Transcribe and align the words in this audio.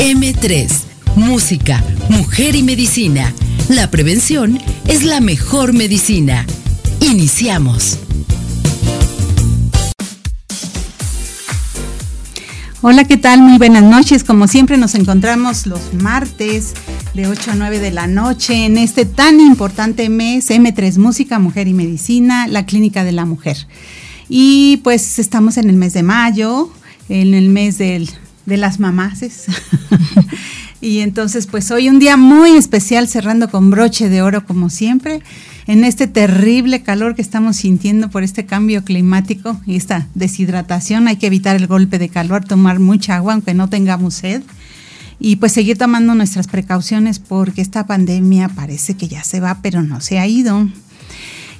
M3, 0.00 0.66
Música, 1.14 1.84
Mujer 2.08 2.56
y 2.56 2.62
Medicina. 2.62 3.34
La 3.68 3.90
prevención 3.90 4.58
es 4.86 5.04
la 5.04 5.20
mejor 5.20 5.74
medicina. 5.74 6.46
Iniciamos. 7.02 7.98
Hola, 12.80 13.04
¿qué 13.04 13.18
tal? 13.18 13.42
Muy 13.42 13.58
buenas 13.58 13.82
noches. 13.82 14.24
Como 14.24 14.48
siempre 14.48 14.78
nos 14.78 14.94
encontramos 14.94 15.66
los 15.66 15.92
martes 15.92 16.72
de 17.12 17.26
8 17.26 17.50
a 17.50 17.54
9 17.56 17.78
de 17.78 17.90
la 17.90 18.06
noche 18.06 18.64
en 18.64 18.78
este 18.78 19.04
tan 19.04 19.38
importante 19.38 20.08
mes 20.08 20.50
M3 20.50 20.96
Música, 20.96 21.38
Mujer 21.38 21.68
y 21.68 21.74
Medicina, 21.74 22.48
la 22.48 22.64
Clínica 22.64 23.04
de 23.04 23.12
la 23.12 23.26
Mujer. 23.26 23.68
Y 24.30 24.78
pues 24.78 25.18
estamos 25.18 25.58
en 25.58 25.68
el 25.68 25.76
mes 25.76 25.92
de 25.92 26.02
mayo, 26.02 26.72
en 27.10 27.34
el 27.34 27.50
mes 27.50 27.76
del 27.76 28.08
de 28.50 28.58
las 28.58 28.78
mamases. 28.80 29.46
y 30.82 30.98
entonces, 30.98 31.46
pues 31.46 31.70
hoy 31.70 31.88
un 31.88 31.98
día 31.98 32.18
muy 32.18 32.50
especial, 32.50 33.08
cerrando 33.08 33.50
con 33.50 33.70
broche 33.70 34.10
de 34.10 34.20
oro 34.20 34.44
como 34.44 34.68
siempre, 34.68 35.22
en 35.66 35.84
este 35.84 36.06
terrible 36.06 36.82
calor 36.82 37.14
que 37.14 37.22
estamos 37.22 37.56
sintiendo 37.56 38.10
por 38.10 38.22
este 38.22 38.44
cambio 38.44 38.84
climático 38.84 39.58
y 39.64 39.76
esta 39.76 40.08
deshidratación. 40.14 41.08
Hay 41.08 41.16
que 41.16 41.28
evitar 41.28 41.56
el 41.56 41.66
golpe 41.66 41.98
de 41.98 42.10
calor, 42.10 42.44
tomar 42.44 42.80
mucha 42.80 43.16
agua 43.16 43.32
aunque 43.32 43.54
no 43.54 43.70
tengamos 43.70 44.14
sed. 44.14 44.42
Y 45.18 45.36
pues 45.36 45.52
seguir 45.52 45.78
tomando 45.78 46.14
nuestras 46.14 46.48
precauciones 46.48 47.18
porque 47.18 47.60
esta 47.60 47.86
pandemia 47.86 48.48
parece 48.48 48.94
que 48.94 49.06
ya 49.06 49.22
se 49.22 49.38
va, 49.38 49.60
pero 49.62 49.82
no 49.82 50.00
se 50.00 50.18
ha 50.18 50.26
ido. 50.26 50.68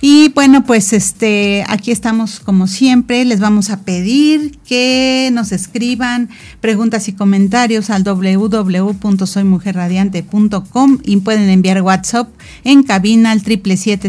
Y 0.02 0.30
bueno, 0.30 0.64
pues 0.64 0.94
este, 0.94 1.62
aquí 1.68 1.90
estamos 1.90 2.40
como 2.40 2.66
siempre. 2.66 3.26
Les 3.26 3.38
vamos 3.38 3.68
a 3.68 3.82
pedir 3.82 4.56
que 4.66 5.28
nos 5.32 5.52
escriban 5.52 6.30
preguntas 6.60 7.06
y 7.08 7.12
comentarios 7.12 7.90
al 7.90 8.02
www.soymujerradiante.com 8.02 10.98
y 11.04 11.18
pueden 11.18 11.50
enviar 11.50 11.82
WhatsApp 11.82 12.30
en 12.64 12.82
cabina 12.82 13.32
al 13.32 13.42
triple 13.42 13.76
siete 13.76 14.08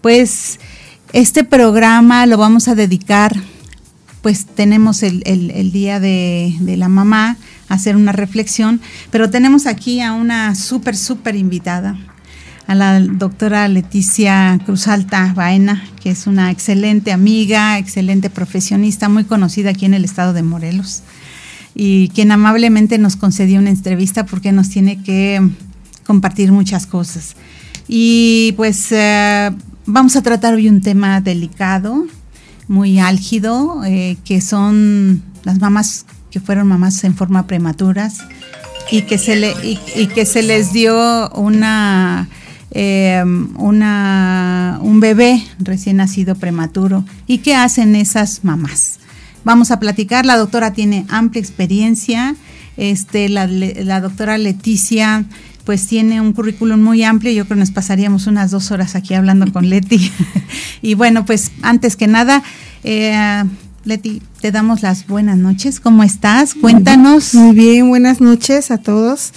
Pues 0.00 0.58
este 1.12 1.44
programa 1.44 2.24
lo 2.24 2.38
vamos 2.38 2.68
a 2.68 2.74
dedicar, 2.74 3.36
pues 4.22 4.46
tenemos 4.46 5.02
el, 5.02 5.22
el, 5.26 5.72
día 5.72 6.00
de, 6.00 6.56
de 6.60 6.78
la 6.78 6.88
mamá, 6.88 7.36
hacer 7.68 7.96
una 7.96 8.12
reflexión, 8.12 8.80
pero 9.10 9.28
tenemos 9.28 9.66
aquí 9.66 10.00
a 10.00 10.14
una 10.14 10.54
súper, 10.54 10.96
súper 10.96 11.36
invitada 11.36 11.98
a 12.70 12.76
la 12.76 13.00
doctora 13.00 13.66
Leticia 13.66 14.56
Cruzalta 14.64 15.32
Baena, 15.34 15.82
que 16.00 16.10
es 16.10 16.28
una 16.28 16.52
excelente 16.52 17.10
amiga, 17.10 17.78
excelente 17.78 18.30
profesionista, 18.30 19.08
muy 19.08 19.24
conocida 19.24 19.70
aquí 19.70 19.86
en 19.86 19.94
el 19.94 20.04
estado 20.04 20.32
de 20.32 20.44
Morelos, 20.44 21.02
y 21.74 22.10
quien 22.10 22.30
amablemente 22.30 22.96
nos 22.98 23.16
concedió 23.16 23.58
una 23.58 23.70
entrevista 23.70 24.24
porque 24.24 24.52
nos 24.52 24.68
tiene 24.68 25.02
que 25.02 25.40
compartir 26.06 26.52
muchas 26.52 26.86
cosas. 26.86 27.34
Y 27.88 28.52
pues 28.56 28.92
eh, 28.92 29.50
vamos 29.86 30.14
a 30.14 30.22
tratar 30.22 30.54
hoy 30.54 30.68
un 30.68 30.80
tema 30.80 31.20
delicado, 31.20 32.06
muy 32.68 33.00
álgido, 33.00 33.82
eh, 33.84 34.16
que 34.24 34.40
son 34.40 35.24
las 35.42 35.58
mamás 35.58 36.06
que 36.30 36.38
fueron 36.38 36.68
mamás 36.68 37.02
en 37.02 37.16
forma 37.16 37.48
prematuras 37.48 38.18
y 38.92 39.02
que 39.02 39.18
se, 39.18 39.34
le, 39.34 39.56
y 39.96 40.06
que 40.06 40.24
se 40.24 40.44
les 40.44 40.72
dio 40.72 41.30
una 41.30 42.28
eh, 42.72 43.22
una, 43.56 44.78
un 44.82 45.00
bebé 45.00 45.42
recién 45.58 45.96
nacido 45.96 46.34
prematuro. 46.34 47.04
¿Y 47.26 47.38
qué 47.38 47.54
hacen 47.54 47.96
esas 47.96 48.44
mamás? 48.44 48.98
Vamos 49.44 49.70
a 49.70 49.80
platicar, 49.80 50.26
la 50.26 50.36
doctora 50.36 50.72
tiene 50.72 51.06
amplia 51.08 51.40
experiencia, 51.40 52.36
este, 52.76 53.28
la, 53.28 53.46
la 53.46 54.00
doctora 54.00 54.38
Leticia 54.38 55.24
pues 55.64 55.86
tiene 55.86 56.20
un 56.20 56.32
currículum 56.32 56.80
muy 56.82 57.04
amplio, 57.04 57.32
yo 57.32 57.44
creo 57.44 57.56
que 57.56 57.60
nos 57.60 57.70
pasaríamos 57.70 58.26
unas 58.26 58.50
dos 58.50 58.70
horas 58.70 58.96
aquí 58.96 59.14
hablando 59.14 59.52
con 59.52 59.68
Leti. 59.68 60.10
y 60.82 60.94
bueno, 60.94 61.24
pues 61.24 61.52
antes 61.62 61.96
que 61.96 62.06
nada, 62.06 62.42
eh, 62.82 63.44
Leti, 63.84 64.20
te 64.40 64.50
damos 64.50 64.82
las 64.82 65.06
buenas 65.06 65.38
noches. 65.38 65.78
¿Cómo 65.78 66.02
estás? 66.02 66.54
Cuéntanos. 66.54 67.34
Muy 67.34 67.54
bien, 67.54 67.88
buenas 67.88 68.20
noches 68.20 68.70
a 68.70 68.78
todos 68.78 69.32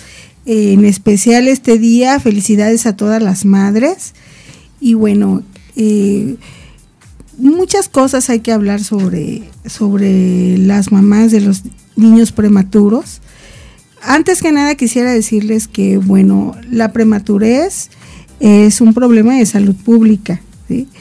en 0.45 0.85
especial 0.85 1.47
este 1.47 1.77
día, 1.77 2.19
felicidades 2.19 2.85
a 2.85 2.95
todas 2.95 3.21
las 3.21 3.45
madres. 3.45 4.13
Y 4.79 4.93
bueno, 4.93 5.43
eh, 5.75 6.35
muchas 7.37 7.89
cosas 7.89 8.29
hay 8.29 8.41
que 8.41 8.51
hablar 8.51 8.83
sobre, 8.83 9.43
sobre 9.65 10.57
las 10.57 10.91
mamás 10.91 11.31
de 11.31 11.41
los 11.41 11.63
niños 11.95 12.31
prematuros. 12.31 13.21
Antes 14.01 14.41
que 14.41 14.51
nada 14.51 14.75
quisiera 14.75 15.13
decirles 15.13 15.67
que, 15.67 15.97
bueno, 15.97 16.55
la 16.69 16.91
prematurez 16.91 17.89
es 18.39 18.81
un 18.81 18.93
problema 18.93 19.35
de 19.35 19.45
salud 19.45 19.75
pública. 19.75 20.41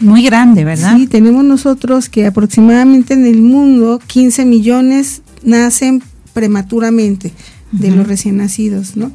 Muy 0.00 0.22
grande, 0.22 0.64
¿verdad? 0.64 0.96
Sí, 0.96 1.06
tenemos 1.06 1.44
nosotros 1.44 2.08
que 2.08 2.26
aproximadamente 2.26 3.14
en 3.14 3.26
el 3.26 3.40
mundo 3.40 4.00
15 4.06 4.44
millones 4.44 5.22
nacen 5.42 6.02
prematuramente 6.32 7.32
de 7.70 7.90
los 7.90 8.06
recién 8.06 8.36
nacidos, 8.36 8.96
¿no? 8.96 9.12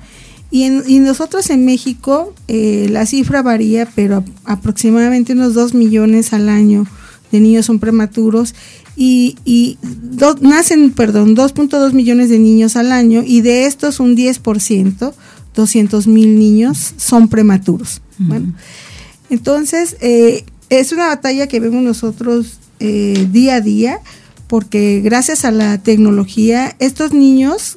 Y, 0.50 0.63
en, 0.63 1.03
nosotros 1.03 1.50
en 1.50 1.66
México 1.66 2.34
eh, 2.47 2.88
la 2.90 3.06
cifra 3.06 3.41
varía, 3.41 3.88
pero 3.96 4.24
aproximadamente 4.46 5.34
unos 5.34 5.53
2 5.53 5.74
millones 5.74 6.34
al 6.34 6.50
año 6.50 6.88
de 7.31 7.40
niños 7.41 7.66
son 7.66 7.80
prematuros 7.80 8.56
y, 8.96 9.35
y 9.44 9.78
nacen, 10.41 10.91
perdón, 10.91 11.35
2.2 11.35 11.94
millones 11.94 12.30
de 12.30 12.40
niños 12.40 12.75
al 12.75 12.91
año 12.91 13.24
y 13.25 13.41
de 13.41 13.66
estos 13.66 14.00
un 14.00 14.16
10%, 14.16 15.13
200 15.56 16.08
mil 16.08 16.40
niños 16.40 16.94
son 16.97 17.28
prematuros. 17.28 18.02
Bueno, 18.18 18.53
entonces 19.29 19.97
eh, 20.02 20.46
es 20.69 20.91
una 20.91 21.08
batalla 21.08 21.47
que 21.47 21.59
vemos 21.59 21.84
nosotros 21.84 22.58
eh, 22.79 23.28
día 23.31 23.56
a 23.56 23.62
día 23.62 24.00
porque 24.47 25.02
gracias 25.03 25.46
a 25.46 25.52
la 25.52 25.78
tecnología 25.78 26.75
estos 26.79 27.14
niños 27.14 27.75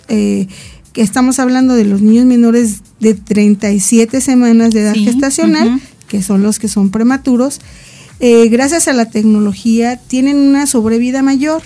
que 1.01 1.05
estamos 1.05 1.39
hablando 1.39 1.77
de 1.77 1.87
los 1.87 2.03
niños 2.03 2.27
menores 2.27 2.83
de 2.99 3.15
37 3.15 4.21
semanas 4.21 4.75
de 4.75 4.83
edad 4.83 4.95
gestacional, 4.95 5.81
que 6.09 6.23
son 6.23 6.43
los 6.43 6.59
que 6.59 6.69
son 6.69 6.91
prematuros, 6.91 7.63
eh, 8.19 8.51
gracias 8.51 8.87
a 8.87 8.93
la 8.93 9.07
tecnología 9.07 9.97
tienen 9.97 10.37
una 10.37 10.67
sobrevida 10.67 11.23
mayor. 11.23 11.63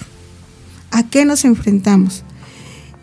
¿A 0.93 1.03
qué 1.03 1.25
nos 1.25 1.44
enfrentamos? 1.44 2.23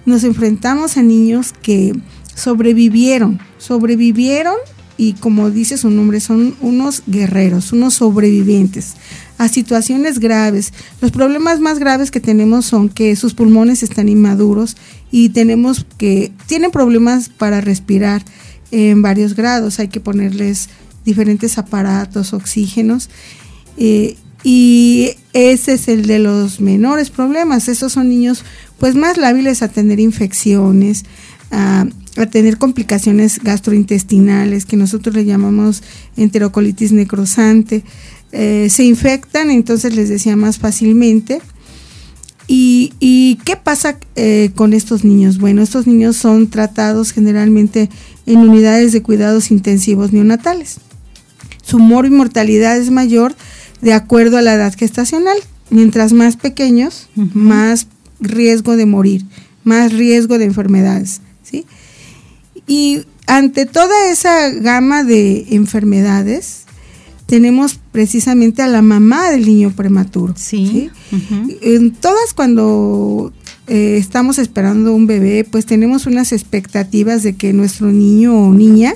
Nos 0.06 0.24
enfrentamos 0.24 0.96
a 0.96 1.04
niños 1.04 1.54
que 1.62 1.92
sobrevivieron, 2.34 3.42
sobrevivieron 3.58 4.56
y 4.96 5.16
como 5.16 5.52
dice 5.52 5.78
su 5.78 5.90
nombre, 5.90 6.22
son 6.22 6.56
unos 6.62 7.04
guerreros, 7.08 7.74
unos 7.74 7.96
sobrevivientes 7.96 8.94
a 9.42 9.48
situaciones 9.48 10.20
graves. 10.20 10.72
Los 11.02 11.10
problemas 11.10 11.60
más 11.60 11.80
graves 11.80 12.12
que 12.12 12.20
tenemos 12.20 12.64
son 12.64 12.90
que 12.90 13.16
sus 13.16 13.34
pulmones 13.34 13.82
están 13.82 14.08
inmaduros 14.08 14.78
y 15.10 15.30
tenemos 15.30 15.84
que, 15.98 16.32
tienen 16.46 16.70
problemas 16.70 17.30
para 17.30 17.60
respirar 17.60 18.24
en 18.70 19.02
varios 19.02 19.36
grados, 19.36 19.80
hay 19.80 19.88
que 19.88 20.00
ponerles 20.00 20.70
diferentes 21.06 21.58
aparatos, 21.58 22.34
oxígenos. 22.34 23.10
Eh, 23.78 24.16
y 24.44 25.10
ese 25.34 25.74
es 25.74 25.88
el 25.88 26.06
de 26.06 26.20
los 26.20 26.62
menores 26.62 27.10
problemas. 27.10 27.68
Esos 27.68 27.94
son 27.94 28.10
niños 28.10 28.44
pues 28.78 28.94
más 28.94 29.18
lábiles 29.18 29.64
a 29.64 29.70
tener 29.70 30.00
infecciones, 30.00 31.04
a, 31.50 31.88
tener 32.30 32.60
complicaciones 32.60 33.40
gastrointestinales 33.40 34.68
que 34.68 34.78
nosotros 34.78 35.16
le 35.16 35.26
llamamos 35.26 35.82
enterocolitis 36.16 36.92
necrosante. 36.92 37.84
Eh, 38.32 38.68
se 38.70 38.84
infectan, 38.84 39.50
entonces 39.50 39.96
les 39.96 40.10
decía 40.10 40.36
más 40.36 40.58
fácilmente. 40.58 41.42
¿Y, 42.54 43.40
qué 43.46 43.56
pasa 43.56 43.98
eh, 44.18 44.52
con 44.56 44.74
estos 44.74 45.06
niños? 45.06 45.38
Bueno, 45.38 45.62
estos 45.62 45.88
niños 45.88 46.18
son 46.18 46.50
tratados 46.50 47.14
generalmente 47.14 47.90
en 48.26 48.40
unidades 48.40 48.92
de 48.92 49.02
cuidados 49.02 49.52
intensivos 49.52 50.12
neonatales. 50.12 50.80
Su 51.64 51.80
mortalidad 51.80 52.78
es 52.78 52.92
mayor 52.92 53.36
de 53.82 53.94
acuerdo 53.94 54.38
a 54.38 54.42
la 54.42 54.56
edad 54.56 54.76
gestacional. 54.78 55.38
Mientras 55.70 56.12
más 56.12 56.36
pequeños, 56.36 57.08
más 57.16 57.88
riesgo 58.20 58.76
de 58.76 58.86
morir 58.86 59.24
más 59.64 59.94
riesgo 59.94 60.38
de 60.38 60.46
enfermedades, 60.46 61.22
¿sí? 61.44 61.66
Y 62.68 63.06
ante 63.28 63.66
toda 63.66 64.10
esa 64.10 64.50
gama 64.50 65.04
de 65.04 65.48
enfermedades, 65.52 66.61
tenemos 67.32 67.80
precisamente 67.94 68.62
a 68.62 68.68
la 68.68 68.82
mamá 68.82 69.30
del 69.30 69.46
niño 69.46 69.72
prematuro. 69.72 70.34
Sí. 70.36 70.90
En 71.62 71.92
todas 71.92 72.34
cuando 72.34 73.32
eh, 73.68 73.96
estamos 73.98 74.38
esperando 74.38 74.94
un 74.94 75.08
bebé, 75.08 75.48
pues 75.50 75.66
tenemos 75.66 76.08
unas 76.08 76.34
expectativas 76.34 77.24
de 77.24 77.38
que 77.38 77.54
nuestro 77.54 77.90
niño 77.90 78.38
o 78.38 78.54
niña 78.54 78.96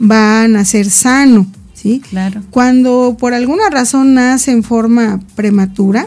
va 0.00 0.42
a 0.42 0.46
nacer 0.46 0.88
sano, 0.88 1.48
¿sí? 1.74 2.00
Claro. 2.08 2.40
Cuando 2.50 3.16
por 3.18 3.34
alguna 3.34 3.68
razón 3.68 4.14
nace 4.14 4.52
en 4.52 4.62
forma 4.62 5.18
prematura, 5.34 6.06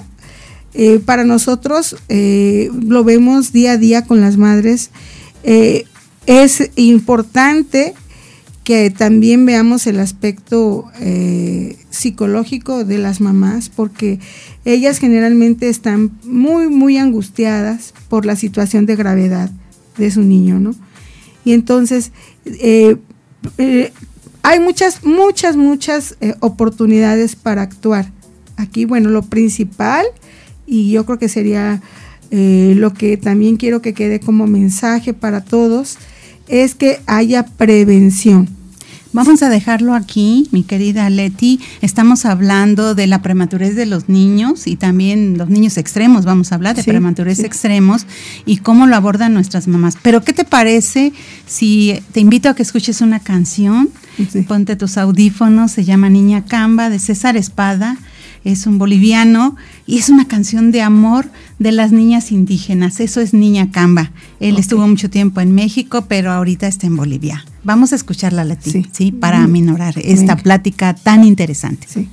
eh, 0.73 1.01
para 1.03 1.25
nosotros 1.25 1.97
eh, 2.07 2.69
lo 2.87 3.03
vemos 3.03 3.51
día 3.51 3.73
a 3.73 3.77
día 3.77 4.05
con 4.05 4.21
las 4.21 4.37
madres. 4.37 4.91
es 5.43 6.71
importante 6.77 7.95
que 8.69 8.91
también 8.91 9.47
veamos 9.47 9.87
el 9.87 9.99
aspecto 9.99 10.85
psicológico 11.89 12.85
de 12.85 12.99
las 12.99 13.19
mamás, 13.19 13.67
porque 13.67 14.19
ellas 14.63 14.99
generalmente 14.99 15.69
están 15.69 16.11
muy, 16.23 16.67
muy 16.69 16.99
angustiadas 16.99 17.95
por 18.09 18.27
la 18.27 18.35
situación 18.35 18.85
de 18.85 18.95
gravedad 18.95 19.49
de 19.97 20.11
su 20.11 20.21
niño, 20.21 20.59
¿no? 20.59 20.75
Y 21.43 21.53
entonces, 21.53 22.11
eh, 22.45 22.97
eh, 23.57 23.91
hay 24.43 24.59
muchas, 24.59 25.03
muchas, 25.03 25.57
muchas 25.57 26.15
eh, 26.21 26.35
oportunidades 26.39 27.35
para 27.35 27.63
actuar. 27.63 28.11
Aquí, 28.55 28.85
bueno, 28.85 29.09
lo 29.09 29.23
principal, 29.23 30.05
y 30.67 30.91
yo 30.91 31.07
creo 31.07 31.17
que 31.17 31.27
sería 31.27 31.81
lo 32.29 32.93
que 32.93 33.17
también 33.17 33.57
quiero 33.57 33.81
que 33.81 33.95
quede 33.95 34.19
como 34.19 34.45
mensaje 34.45 35.15
para 35.15 35.43
todos, 35.43 35.97
es 36.47 36.75
que 36.75 36.99
haya 37.07 37.43
prevención 37.43 38.58
Vamos 39.11 39.41
a 39.41 39.49
dejarlo 39.49 39.95
aquí, 39.95 40.47
mi 40.51 40.61
querida 40.61 41.09
Leti. 41.09 41.59
Estamos 41.81 42.25
hablando 42.25 42.93
de 42.93 43.07
la 43.07 43.23
prematurez 43.23 43.75
de 43.75 43.87
los 43.87 44.07
niños 44.07 44.67
y 44.67 44.75
también 44.75 45.35
los 45.35 45.49
niños 45.49 45.77
extremos. 45.77 46.25
Vamos 46.25 46.51
a 46.51 46.55
hablar 46.55 46.75
de 46.75 46.83
prematurez 46.83 47.39
extremos 47.39 48.05
y 48.45 48.57
cómo 48.57 48.85
lo 48.85 48.95
abordan 48.95 49.33
nuestras 49.33 49.67
mamás. 49.67 49.97
Pero, 50.03 50.23
¿qué 50.23 50.31
te 50.31 50.43
parece 50.43 51.11
si 51.47 51.99
te 52.11 52.19
invito 52.19 52.49
a 52.49 52.55
que 52.55 52.61
escuches 52.61 53.01
una 53.01 53.19
canción? 53.19 53.89
Ponte 54.47 54.75
tus 54.75 54.97
audífonos, 54.97 55.71
se 55.71 55.85
llama 55.85 56.09
Niña 56.09 56.45
Camba 56.45 56.89
de 56.89 56.99
César 56.99 57.35
Espada 57.35 57.97
es 58.43 58.65
un 58.65 58.77
boliviano 58.77 59.55
y 59.85 59.97
es 59.97 60.09
una 60.09 60.27
canción 60.27 60.71
de 60.71 60.81
amor 60.81 61.29
de 61.59 61.71
las 61.71 61.91
niñas 61.91 62.31
indígenas. 62.31 62.99
Eso 62.99 63.21
es 63.21 63.33
Niña 63.33 63.71
Camba. 63.71 64.11
Él 64.39 64.57
estuvo 64.57 64.87
mucho 64.87 65.09
tiempo 65.09 65.41
en 65.41 65.53
México, 65.53 66.05
pero 66.07 66.31
ahorita 66.31 66.67
está 66.67 66.87
en 66.87 66.95
Bolivia. 66.95 67.45
Vamos 67.63 67.91
a 67.91 67.95
escucharla, 67.95 68.45
Leti, 68.45 68.71
sí, 68.71 68.85
¿sí? 68.91 69.11
para 69.11 69.43
aminorar 69.43 69.95
esta 69.97 70.37
plática 70.37 70.93
tan 70.93 71.23
interesante. 71.23 71.87
Sí. 71.89 72.07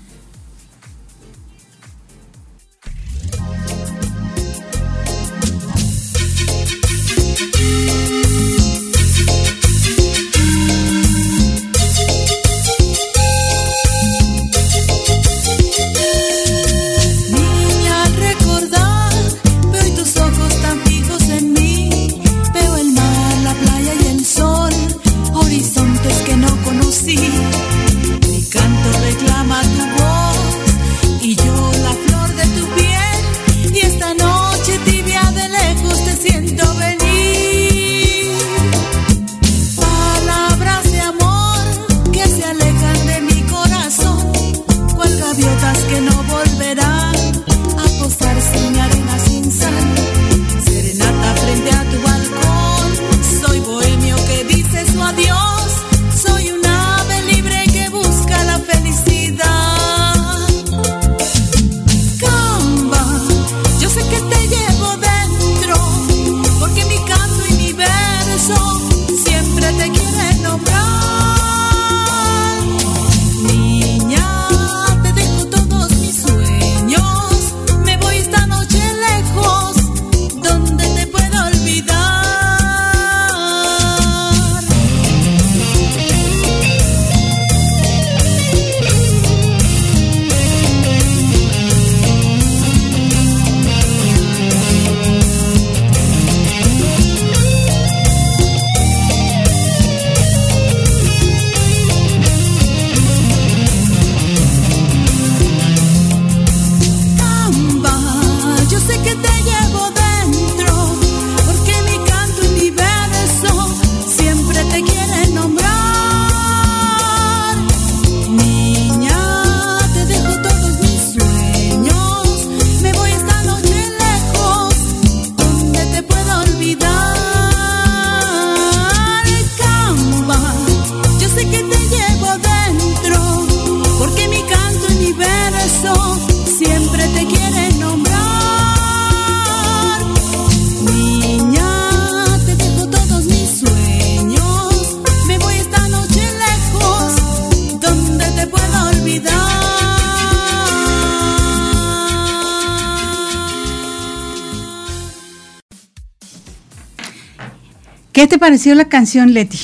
Pareció 158.56 158.74
la 158.74 158.88
canción, 158.88 159.34
Leti? 159.34 159.58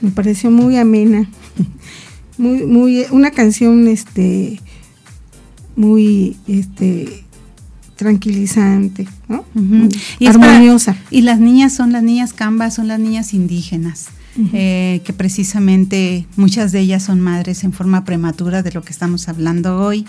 Me 0.00 0.10
pareció 0.10 0.50
muy 0.50 0.76
amena, 0.76 1.30
muy, 2.38 2.66
muy, 2.66 3.06
una 3.12 3.30
canción, 3.30 3.86
este, 3.86 4.60
muy, 5.76 6.36
este, 6.48 7.22
tranquilizante, 7.94 9.06
¿no? 9.28 9.44
y 10.18 10.26
armoniosa. 10.26 10.96
y 11.08 11.20
las 11.20 11.38
niñas 11.38 11.72
son 11.72 11.92
las 11.92 12.02
niñas 12.02 12.32
cambas, 12.32 12.74
son 12.74 12.88
las 12.88 12.98
niñas 12.98 13.32
indígenas. 13.32 14.08
Eh, 14.54 15.02
que 15.04 15.12
precisamente 15.12 16.26
muchas 16.36 16.72
de 16.72 16.80
ellas 16.80 17.04
son 17.04 17.20
madres 17.20 17.62
en 17.64 17.72
forma 17.72 18.04
prematura 18.04 18.62
de 18.62 18.72
lo 18.72 18.82
que 18.82 18.90
estamos 18.90 19.28
hablando 19.28 19.78
hoy. 19.78 20.04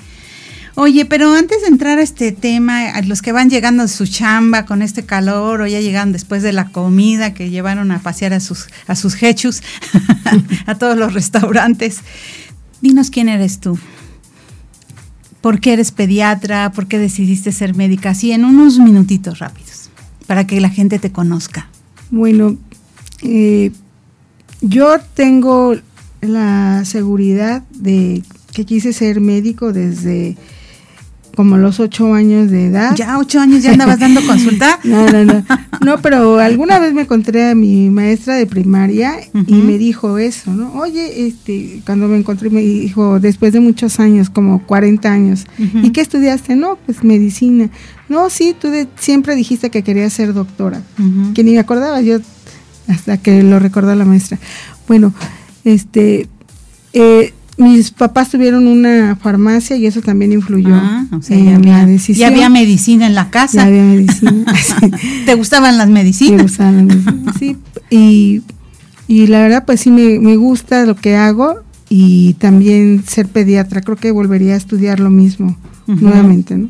Oye, 0.75 1.05
pero 1.05 1.33
antes 1.33 1.61
de 1.61 1.67
entrar 1.67 1.99
a 1.99 2.01
este 2.01 2.31
tema, 2.31 2.89
a 2.89 3.01
los 3.03 3.21
que 3.21 3.31
van 3.31 3.49
llegando 3.49 3.83
de 3.83 3.89
su 3.89 4.07
chamba 4.07 4.65
con 4.65 4.81
este 4.81 5.05
calor 5.05 5.61
o 5.61 5.67
ya 5.67 5.79
llegan 5.79 6.11
después 6.11 6.41
de 6.41 6.51
la 6.51 6.69
comida 6.69 7.35
que 7.35 7.51
llevaron 7.51 7.91
a 7.91 7.99
pasear 7.99 8.33
a 8.33 8.39
sus, 8.39 8.67
a 8.87 8.95
sus 8.95 9.21
hechus, 9.21 9.61
a 10.65 10.75
todos 10.75 10.97
los 10.97 11.13
restaurantes, 11.13 11.99
dinos 12.81 13.11
quién 13.11 13.29
eres 13.29 13.59
tú. 13.59 13.77
¿Por 15.41 15.59
qué 15.59 15.73
eres 15.73 15.91
pediatra? 15.91 16.71
¿Por 16.71 16.87
qué 16.87 16.97
decidiste 16.97 17.51
ser 17.51 17.75
médica? 17.75 18.11
Así 18.11 18.31
en 18.31 18.45
unos 18.45 18.79
minutitos 18.79 19.39
rápidos. 19.39 19.89
para 20.25 20.47
que 20.47 20.61
la 20.61 20.69
gente 20.69 20.99
te 20.99 21.11
conozca. 21.11 21.67
Bueno, 22.09 22.57
eh, 23.21 23.71
yo 24.61 24.99
tengo 25.13 25.75
la 26.21 26.83
seguridad 26.85 27.61
de 27.71 28.23
que 28.53 28.65
quise 28.65 28.93
ser 28.93 29.19
médico 29.19 29.73
desde 29.73 30.37
como 31.35 31.57
los 31.57 31.79
ocho 31.79 32.13
años 32.13 32.51
de 32.51 32.67
edad. 32.67 32.95
Ya 32.95 33.17
ocho 33.17 33.39
años 33.39 33.63
ya 33.63 33.71
andabas 33.71 33.99
dando 33.99 34.21
consulta. 34.27 34.79
no, 34.83 35.09
no, 35.09 35.25
no. 35.25 35.45
No, 35.83 36.01
pero 36.01 36.39
alguna 36.39 36.79
vez 36.79 36.93
me 36.93 37.01
encontré 37.01 37.49
a 37.49 37.55
mi 37.55 37.89
maestra 37.89 38.35
de 38.35 38.45
primaria 38.45 39.15
y 39.47 39.55
me 39.55 39.77
dijo 39.77 40.17
eso, 40.17 40.53
¿no? 40.53 40.73
Oye, 40.73 41.27
este, 41.27 41.81
cuando 41.85 42.07
me 42.07 42.17
encontré 42.17 42.49
me 42.49 42.61
dijo, 42.61 43.19
después 43.19 43.51
de 43.53 43.59
muchos 43.59 43.99
años, 43.99 44.29
como 44.29 44.65
40 44.65 45.11
años, 45.11 45.45
¿y 45.57 45.91
qué 45.91 46.01
estudiaste? 46.01 46.55
No, 46.55 46.77
pues 46.85 47.03
medicina. 47.03 47.69
No, 48.07 48.29
sí, 48.29 48.55
tú 48.59 48.69
siempre 48.95 49.35
dijiste 49.35 49.69
que 49.69 49.83
querías 49.83 50.13
ser 50.13 50.33
doctora. 50.33 50.81
Que 51.33 51.43
ni 51.43 51.53
me 51.53 51.59
acordaba 51.59 51.99
yo 52.01 52.19
hasta 52.87 53.17
que 53.17 53.43
lo 53.43 53.59
recordó 53.59 53.93
la 53.95 54.05
maestra. 54.05 54.37
Bueno, 54.87 55.13
este, 55.63 56.27
eh, 56.93 57.33
mis 57.57 57.91
papás 57.91 58.29
tuvieron 58.29 58.67
una 58.67 59.15
farmacia 59.15 59.75
y 59.75 59.85
eso 59.85 60.01
también 60.01 60.31
influyó 60.31 60.73
ah, 60.73 61.05
en 61.29 61.65
la 61.67 61.85
decisión. 61.85 62.17
Ya 62.17 62.27
había 62.27 62.49
medicina 62.49 63.05
en 63.05 63.15
la 63.15 63.29
casa. 63.29 63.57
Ya 63.57 63.65
había 63.65 63.83
medicina. 63.83 64.45
¿Te 65.25 65.35
gustaban 65.35 65.77
las 65.77 65.89
medicinas? 65.89 66.37
Me 66.37 66.43
gustaban 66.43 66.87
las 66.87 66.97
medicinas, 66.97 67.35
sí. 67.39 67.57
Y, 67.89 68.41
y 69.07 69.27
la 69.27 69.39
verdad, 69.39 69.65
pues 69.65 69.81
sí, 69.81 69.91
me, 69.91 70.19
me 70.19 70.35
gusta 70.35 70.85
lo 70.85 70.95
que 70.95 71.15
hago 71.15 71.61
y 71.89 72.33
también 72.35 73.03
ser 73.07 73.27
pediatra. 73.27 73.81
Creo 73.81 73.97
que 73.97 74.11
volvería 74.11 74.53
a 74.53 74.57
estudiar 74.57 74.99
lo 74.99 75.11
mismo 75.11 75.55
nuevamente, 75.85 76.57
¿no? 76.57 76.69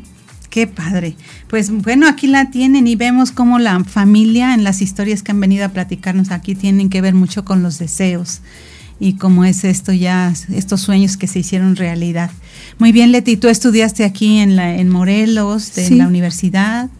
Qué 0.50 0.66
padre. 0.68 1.16
Pues 1.48 1.70
bueno, 1.70 2.06
aquí 2.06 2.28
la 2.28 2.50
tienen 2.50 2.86
y 2.86 2.94
vemos 2.94 3.32
cómo 3.32 3.58
la 3.58 3.82
familia 3.82 4.54
en 4.54 4.62
las 4.62 4.82
historias 4.82 5.22
que 5.22 5.32
han 5.32 5.40
venido 5.40 5.64
a 5.64 5.70
platicarnos 5.70 6.30
aquí 6.30 6.54
tienen 6.54 6.90
que 6.90 7.00
ver 7.00 7.14
mucho 7.14 7.44
con 7.44 7.62
los 7.62 7.78
deseos 7.78 8.40
y 9.04 9.16
cómo 9.16 9.44
es 9.44 9.64
esto 9.64 9.92
ya, 9.92 10.32
estos 10.48 10.80
sueños 10.80 11.18
que 11.18 11.26
se 11.26 11.40
hicieron 11.40 11.76
realidad. 11.76 12.30
Muy 12.78 12.92
bien, 12.92 13.12
Leti, 13.12 13.36
tú 13.36 13.48
estudiaste 13.48 14.04
aquí 14.04 14.38
en, 14.38 14.56
la, 14.56 14.76
en 14.76 14.88
Morelos, 14.88 15.76
en 15.78 15.98
la 15.98 16.08
universidad, 16.08 16.90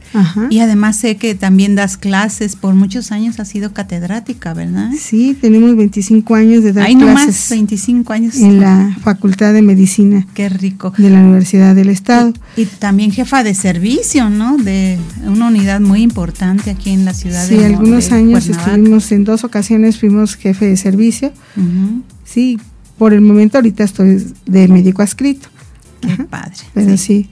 y 0.48 0.60
además 0.60 0.98
sé 0.98 1.16
que 1.16 1.34
también 1.34 1.74
das 1.74 1.96
clases, 1.96 2.54
por 2.54 2.74
muchos 2.74 3.10
años 3.10 3.40
has 3.40 3.48
sido 3.48 3.72
catedrática, 3.72 4.54
¿verdad? 4.54 4.90
Sí, 4.96 5.36
tenemos 5.40 5.76
25 5.76 6.34
años 6.36 6.62
de 6.62 6.72
dar 6.72 6.86
Hay 6.86 6.96
clases. 6.96 7.50
25 7.50 8.12
años. 8.12 8.36
En 8.36 8.60
la 8.60 8.96
Facultad 9.02 9.52
de 9.52 9.62
Medicina. 9.62 10.26
Qué 10.34 10.48
rico. 10.48 10.92
De 10.96 11.10
la 11.10 11.18
Universidad 11.18 11.74
del 11.74 11.88
Estado. 11.88 12.32
Y, 12.56 12.66
también 12.66 13.10
jefa 13.10 13.42
de 13.42 13.54
servicio, 13.54 14.30
¿no? 14.30 14.56
De 14.56 14.98
una 15.26 15.48
unidad 15.48 15.80
muy 15.80 16.02
importante 16.02 16.70
aquí 16.70 16.90
en 16.90 17.04
la 17.04 17.14
ciudad 17.14 17.46
sí, 17.46 17.54
de 17.54 17.60
Sí, 17.60 17.64
algunos 17.64 18.12
años 18.12 18.46
estuvimos, 18.46 19.10
en 19.10 19.24
dos 19.24 19.42
ocasiones 19.42 19.98
fuimos 19.98 20.36
jefe 20.36 20.66
de 20.66 20.76
servicio. 20.76 21.32
Sí, 22.24 22.58
por 22.98 23.12
el 23.12 23.20
momento 23.20 23.58
ahorita 23.58 23.84
estoy 23.84 24.26
de 24.46 24.68
médico 24.68 25.02
adscrito. 25.02 25.48
Qué 26.00 26.24
padre. 26.24 26.56
Pero 26.74 26.96
sí. 26.96 27.28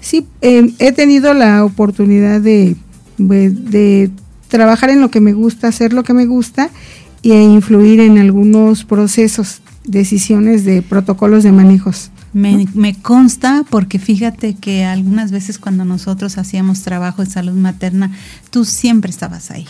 Sí, 0.00 0.26
em, 0.40 0.74
he 0.78 0.92
tenido 0.92 1.32
la 1.32 1.64
oportunidad 1.64 2.40
de, 2.40 2.76
de, 3.18 4.10
trabajar 4.48 4.90
en 4.90 5.00
lo 5.00 5.10
que 5.10 5.20
me 5.20 5.32
gusta, 5.32 5.68
hacer 5.68 5.92
lo 5.92 6.02
que 6.02 6.12
me 6.12 6.26
gusta 6.26 6.70
e 7.22 7.40
influir 7.40 8.00
en 8.00 8.18
algunos 8.18 8.84
procesos, 8.84 9.62
decisiones 9.84 10.64
de 10.64 10.82
protocolos 10.82 11.44
de 11.44 11.52
manejos. 11.52 12.10
Me, 12.32 12.66
me, 12.74 13.00
consta 13.00 13.64
porque 13.70 13.98
fíjate 13.98 14.54
que 14.54 14.84
algunas 14.84 15.30
veces 15.30 15.58
cuando 15.58 15.84
nosotros 15.84 16.36
hacíamos 16.36 16.82
trabajo 16.82 17.22
de 17.24 17.30
salud 17.30 17.54
materna, 17.54 18.10
tú 18.50 18.64
siempre 18.64 19.10
estabas 19.10 19.50
ahí 19.52 19.66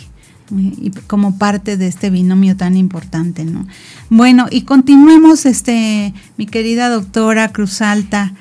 y 0.51 0.91
como 1.07 1.39
parte 1.39 1.77
de 1.77 1.87
este 1.87 2.11
binomio 2.11 2.57
tan 2.57 2.77
importante, 2.77 3.45
¿no? 3.45 3.67
Bueno, 4.11 4.47
y 4.51 4.63
continuemos, 4.63 5.47
este, 5.47 6.13
mi 6.37 6.47
querida 6.47 6.89
doctora 6.89 7.53
Cruz 7.53 7.81
Alta, 7.81 8.35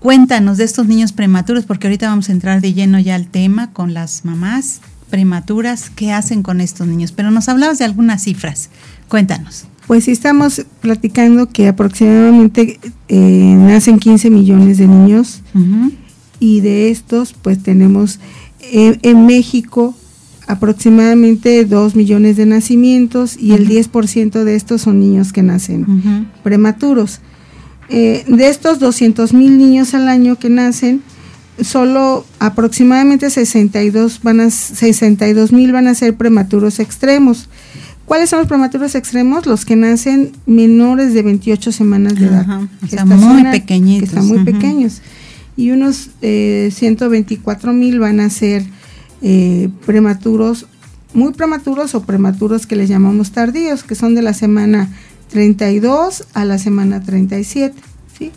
cuéntanos 0.00 0.58
de 0.58 0.64
estos 0.64 0.86
niños 0.86 1.12
prematuros, 1.12 1.64
porque 1.64 1.86
ahorita 1.86 2.08
vamos 2.08 2.28
a 2.28 2.32
entrar 2.32 2.60
de 2.60 2.72
lleno 2.72 2.98
ya 2.98 3.14
al 3.14 3.28
tema 3.28 3.72
con 3.72 3.94
las 3.94 4.24
mamás 4.24 4.80
prematuras, 5.10 5.90
¿qué 5.90 6.12
hacen 6.12 6.42
con 6.42 6.60
estos 6.60 6.86
niños? 6.86 7.12
Pero 7.12 7.30
nos 7.30 7.48
hablabas 7.48 7.78
de 7.78 7.84
algunas 7.84 8.22
cifras, 8.22 8.70
cuéntanos. 9.08 9.66
Pues 9.86 10.04
sí, 10.04 10.10
estamos 10.10 10.66
platicando 10.80 11.48
que 11.48 11.66
aproximadamente 11.68 12.78
eh, 13.08 13.54
nacen 13.58 13.98
15 13.98 14.28
millones 14.28 14.76
de 14.76 14.86
niños 14.86 15.40
y 16.38 16.60
de 16.60 16.90
estos 16.90 17.32
pues 17.32 17.62
tenemos 17.62 18.20
eh, 18.60 18.98
en 19.00 19.24
México 19.24 19.94
aproximadamente 20.48 21.66
2 21.66 21.94
millones 21.94 22.36
de 22.36 22.46
nacimientos 22.46 23.36
y 23.38 23.52
el 23.52 23.68
10% 23.68 24.44
de 24.44 24.54
estos 24.56 24.80
son 24.80 24.98
niños 24.98 25.32
que 25.32 25.42
nacen 25.42 26.26
prematuros. 26.42 27.20
Eh, 27.90 28.24
de 28.26 28.48
estos 28.48 28.78
200 28.78 29.34
mil 29.34 29.58
niños 29.58 29.92
al 29.92 30.08
año 30.08 30.36
que 30.36 30.48
nacen, 30.48 31.02
solo 31.60 32.24
aproximadamente 32.38 33.28
62 33.28 34.20
van 34.22 34.40
a 34.40 34.50
62 34.50 35.52
mil 35.52 35.72
van 35.72 35.86
a 35.86 35.94
ser 35.94 36.16
prematuros 36.16 36.80
extremos. 36.80 37.50
¿Cuáles 38.06 38.30
son 38.30 38.38
los 38.38 38.48
prematuros 38.48 38.94
extremos? 38.94 39.44
Los 39.44 39.66
que 39.66 39.76
nacen 39.76 40.32
menores 40.46 41.12
de 41.12 41.22
28 41.22 41.72
semanas 41.72 42.14
de 42.14 42.24
edad. 42.24 42.46
muy 43.04 43.44
pequeñitos. 43.44 44.08
Que 44.08 44.16
están 44.16 44.26
muy 44.26 44.44
pequeños. 44.44 45.02
Y 45.58 45.72
unos 45.72 46.08
eh, 46.22 46.70
124 46.72 47.74
mil 47.74 47.98
van 47.98 48.20
a 48.20 48.30
ser 48.30 48.64
eh, 49.22 49.68
prematuros, 49.86 50.66
muy 51.14 51.32
prematuros 51.32 51.94
o 51.94 52.02
prematuros 52.02 52.66
que 52.66 52.76
les 52.76 52.88
llamamos 52.88 53.32
tardíos, 53.32 53.82
que 53.82 53.94
son 53.94 54.14
de 54.14 54.22
la 54.22 54.34
semana 54.34 54.88
32 55.30 56.26
a 56.34 56.44
la 56.44 56.58
semana 56.58 57.00
37. 57.02 57.74
¿sí? 58.18 58.30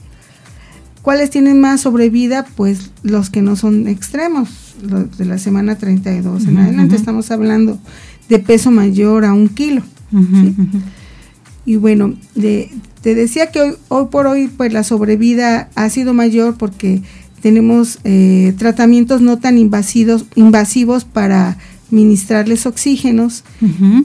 ¿Cuáles 1.01 1.29
tienen 1.29 1.59
más 1.59 1.81
sobrevida? 1.81 2.45
Pues 2.55 2.91
los 3.03 3.29
que 3.29 3.41
no 3.41 3.55
son 3.55 3.87
extremos, 3.87 4.75
los 4.81 5.17
de 5.17 5.25
la 5.25 5.37
semana 5.37 5.77
32 5.77 6.47
en 6.47 6.57
adelante. 6.57 6.95
Estamos 6.95 7.31
hablando 7.31 7.79
de 8.29 8.39
peso 8.39 8.71
mayor 8.71 9.25
a 9.25 9.33
un 9.33 9.49
kilo. 9.49 9.81
Y 11.65 11.75
bueno, 11.75 12.15
te 12.33 13.15
decía 13.15 13.51
que 13.51 13.61
hoy, 13.61 13.73
hoy 13.87 14.07
por 14.09 14.27
hoy 14.27 14.47
pues 14.47 14.73
la 14.73 14.83
sobrevida 14.83 15.69
ha 15.75 15.89
sido 15.89 16.13
mayor 16.13 16.55
porque 16.57 17.01
tenemos 17.41 17.99
eh, 18.03 18.53
tratamientos 18.57 19.21
no 19.21 19.39
tan 19.39 19.57
invasivos, 19.57 20.25
invasivos 20.35 21.05
para 21.05 21.57
ministrarles 21.89 22.65
oxígenos 22.65 23.43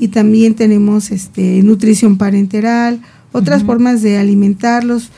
y 0.00 0.09
también 0.09 0.55
tenemos 0.55 1.12
este, 1.12 1.62
nutrición 1.62 2.19
parenteral, 2.19 3.00
otras 3.31 3.62
formas 3.62 4.02
de 4.02 4.19
alimentarlos. 4.19 5.11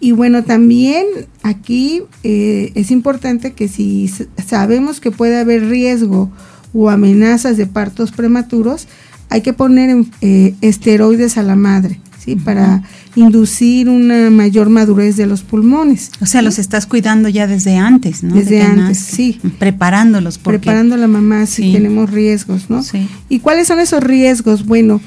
Y 0.00 0.12
bueno, 0.12 0.42
también 0.42 1.06
aquí 1.44 2.02
eh, 2.24 2.72
es 2.74 2.90
importante 2.90 3.52
que 3.52 3.68
si 3.68 4.10
sabemos 4.44 5.00
que 5.00 5.12
puede 5.12 5.38
haber 5.38 5.68
riesgo 5.68 6.30
o 6.72 6.90
amenazas 6.90 7.56
de 7.56 7.66
partos 7.66 8.10
prematuros, 8.10 8.88
hay 9.28 9.42
que 9.42 9.52
poner 9.52 10.04
eh, 10.20 10.54
esteroides 10.60 11.38
a 11.38 11.44
la 11.44 11.54
madre 11.54 12.00
para 12.36 12.82
inducir 13.14 13.88
una 13.88 14.30
mayor 14.30 14.68
madurez 14.68 15.16
de 15.16 15.26
los 15.26 15.42
pulmones. 15.42 16.10
O 16.20 16.26
sea, 16.26 16.42
los 16.42 16.58
estás 16.58 16.86
cuidando 16.86 17.28
ya 17.28 17.46
desde 17.46 17.76
antes, 17.76 18.22
¿no? 18.22 18.34
Desde 18.34 18.62
antes, 18.62 18.98
sí. 18.98 19.40
Preparándolos. 19.58 20.38
Preparando 20.38 20.94
a 20.94 20.98
la 20.98 21.08
mamá 21.08 21.46
si 21.46 21.72
tenemos 21.72 22.10
riesgos, 22.10 22.70
¿no? 22.70 22.82
Sí. 22.82 23.08
¿Y 23.28 23.40
cuáles 23.40 23.68
son 23.68 23.80
esos 23.80 24.02
riesgos? 24.02 24.66
Bueno, 24.66 25.00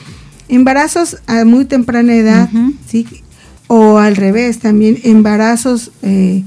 embarazos 0.49 1.17
a 1.27 1.45
muy 1.45 1.65
temprana 1.65 2.13
edad, 2.13 2.49
¿sí? 2.87 3.05
O 3.67 3.97
al 3.97 4.15
revés, 4.15 4.59
también 4.59 4.99
embarazos... 5.03 5.91
Eh, 6.01 6.43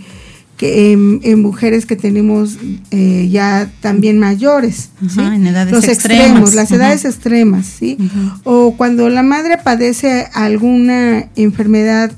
que 0.57 0.93
en, 0.93 1.43
mujeres 1.43 1.85
que 1.85 1.97
tenemos 1.97 2.59
eh, 2.91 3.29
ya 3.31 3.71
también 3.81 4.19
mayores, 4.19 4.91
en 5.17 5.47
edades 5.47 5.73
los 5.73 5.89
extremos, 5.89 6.55
las 6.55 6.71
edades 6.71 7.05
extremas, 7.05 7.67
¿sí? 7.67 7.99
O 8.45 8.75
cuando 8.77 9.09
la 9.09 9.23
madre 9.23 9.59
padece 9.63 10.29
alguna 10.33 11.29
enfermedad 11.35 12.13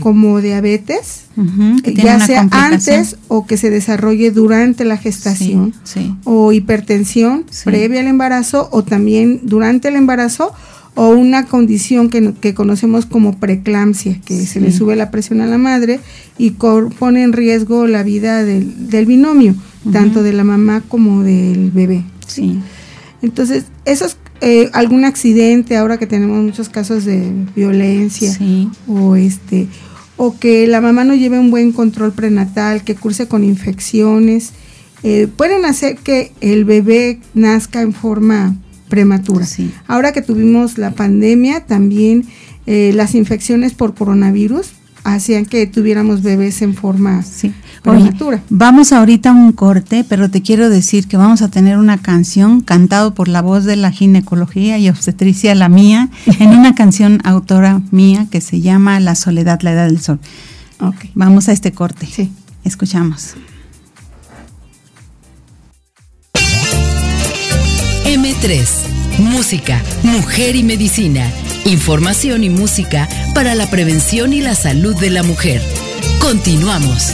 como 0.00 0.40
diabetes, 0.40 1.26
ya 1.84 2.18
sea 2.24 2.48
antes 2.50 3.16
o 3.28 3.46
que 3.46 3.56
se 3.56 3.70
desarrolle 3.70 4.30
durante 4.30 4.84
la 4.84 4.96
gestación, 4.96 5.74
o 6.24 6.52
hipertensión 6.52 7.44
previa 7.64 8.00
al 8.00 8.06
embarazo 8.06 8.68
o 8.72 8.82
también 8.84 9.40
durante 9.42 9.88
el 9.88 9.96
embarazo 9.96 10.52
o 10.94 11.08
una 11.08 11.46
condición 11.46 12.10
que, 12.10 12.34
que 12.40 12.54
conocemos 12.54 13.06
como 13.06 13.38
preeclampsia, 13.38 14.20
que 14.24 14.46
se 14.46 14.60
le 14.60 14.72
sube 14.72 14.94
la 14.94 15.10
presión 15.10 15.40
a 15.40 15.46
la 15.46 15.58
madre 15.58 16.00
y 16.36 16.50
pone 16.50 17.22
en 17.22 17.32
riesgo 17.32 17.86
la 17.86 18.02
vida 18.02 18.44
del, 18.44 18.90
del 18.90 19.06
binomio, 19.06 19.54
tanto 19.90 20.22
de 20.22 20.32
la 20.32 20.44
mamá 20.44 20.82
como 20.86 21.22
del 21.22 21.70
bebé. 21.70 22.04
Sí. 22.26 22.58
Entonces, 23.22 23.64
eso 23.84 24.04
es 24.04 24.16
eh, 24.40 24.70
algún 24.72 25.04
accidente, 25.04 25.76
ahora 25.76 25.98
que 25.98 26.06
tenemos 26.06 26.42
muchos 26.42 26.68
casos 26.68 27.04
de 27.04 27.32
violencia 27.54 28.36
o 28.88 29.16
este 29.16 29.68
o 30.16 30.38
que 30.38 30.66
la 30.66 30.80
mamá 30.80 31.04
no 31.04 31.14
lleve 31.14 31.38
un 31.38 31.50
buen 31.50 31.72
control 31.72 32.12
prenatal, 32.12 32.82
que 32.84 32.94
curse 32.94 33.28
con 33.28 33.44
infecciones 33.44 34.52
eh, 35.04 35.28
pueden 35.36 35.64
hacer 35.64 35.96
que 35.96 36.32
el 36.40 36.64
bebé 36.64 37.18
nazca 37.34 37.82
en 37.82 37.92
forma 37.92 38.56
prematura. 38.92 39.46
Ahora 39.88 40.12
que 40.12 40.20
tuvimos 40.20 40.76
la 40.76 40.90
pandemia, 40.90 41.64
también 41.64 42.26
eh, 42.66 42.92
las 42.94 43.14
infecciones 43.14 43.72
por 43.72 43.94
coronavirus 43.94 44.66
hacían 45.02 45.46
que 45.46 45.66
tuviéramos 45.66 46.20
bebés 46.20 46.60
en 46.60 46.74
forma 46.74 47.24
prematura. 47.82 48.42
vamos 48.50 48.92
ahorita 48.92 49.30
a 49.30 49.32
un 49.32 49.52
corte, 49.52 50.04
pero 50.06 50.30
te 50.30 50.42
quiero 50.42 50.68
decir 50.68 51.08
que 51.08 51.16
vamos 51.16 51.40
a 51.40 51.48
tener 51.48 51.78
una 51.78 52.02
canción 52.02 52.60
cantado 52.60 53.14
por 53.14 53.28
la 53.28 53.40
voz 53.40 53.64
de 53.64 53.76
la 53.76 53.92
ginecología 53.92 54.76
y 54.76 54.90
obstetricia, 54.90 55.54
la 55.54 55.70
mía, 55.70 56.10
en 56.38 56.50
una 56.50 56.74
canción 56.82 57.18
autora 57.24 57.80
mía 57.92 58.26
que 58.30 58.42
se 58.42 58.60
llama 58.60 59.00
La 59.00 59.14
soledad, 59.14 59.62
la 59.62 59.72
edad 59.72 59.86
del 59.86 60.02
sol. 60.02 60.20
Okay. 60.78 61.10
Vamos 61.14 61.48
a 61.48 61.52
este 61.52 61.72
corte. 61.72 62.04
Sí. 62.04 62.30
Escuchamos. 62.62 63.36
M3, 68.12 69.18
Música, 69.18 69.82
Mujer 70.02 70.56
y 70.56 70.62
Medicina 70.62 71.30
Información 71.64 72.42
y 72.42 72.50
música 72.50 73.08
para 73.34 73.54
la 73.54 73.70
prevención 73.70 74.32
y 74.32 74.40
la 74.40 74.56
salud 74.56 74.96
de 74.96 75.10
la 75.10 75.22
mujer. 75.22 75.62
Continuamos. 76.20 77.12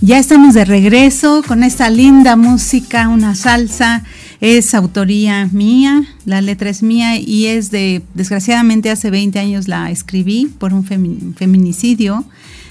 Ya 0.00 0.18
estamos 0.18 0.54
de 0.54 0.64
regreso 0.64 1.42
con 1.46 1.62
esta 1.62 1.90
linda 1.90 2.36
música, 2.36 3.08
una 3.08 3.34
salsa. 3.34 4.02
Es 4.40 4.74
autoría 4.74 5.50
mía, 5.52 6.04
la 6.24 6.40
letra 6.40 6.70
es 6.70 6.82
mía 6.82 7.18
y 7.18 7.46
es 7.46 7.70
de, 7.70 8.02
desgraciadamente 8.14 8.90
hace 8.90 9.10
20 9.10 9.38
años 9.38 9.68
la 9.68 9.90
escribí 9.90 10.46
por 10.58 10.72
un 10.72 10.84
feminicidio 10.84 12.24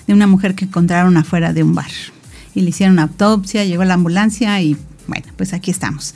de 0.07 0.13
una 0.13 0.27
mujer 0.27 0.55
que 0.55 0.65
encontraron 0.65 1.17
afuera 1.17 1.53
de 1.53 1.63
un 1.63 1.75
bar 1.75 1.91
y 2.53 2.61
le 2.61 2.69
hicieron 2.69 2.93
una 2.93 3.03
autopsia, 3.03 3.65
llegó 3.65 3.83
la 3.83 3.95
ambulancia 3.95 4.59
y 4.61 4.77
bueno, 5.07 5.25
pues 5.35 5.53
aquí 5.53 5.71
estamos. 5.71 6.15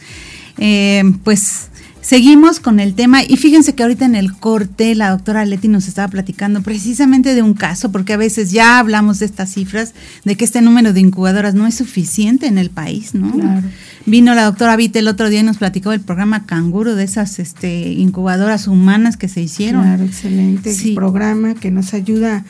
Eh, 0.57 1.03
pues 1.23 1.69
seguimos 2.01 2.59
con 2.59 2.79
el 2.79 2.95
tema 2.95 3.23
y 3.23 3.37
fíjense 3.37 3.75
que 3.75 3.83
ahorita 3.83 4.05
en 4.05 4.15
el 4.15 4.33
corte 4.33 4.95
la 4.95 5.11
doctora 5.11 5.45
Leti 5.45 5.67
nos 5.67 5.87
estaba 5.87 6.07
platicando 6.07 6.61
precisamente 6.61 7.35
de 7.35 7.41
un 7.41 7.53
caso, 7.53 7.91
porque 7.91 8.13
a 8.13 8.17
veces 8.17 8.51
ya 8.51 8.79
hablamos 8.79 9.19
de 9.19 9.25
estas 9.25 9.51
cifras, 9.51 9.93
de 10.23 10.35
que 10.35 10.45
este 10.45 10.61
número 10.61 10.93
de 10.93 11.01
incubadoras 11.01 11.53
no 11.53 11.67
es 11.67 11.75
suficiente 11.75 12.47
en 12.47 12.57
el 12.57 12.69
país, 12.69 13.13
¿no? 13.13 13.31
Claro. 13.31 13.67
Vino 14.05 14.33
la 14.33 14.45
doctora 14.45 14.75
Vite 14.75 14.99
el 14.99 15.07
otro 15.07 15.29
día 15.29 15.41
y 15.41 15.43
nos 15.43 15.57
platicó 15.57 15.91
del 15.91 15.99
programa 15.99 16.45
Canguro, 16.45 16.95
de 16.95 17.03
esas 17.03 17.37
este, 17.37 17.91
incubadoras 17.91 18.67
humanas 18.67 19.17
que 19.17 19.27
se 19.27 19.41
hicieron. 19.41 19.83
Claro, 19.83 20.03
excelente 20.05 20.73
programa 20.95 21.53
que 21.53 21.69
nos 21.69 21.93
ayuda 21.93 22.37
a 22.37 22.43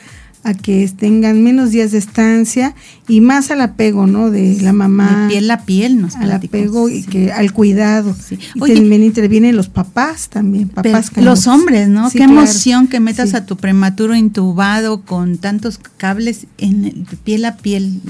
que 0.62 0.88
tengan 0.96 1.42
menos 1.42 1.70
días 1.70 1.92
de 1.92 1.98
estancia 1.98 2.74
y 3.06 3.20
más 3.20 3.50
al 3.50 3.60
apego, 3.60 4.06
¿no? 4.06 4.30
De 4.30 4.58
la 4.60 4.72
mamá. 4.72 5.24
De 5.24 5.34
piel 5.34 5.50
a 5.50 5.64
piel, 5.64 6.00
nos 6.00 6.16
Al 6.16 6.32
apego 6.32 6.88
y 6.88 7.02
que 7.02 7.32
al 7.32 7.52
cuidado. 7.52 8.16
Y 8.54 8.74
también 8.74 9.02
intervienen 9.02 9.56
los 9.56 9.68
papás 9.68 10.28
también, 10.28 10.68
papás. 10.68 11.10
los 11.16 11.46
hombres, 11.46 11.88
¿no? 11.88 12.10
Qué 12.10 12.24
emoción 12.24 12.88
que 12.88 13.00
metas 13.00 13.34
a 13.34 13.46
tu 13.46 13.56
prematuro 13.56 14.14
intubado 14.14 15.02
con 15.02 15.38
tantos 15.38 15.78
cables 15.96 16.46
en 16.58 17.06
piel 17.24 17.44
a 17.44 17.56
piel. 17.56 18.00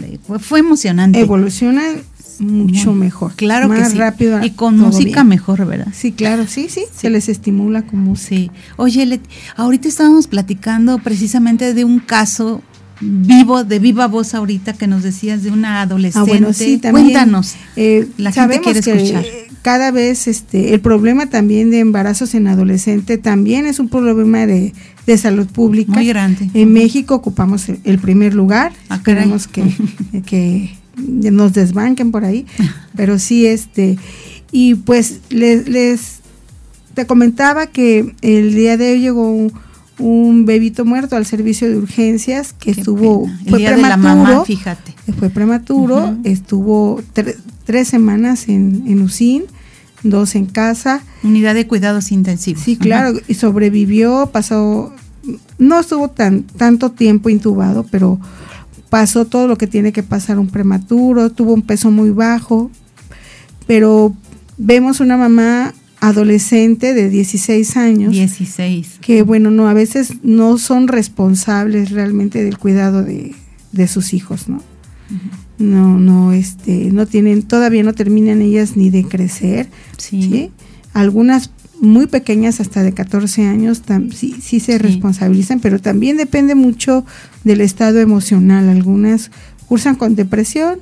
Fue, 0.40 0.60
emocionante. 0.60 1.20
Evolucionan 1.20 2.02
mucho 2.40 2.92
mejor. 2.92 3.32
Claro 3.34 3.68
más 3.68 3.80
que 3.80 3.90
sí. 3.90 3.98
rápido. 3.98 4.42
Y 4.42 4.50
con 4.50 4.78
música 4.78 5.24
mejor, 5.24 5.64
¿verdad? 5.66 5.88
Sí, 5.92 6.12
claro, 6.12 6.46
sí, 6.46 6.66
sí, 6.68 6.84
se 6.94 7.10
les 7.10 7.28
estimula 7.28 7.82
como 7.82 8.16
Sí. 8.16 8.50
Oye, 8.76 9.20
ahorita 9.56 9.88
estábamos 9.88 10.26
platicando 10.26 10.98
precisamente 10.98 11.74
de 11.74 11.84
un 11.84 12.00
caso 12.00 12.62
vivo, 13.00 13.64
de 13.64 13.78
viva 13.78 14.06
voz 14.06 14.34
ahorita 14.34 14.74
que 14.74 14.86
nos 14.86 15.02
decías 15.02 15.42
de 15.42 15.50
una 15.50 15.82
adolescente. 15.82 16.30
Ah, 16.30 16.32
bueno, 16.32 16.52
sí, 16.52 16.78
también, 16.78 17.06
Cuéntanos. 17.06 17.54
Eh, 17.76 18.08
la 18.18 18.32
gente 18.32 18.60
quiere 18.60 18.80
escuchar. 18.80 19.24
cada 19.62 19.90
vez 19.90 20.26
este 20.26 20.74
el 20.74 20.80
problema 20.80 21.26
también 21.26 21.70
de 21.70 21.80
embarazos 21.80 22.34
en 22.34 22.46
adolescente 22.46 23.18
también 23.18 23.66
es 23.66 23.78
un 23.78 23.88
problema 23.88 24.46
de, 24.46 24.74
de 25.06 25.18
salud 25.18 25.46
pública. 25.46 25.92
Muy 25.92 26.06
grande. 26.06 26.50
En 26.54 26.72
México 26.72 27.14
ocupamos 27.14 27.68
el, 27.68 27.98
primer 27.98 28.34
lugar. 28.34 28.72
Ah, 28.88 29.00
que 29.02 29.12
nos 31.10 31.52
desbanquen 31.52 32.12
por 32.12 32.24
ahí, 32.24 32.46
pero 32.96 33.18
sí 33.18 33.46
este 33.46 33.98
y 34.52 34.74
pues 34.74 35.20
les, 35.30 35.68
les 35.68 36.20
te 36.94 37.06
comentaba 37.06 37.66
que 37.66 38.14
el 38.20 38.54
día 38.54 38.76
de 38.76 38.92
hoy 38.92 39.00
llegó 39.00 39.50
un, 39.98 40.46
bebito 40.46 40.84
muerto 40.84 41.16
al 41.16 41.26
servicio 41.26 41.68
de 41.68 41.76
urgencias 41.76 42.54
que 42.54 42.70
estuvo 42.70 43.28
fue 43.48 43.64
prematuro, 43.64 44.44
fíjate. 44.44 44.94
Fue 45.18 45.28
prematuro, 45.28 46.16
estuvo 46.24 47.02
tres 47.64 47.88
semanas 47.88 48.48
en, 48.48 48.84
en 48.86 49.02
UCIN, 49.02 49.44
dos 50.02 50.34
en 50.34 50.46
casa. 50.46 51.02
Unidad 51.22 51.54
de 51.54 51.66
cuidados 51.66 52.12
intensivos. 52.12 52.62
Sí, 52.62 52.76
claro, 52.76 53.18
y 53.28 53.34
sobrevivió, 53.34 54.30
pasó, 54.32 54.92
no 55.58 55.80
estuvo 55.80 56.08
tan 56.08 56.44
tanto 56.44 56.90
tiempo 56.90 57.28
intubado, 57.28 57.84
pero 57.90 58.18
pasó 58.90 59.24
todo 59.24 59.46
lo 59.46 59.56
que 59.56 59.66
tiene 59.66 59.92
que 59.92 60.02
pasar 60.02 60.38
un 60.38 60.48
prematuro, 60.48 61.30
tuvo 61.30 61.54
un 61.54 61.62
peso 61.62 61.90
muy 61.90 62.10
bajo, 62.10 62.70
pero 63.66 64.14
vemos 64.58 65.00
una 65.00 65.16
mamá 65.16 65.72
adolescente 66.00 66.92
de 66.92 67.08
16 67.08 67.76
años. 67.76 68.12
16. 68.12 68.98
Que 69.00 69.22
bueno, 69.22 69.50
no, 69.50 69.68
a 69.68 69.74
veces 69.74 70.14
no 70.22 70.58
son 70.58 70.88
responsables 70.88 71.90
realmente 71.90 72.42
del 72.42 72.58
cuidado 72.58 73.02
de, 73.02 73.34
sus 73.86 74.12
hijos, 74.12 74.48
¿no? 74.48 74.62
No, 75.58 75.98
no, 75.98 76.32
este, 76.32 76.90
no 76.90 77.06
tienen, 77.06 77.42
todavía 77.42 77.82
no 77.82 77.92
terminan 77.92 78.42
ellas 78.42 78.76
ni 78.76 78.90
de 78.90 79.04
crecer. 79.04 79.68
Sí. 79.98 80.50
Algunas 80.92 81.50
muy 81.80 82.06
pequeñas, 82.06 82.60
hasta 82.60 82.82
de 82.82 82.92
14 82.92 83.46
años, 83.46 83.82
sí, 84.14 84.36
sí 84.40 84.60
se 84.60 84.78
responsabilizan, 84.78 85.60
pero 85.60 85.80
también 85.80 86.16
depende 86.16 86.54
mucho 86.54 87.04
del 87.44 87.60
estado 87.60 88.00
emocional. 88.00 88.68
Algunas 88.68 89.30
cursan 89.66 89.96
con 89.96 90.14
depresión, 90.14 90.80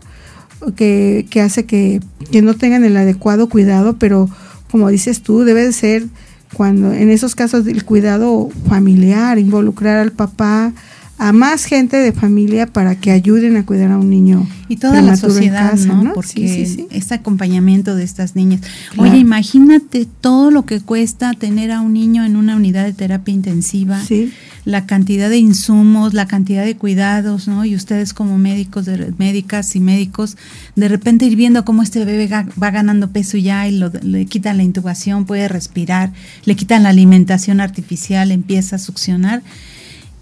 que, 0.75 1.27
que 1.31 1.41
hace 1.41 1.65
que, 1.67 2.01
que, 2.33 2.43
no 2.43 2.55
tengan 2.55 2.85
el 2.85 2.97
adecuado 2.97 3.49
cuidado, 3.49 3.97
pero 3.97 4.29
como 4.71 4.89
dices 4.89 5.23
tú, 5.23 5.45
debe 5.45 5.65
de 5.65 5.73
ser 5.73 6.07
cuando 6.53 6.93
en 6.93 7.11
esos 7.11 7.35
casos 7.35 7.65
del 7.65 7.85
cuidado 7.85 8.49
familiar, 8.69 9.39
involucrar 9.39 9.99
al 9.99 10.13
papá, 10.13 10.73
a 11.19 11.33
más 11.33 11.65
gente 11.65 11.97
de 11.97 12.13
familia 12.13 12.67
para 12.67 12.95
que 12.95 13.11
ayuden 13.11 13.57
a 13.57 13.67
cuidar 13.67 13.91
a 13.91 13.99
un 13.99 14.09
niño. 14.09 14.47
Y 14.69 14.77
toda 14.77 15.03
la 15.03 15.17
sociedad, 15.17 15.75
¿no? 15.75 16.13
Porque 16.15 16.87
este 16.91 17.15
acompañamiento 17.15 17.97
de 17.97 18.05
estas 18.05 18.37
niñas. 18.37 18.61
Oye, 18.97 19.17
imagínate 19.17 20.07
todo 20.21 20.51
lo 20.51 20.65
que 20.65 20.81
cuesta 20.81 21.33
tener 21.35 21.73
a 21.73 21.81
un 21.81 21.95
niño 21.95 22.25
en 22.25 22.37
una 22.37 22.55
unidad 22.55 22.85
de 22.85 22.93
terapia 22.93 23.35
intensiva. 23.35 24.01
La 24.65 24.85
cantidad 24.85 25.31
de 25.31 25.39
insumos, 25.39 26.13
la 26.13 26.29
cantidad 26.29 26.65
de 26.65 26.77
cuidados, 26.77 27.49
¿no? 27.49 27.65
Y 27.65 27.75
ustedes 27.75 28.13
como 28.13 28.37
médicos, 28.37 28.85
de, 28.85 29.13
médicas 29.17 29.75
y 29.75 29.81
médicos, 29.81 30.37
de 30.77 30.89
repente 30.89 31.25
ir 31.25 31.37
viendo 31.37 31.65
cómo 31.65 31.83
este 31.83 32.05
bebé 32.05 32.29
va 32.29 32.71
ganando 32.71 33.11
peso 33.11 33.39
ya 33.39 33.67
y 33.67 33.81
le 34.03 34.27
quitan 34.27 34.59
la 34.59 34.63
intubación, 34.63 35.25
puede 35.25 35.49
respirar, 35.49 36.13
le 36.45 36.55
quitan 36.55 36.83
la 36.83 36.91
alimentación 36.91 37.61
artificial, 37.61 38.31
empieza 38.31 38.77
a 38.77 38.79
succionar 38.79 39.43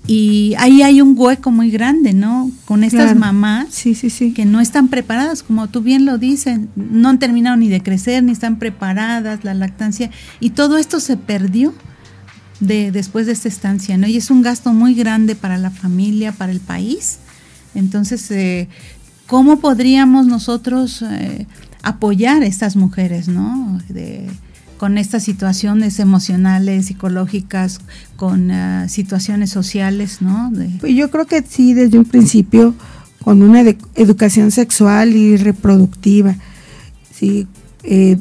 y 0.07 0.55
ahí 0.59 0.83
hay 0.83 1.01
un 1.01 1.14
hueco 1.19 1.51
muy 1.51 1.71
grande, 1.71 2.12
¿no? 2.12 2.51
Con 2.64 2.85
estas 2.85 3.16
mamás 3.16 3.69
sí, 3.71 3.95
sí, 3.95 4.09
sí. 4.09 4.33
que 4.33 4.45
no 4.45 4.61
están 4.61 4.88
preparadas, 4.88 5.42
como 5.42 5.69
tú 5.69 5.83
bien 5.83 6.05
lo 6.05 6.16
dices, 6.16 6.61
no 6.77 7.09
han 7.09 7.19
terminado 7.19 7.57
ni 7.57 7.69
de 7.69 7.83
crecer, 7.83 8.23
ni 8.23 8.33
están 8.33 8.59
preparadas, 8.59 9.45
la 9.45 9.55
lactancia, 9.55 10.11
y 10.38 10.51
todo 10.51 10.79
esto 10.79 11.01
se 11.01 11.16
perdió 11.16 11.75
de, 12.61 12.92
después 12.92 13.27
de 13.27 13.33
esta 13.33 13.49
estancia, 13.49 13.97
¿no? 13.99 14.07
Y 14.07 14.16
es 14.16 14.31
un 14.31 14.42
gasto 14.42 14.73
muy 14.73 14.95
grande 14.95 15.35
para 15.35 15.59
la 15.59 15.71
familia, 15.71 16.33
para 16.33 16.53
el 16.53 16.61
país. 16.61 17.19
Entonces, 17.75 18.31
eh, 18.31 18.69
¿cómo 19.27 19.59
podríamos 19.59 20.27
nosotros 20.27 21.03
eh, 21.03 21.47
apoyar 21.83 22.42
a 22.42 22.47
estas 22.47 22.77
mujeres, 22.77 23.29
¿no? 23.29 23.81
De, 23.88 24.29
con 24.76 24.98
estas 24.98 25.24
situaciones 25.24 25.98
emocionales, 25.98 26.86
psicológicas, 26.86 27.80
con 28.16 28.50
ah, 28.50 28.88
situaciones 28.88 29.50
sociales, 29.50 30.20
¿no? 30.20 30.52
Pues 30.80 30.94
yo 30.94 31.10
creo 31.10 31.26
que 31.26 31.42
sí, 31.42 31.74
desde 31.74 31.98
un 31.98 32.04
principio, 32.04 32.74
con 33.22 33.42
una 33.42 33.62
educación 33.94 34.50
sexual 34.50 35.16
y 35.16 35.36
reproductiva, 35.36 36.36
sí, 37.12 37.46
eh, 37.82 38.18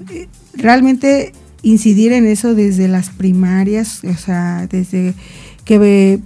realmente 0.54 1.34
incidir 1.62 2.14
en 2.14 2.26
eso 2.26 2.56
desde 2.56 2.88
las 2.88 3.10
primarias, 3.10 4.04
o 4.04 4.16
sea, 4.16 4.68
desde 4.68 5.14
que 5.66 6.22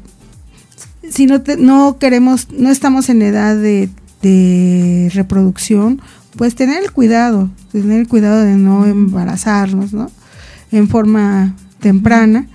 si 1.10 1.26
no, 1.26 1.42
no 1.58 1.98
queremos, 1.98 2.50
no 2.52 2.70
estamos 2.70 3.10
en 3.10 3.22
edad 3.22 3.56
de, 3.56 3.90
de 4.22 5.10
reproducción, 5.14 6.02
pues 6.36 6.56
tener 6.56 6.84
el 6.84 6.92
cuidado, 6.92 7.50
tener 7.72 8.02
el 8.02 8.08
cuidado 8.08 8.44
de 8.44 8.56
no 8.56 8.86
embarazarnos, 8.86 9.94
¿no? 9.94 10.12
En 10.72 10.88
forma 10.88 11.56
temprana, 11.80 12.48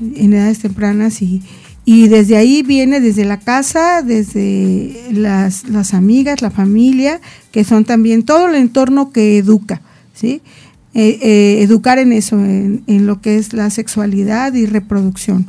en 0.00 0.32
edades 0.32 0.60
tempranas 0.60 1.22
y, 1.22 1.42
Y 1.84 2.08
desde 2.08 2.36
ahí 2.36 2.62
viene 2.62 3.00
desde 3.00 3.24
la 3.24 3.40
casa, 3.40 4.02
desde 4.02 5.08
las, 5.10 5.68
las 5.68 5.94
amigas, 5.94 6.40
la 6.40 6.50
familia, 6.50 7.20
que 7.50 7.64
son 7.64 7.84
también 7.84 8.22
todo 8.22 8.48
el 8.48 8.54
entorno 8.54 9.10
que 9.10 9.38
educa, 9.38 9.82
¿sí? 10.14 10.42
Eh, 10.94 11.18
eh, 11.22 11.62
educar 11.62 11.98
en 11.98 12.12
eso, 12.12 12.38
en, 12.38 13.06
lo 13.06 13.22
que 13.22 13.36
es 13.36 13.54
la 13.54 13.70
sexualidad 13.70 14.52
y 14.54 14.66
reproducción. 14.66 15.46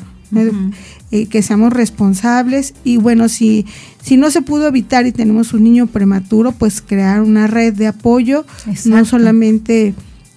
Eh, 1.12 1.28
que 1.28 1.44
seamos 1.44 1.72
responsables 1.72 2.74
y 2.84 2.98
bueno, 2.98 3.30
si, 3.30 3.68
si 4.02 4.18
no 4.18 4.32
se 4.32 4.42
pudo 4.42 4.68
evitar 4.68 5.06
y 5.06 5.12
tenemos 5.12 5.54
un 5.54 5.64
niño 5.64 5.86
prematuro, 5.86 6.54
pues 6.54 6.82
crear 6.82 7.22
una 7.22 7.46
red 7.46 7.74
de 7.74 7.86
apoyo, 7.86 8.44
no 8.86 9.06
solamente 9.06 9.94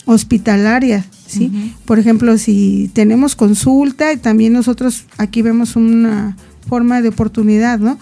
hospitalaria, 0.07 1.05
¿sí? 1.27 1.75
Por 1.85 1.99
ejemplo, 1.99 2.39
si 2.39 2.91
tenemos 2.95 3.37
consulta 3.37 4.13
y 4.13 4.17
también 4.17 4.55
nosotros 4.55 5.05
aquí 5.19 5.43
vemos 5.43 5.77
una 5.77 6.37
forma 6.69 7.03
de 7.03 7.09
oportunidad, 7.09 7.79
¿no? 7.79 7.99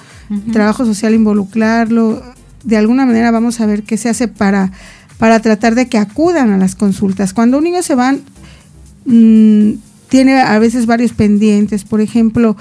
Trabajo 0.53 0.85
social 0.85 1.15
involucrarlo, 1.15 2.23
de 2.63 2.77
alguna 2.77 3.05
manera 3.05 3.31
vamos 3.31 3.61
a 3.61 3.67
ver 3.67 3.83
qué 3.83 3.97
se 3.97 4.09
hace 4.09 4.29
para 4.29 4.71
para 5.19 5.41
tratar 5.41 5.75
de 5.75 5.89
que 5.89 5.99
acudan 5.99 6.51
a 6.51 6.59
las 6.59 6.75
consultas. 6.75 7.33
Cuando 7.33 7.59
un 7.59 7.65
niño 7.65 7.83
se 7.83 7.95
va, 7.95 8.15
mm, 9.07 9.71
tiene 10.09 10.41
a 10.41 10.59
veces 10.59 10.87
varios 10.87 11.13
pendientes, 11.13 11.85
por 11.85 12.01
ejemplo, 12.01 12.57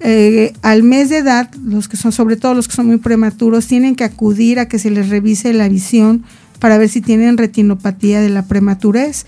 eh, 0.00 0.52
al 0.62 0.82
mes 0.82 1.08
de 1.10 1.18
edad, 1.18 1.50
los 1.64 1.88
que 1.88 1.96
son, 1.96 2.12
sobre 2.12 2.36
todo 2.36 2.54
los 2.54 2.68
que 2.68 2.74
son 2.74 2.86
muy 2.86 2.98
prematuros, 2.98 3.66
tienen 3.66 3.94
que 3.94 4.04
acudir 4.04 4.58
a 4.58 4.68
que 4.68 4.78
se 4.78 4.90
les 4.90 5.08
revise 5.08 5.52
la 5.52 5.68
visión 5.68 6.24
para 6.58 6.78
ver 6.78 6.88
si 6.88 7.00
tienen 7.00 7.38
retinopatía 7.38 8.20
de 8.20 8.30
la 8.30 8.46
prematurez. 8.46 9.26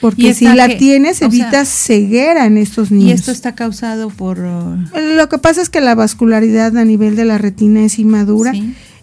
Porque 0.00 0.34
si 0.34 0.46
la 0.46 0.76
tienes, 0.76 1.22
evitas 1.22 1.68
ceguera 1.68 2.46
en 2.46 2.58
estos 2.58 2.90
niños. 2.90 3.10
¿Y 3.10 3.12
esto 3.12 3.30
está 3.30 3.54
causado 3.54 4.10
por...? 4.10 4.38
Uh, 4.38 5.16
Lo 5.16 5.28
que 5.28 5.38
pasa 5.38 5.62
es 5.62 5.70
que 5.70 5.80
la 5.80 5.94
vascularidad 5.94 6.76
a 6.76 6.84
nivel 6.84 7.16
de 7.16 7.24
la 7.24 7.38
retina 7.38 7.84
es 7.84 7.98
inmadura 7.98 8.52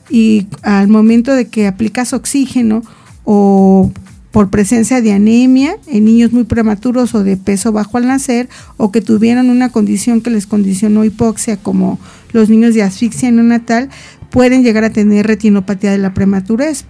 y 0.09 0.47
al 0.61 0.89
momento 0.89 1.33
de 1.33 1.47
que 1.47 1.65
aplicas 1.67 2.13
oxígeno, 2.13 2.83
o 3.23 3.91
por 4.31 4.49
presencia 4.49 5.01
de 5.01 5.11
anemia 5.11 5.75
en 5.87 6.05
niños 6.05 6.31
muy 6.31 6.45
prematuros 6.45 7.13
o 7.15 7.23
de 7.23 7.37
peso 7.37 7.71
bajo 7.71 7.97
al 7.97 8.07
nacer 8.07 8.49
o 8.77 8.91
que 8.91 9.01
tuvieron 9.01 9.49
una 9.49 9.69
condición 9.69 10.21
que 10.21 10.29
les 10.29 10.47
condicionó 10.47 11.03
hipoxia 11.03 11.57
como 11.57 11.99
los 12.31 12.49
niños 12.49 12.73
de 12.73 12.83
asfixia 12.83 13.29
neonatal 13.29 13.89
pueden 14.29 14.63
llegar 14.63 14.85
a 14.85 14.89
tener 14.91 15.27
retinopatía 15.27 15.91
de 15.91 15.97
la 15.97 16.13
prematurez. 16.13 16.85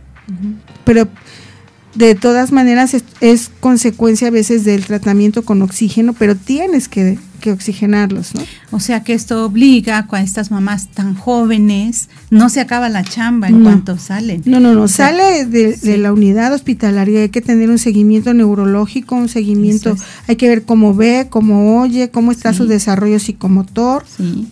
Pero 0.86 1.08
de 1.96 2.16
todas 2.16 2.52
maneras 2.52 2.96
es, 3.22 3.52
consecuencia 3.60 4.28
a 4.28 4.32
veces 4.32 4.64
del 4.64 4.86
tratamiento 4.86 5.44
con 5.44 5.62
oxígeno, 5.62 6.14
pero 6.14 6.36
tienes 6.36 6.88
que, 6.88 7.20
oxigenarlos, 7.50 8.36
¿no? 8.36 8.42
O 8.70 8.80
sea 8.80 9.04
que 9.04 9.14
esto 9.14 9.46
obliga 9.46 10.06
a 10.12 10.22
estas 10.22 10.52
mamás 10.52 10.90
tan 10.90 11.16
jóvenes, 11.16 12.10
no 12.30 12.50
se 12.50 12.60
acaba 12.60 12.90
la 12.90 13.04
chamba 13.04 13.48
en 13.48 13.64
cuanto 13.64 13.98
salen. 13.98 14.44
No, 14.46 14.60
no, 14.60 14.74
no, 14.74 14.88
sale 14.88 15.46
de, 15.46 15.98
la 15.98 16.14
unidad 16.14 16.54
hospitalaria, 16.54 17.22
hay 17.22 17.30
que 17.30 17.42
tener 17.42 17.70
un 17.70 17.80
seguimiento 17.80 18.34
neurológico, 18.34 19.16
un 19.16 19.30
seguimiento, 19.30 19.96
hay 20.28 20.36
que 20.36 20.50
ver 20.50 20.64
cómo 20.64 20.94
ve, 20.94 21.28
cómo 21.30 21.80
oye, 21.82 22.12
cómo 22.12 22.32
está 22.32 22.54
su 22.54 22.68
desarrollo 22.68 23.18
psicomotor, 23.20 24.06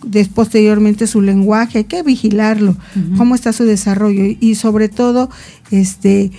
después 0.04 0.40
posteriormente 0.40 1.06
su 1.06 1.20
lenguaje, 1.20 1.78
hay 1.78 1.84
que 1.84 2.02
vigilarlo, 2.02 2.74
cómo 3.16 3.34
está 3.34 3.52
su 3.52 3.64
desarrollo 3.64 4.24
y 4.40 4.54
sobre 4.54 4.88
todo, 4.88 5.30
este 5.70 6.32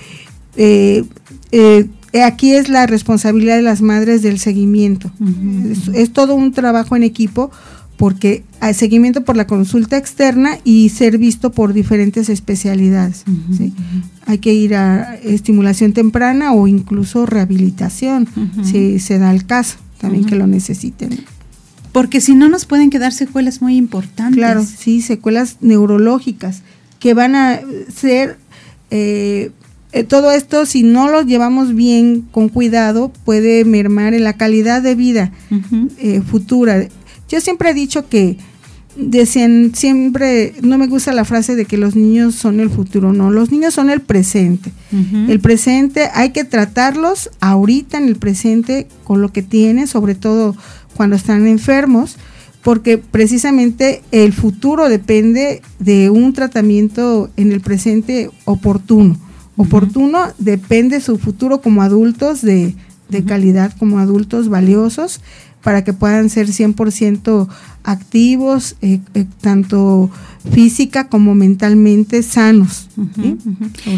eh, 0.58 1.06
eh, 1.52 1.88
aquí 2.20 2.54
es 2.54 2.70
la 2.70 2.88
responsabilidad 2.88 3.56
de 3.56 3.62
las 3.62 3.82
madres 3.82 4.22
del 4.22 4.40
seguimiento. 4.40 5.12
es, 5.94 6.12
todo 6.12 6.36
un 6.36 6.52
trabajo 6.52 6.96
en 6.96 7.04
equipo 7.04 7.52
porque 7.98 8.44
hay 8.60 8.74
seguimiento 8.74 9.24
por 9.24 9.38
la 9.38 9.46
consulta 9.46 9.96
externa 9.96 10.58
y 10.64 10.90
ser 10.90 11.20
visto 11.20 11.52
por 11.52 11.72
diferentes 11.72 12.30
especialidades. 12.30 13.24
Hay 14.26 14.40
que 14.40 14.54
ir 14.54 14.76
a 14.76 15.16
estimulación 15.18 15.94
temprana 15.94 16.54
o 16.54 16.68
incluso 16.68 17.26
rehabilitación, 17.26 18.28
si 18.64 19.00
se 19.00 19.20
da 19.20 19.32
el 19.32 19.46
caso, 19.46 19.78
también 20.00 20.26
que 20.26 20.36
lo 20.36 20.48
necesiten. 20.48 21.24
Porque 21.92 22.22
si 22.22 22.36
no 22.36 22.50
nos 22.50 22.66
pueden 22.66 22.90
quedar 22.90 23.14
secuelas 23.14 23.62
muy 23.62 23.76
importantes. 23.76 24.36
Claro, 24.36 24.66
sí, 24.66 25.02
secuelas 25.02 25.58
neurológicas 25.62 26.64
que 27.00 27.14
van 27.14 27.36
a 27.36 27.60
ser 27.94 28.38
eh, 28.92 29.52
eh, 29.94 30.04
todo 30.06 30.32
esto, 30.32 30.66
si 30.66 30.84
no 30.84 31.10
lo 31.10 31.22
llevamos 31.22 31.76
bien, 31.76 32.28
con 32.32 32.48
cuidado, 32.48 33.12
puede 33.26 33.66
mermar 33.66 34.14
en 34.14 34.24
la 34.24 34.34
calidad 34.34 34.82
de 34.82 34.96
vida 34.96 35.32
eh, 35.98 36.22
futura. 36.22 36.88
Yo 37.28 37.42
siempre 37.42 37.72
he 37.72 37.74
dicho 37.74 38.08
que 38.08 38.38
decían 38.96 39.72
siempre, 39.74 40.54
no 40.62 40.78
me 40.78 40.88
gusta 40.88 41.12
la 41.12 41.26
frase 41.26 41.56
de 41.56 41.66
que 41.66 41.78
los 41.78 41.96
niños 41.96 42.36
son 42.36 42.62
el 42.62 42.70
futuro, 42.70 43.12
no, 43.12 43.32
los 43.32 43.52
niños 43.52 43.74
son 43.74 43.90
el 43.90 44.02
presente. 44.02 44.72
El 45.28 45.40
presente 45.40 46.10
hay 46.14 46.32
que 46.32 46.44
tratarlos 46.44 47.30
ahorita 47.40 47.98
en 47.98 48.08
el 48.08 48.18
presente 48.18 48.88
con 49.04 49.22
lo 49.22 49.32
que 49.32 49.42
tienen, 49.42 49.88
sobre 49.88 50.16
todo 50.16 50.56
cuando 50.96 51.16
están 51.16 51.48
enfermos, 51.48 52.18
porque 52.62 52.98
precisamente 52.98 54.04
el 54.12 54.34
futuro 54.34 54.88
depende 54.88 55.62
de 55.80 56.10
un 56.10 56.34
tratamiento 56.34 57.30
en 57.36 57.52
el 57.52 57.62
presente 57.62 58.30
oportuno 58.46 59.18
oportuno, 59.58 60.28
depende 60.38 61.02
su 61.02 61.18
futuro 61.18 61.62
como 61.62 61.82
adultos 61.82 62.42
de, 62.42 62.76
de 63.10 63.24
calidad, 63.24 63.74
como 63.78 64.00
adultos 64.00 64.50
valiosos, 64.50 65.22
para 65.62 65.84
que 65.84 65.94
puedan 65.94 66.30
ser 66.30 66.48
100% 66.48 67.48
activos, 67.84 68.76
eh, 68.82 69.00
eh, 69.14 69.26
tanto 69.42 70.10
física 70.52 71.08
como 71.08 71.36
mentalmente 71.36 72.24
sanos. 72.24 72.90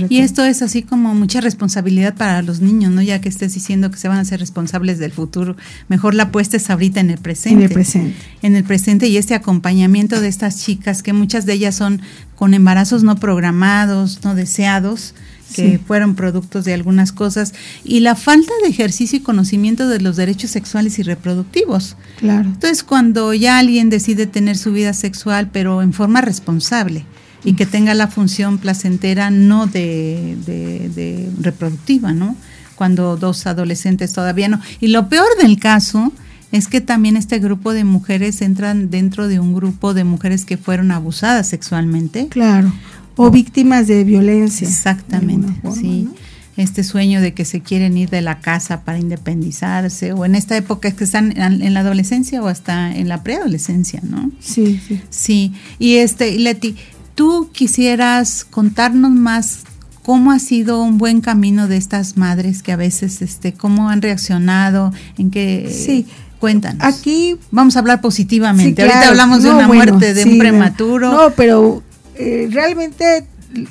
Y 0.09 0.19
esto 0.19 0.43
es 0.43 0.61
así 0.61 0.81
como 0.81 1.13
mucha 1.15 1.41
responsabilidad 1.41 2.15
para 2.15 2.41
los 2.41 2.59
niños, 2.59 2.91
¿no? 2.91 3.01
Ya 3.01 3.21
que 3.21 3.29
estés 3.29 3.53
diciendo 3.53 3.91
que 3.91 3.97
se 3.97 4.07
van 4.07 4.19
a 4.19 4.25
ser 4.25 4.39
responsables 4.39 4.99
del 4.99 5.11
futuro, 5.11 5.55
mejor 5.87 6.15
la 6.15 6.23
apuestes 6.23 6.69
ahorita 6.69 6.99
en 6.99 7.11
el 7.11 7.17
presente. 7.17 7.57
En 7.57 7.63
el 7.63 7.69
presente. 7.69 8.15
En 8.41 8.55
el 8.55 8.63
presente 8.63 9.07
y 9.07 9.17
este 9.17 9.35
acompañamiento 9.35 10.19
de 10.19 10.27
estas 10.27 10.63
chicas, 10.63 11.01
que 11.01 11.13
muchas 11.13 11.45
de 11.45 11.53
ellas 11.53 11.75
son 11.75 12.01
con 12.35 12.53
embarazos 12.53 13.03
no 13.03 13.15
programados, 13.15 14.19
no 14.23 14.35
deseados, 14.35 15.13
que 15.53 15.79
fueron 15.79 16.15
productos 16.15 16.65
de 16.65 16.73
algunas 16.73 17.11
cosas, 17.11 17.53
y 17.83 17.99
la 17.99 18.15
falta 18.15 18.51
de 18.63 18.69
ejercicio 18.69 19.17
y 19.17 19.21
conocimiento 19.21 19.87
de 19.87 20.01
los 20.01 20.15
derechos 20.15 20.51
sexuales 20.51 20.99
y 20.99 21.03
reproductivos. 21.03 21.95
Claro. 22.17 22.49
Entonces, 22.49 22.83
cuando 22.83 23.33
ya 23.33 23.59
alguien 23.59 23.89
decide 23.89 24.27
tener 24.27 24.57
su 24.57 24.71
vida 24.71 24.93
sexual, 24.93 25.49
pero 25.51 25.81
en 25.81 25.93
forma 25.93 26.21
responsable, 26.21 27.05
y 27.43 27.53
que 27.53 27.65
tenga 27.65 27.93
la 27.93 28.07
función 28.07 28.57
placentera 28.57 29.29
no 29.29 29.67
de, 29.67 30.37
de, 30.45 31.29
reproductiva, 31.41 32.13
¿no? 32.13 32.35
Cuando 32.75 33.17
dos 33.17 33.45
adolescentes 33.45 34.13
todavía 34.13 34.47
no. 34.47 34.59
Y 34.79 34.87
lo 34.87 35.09
peor 35.09 35.27
del 35.41 35.59
caso 35.59 36.11
es 36.51 36.67
que 36.67 36.81
también 36.81 37.17
este 37.17 37.39
grupo 37.39 37.73
de 37.73 37.83
mujeres 37.83 38.41
entran 38.41 38.89
dentro 38.89 39.27
de 39.27 39.39
un 39.39 39.53
grupo 39.53 39.93
de 39.93 40.03
mujeres 40.03 40.45
que 40.45 40.57
fueron 40.57 40.91
abusadas 40.91 41.47
sexualmente. 41.47 42.27
Claro 42.29 42.71
o 43.15 43.29
víctimas 43.31 43.87
de 43.87 44.03
violencia. 44.03 44.67
Exactamente, 44.67 45.53
sí. 45.73 46.09
Este 46.55 46.83
sueño 46.83 47.19
de 47.19 47.33
que 47.33 47.45
se 47.45 47.61
quieren 47.61 47.97
ir 47.97 48.11
de 48.11 48.21
la 48.21 48.39
casa 48.39 48.81
para 48.81 48.99
independizarse, 48.99 50.13
o 50.13 50.23
en 50.23 50.35
esta 50.35 50.55
época 50.55 50.87
es 50.87 50.93
que 50.93 51.03
están 51.03 51.33
en 51.35 51.73
la 51.73 51.79
adolescencia 51.79 52.43
o 52.43 52.47
hasta 52.47 52.95
en 52.95 53.07
la 53.07 53.23
preadolescencia, 53.23 54.01
¿no? 54.03 54.29
Sí, 54.39 54.79
sí. 54.87 55.01
Sí, 55.09 55.53
y 55.79 55.95
este, 55.95 56.37
Leti, 56.37 56.75
tú 57.15 57.49
quisieras 57.51 58.45
contarnos 58.45 59.11
más 59.11 59.61
cómo 60.03 60.31
ha 60.31 60.37
sido 60.37 60.83
un 60.83 60.99
buen 60.99 61.21
camino 61.21 61.67
de 61.67 61.77
estas 61.77 62.17
madres 62.17 62.61
que 62.61 62.71
a 62.71 62.75
veces, 62.75 63.23
este, 63.23 63.53
cómo 63.53 63.89
han 63.89 64.01
reaccionado, 64.01 64.93
en 65.17 65.31
qué... 65.31 65.71
Sí. 65.73 66.05
Cuéntanos. 66.39 66.83
Aquí 66.83 67.37
vamos 67.51 67.77
a 67.77 67.79
hablar 67.79 68.01
positivamente. 68.01 68.81
Ahorita 68.81 69.07
hablamos 69.07 69.43
de 69.43 69.49
una 69.49 69.65
muerte 69.65 70.13
de 70.13 70.25
un 70.25 70.37
prematuro. 70.37 71.09
No, 71.13 71.29
pero 71.37 71.81
eh, 72.15 72.49
realmente 72.51 73.25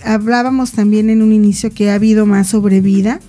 hablábamos 0.04 0.72
también 0.72 1.10
en 1.10 1.22
un 1.22 1.32
inicio 1.32 1.70
que 1.70 1.90
ha 1.90 1.94
habido 1.94 2.26
más 2.26 2.48
sobrevida 2.48 3.20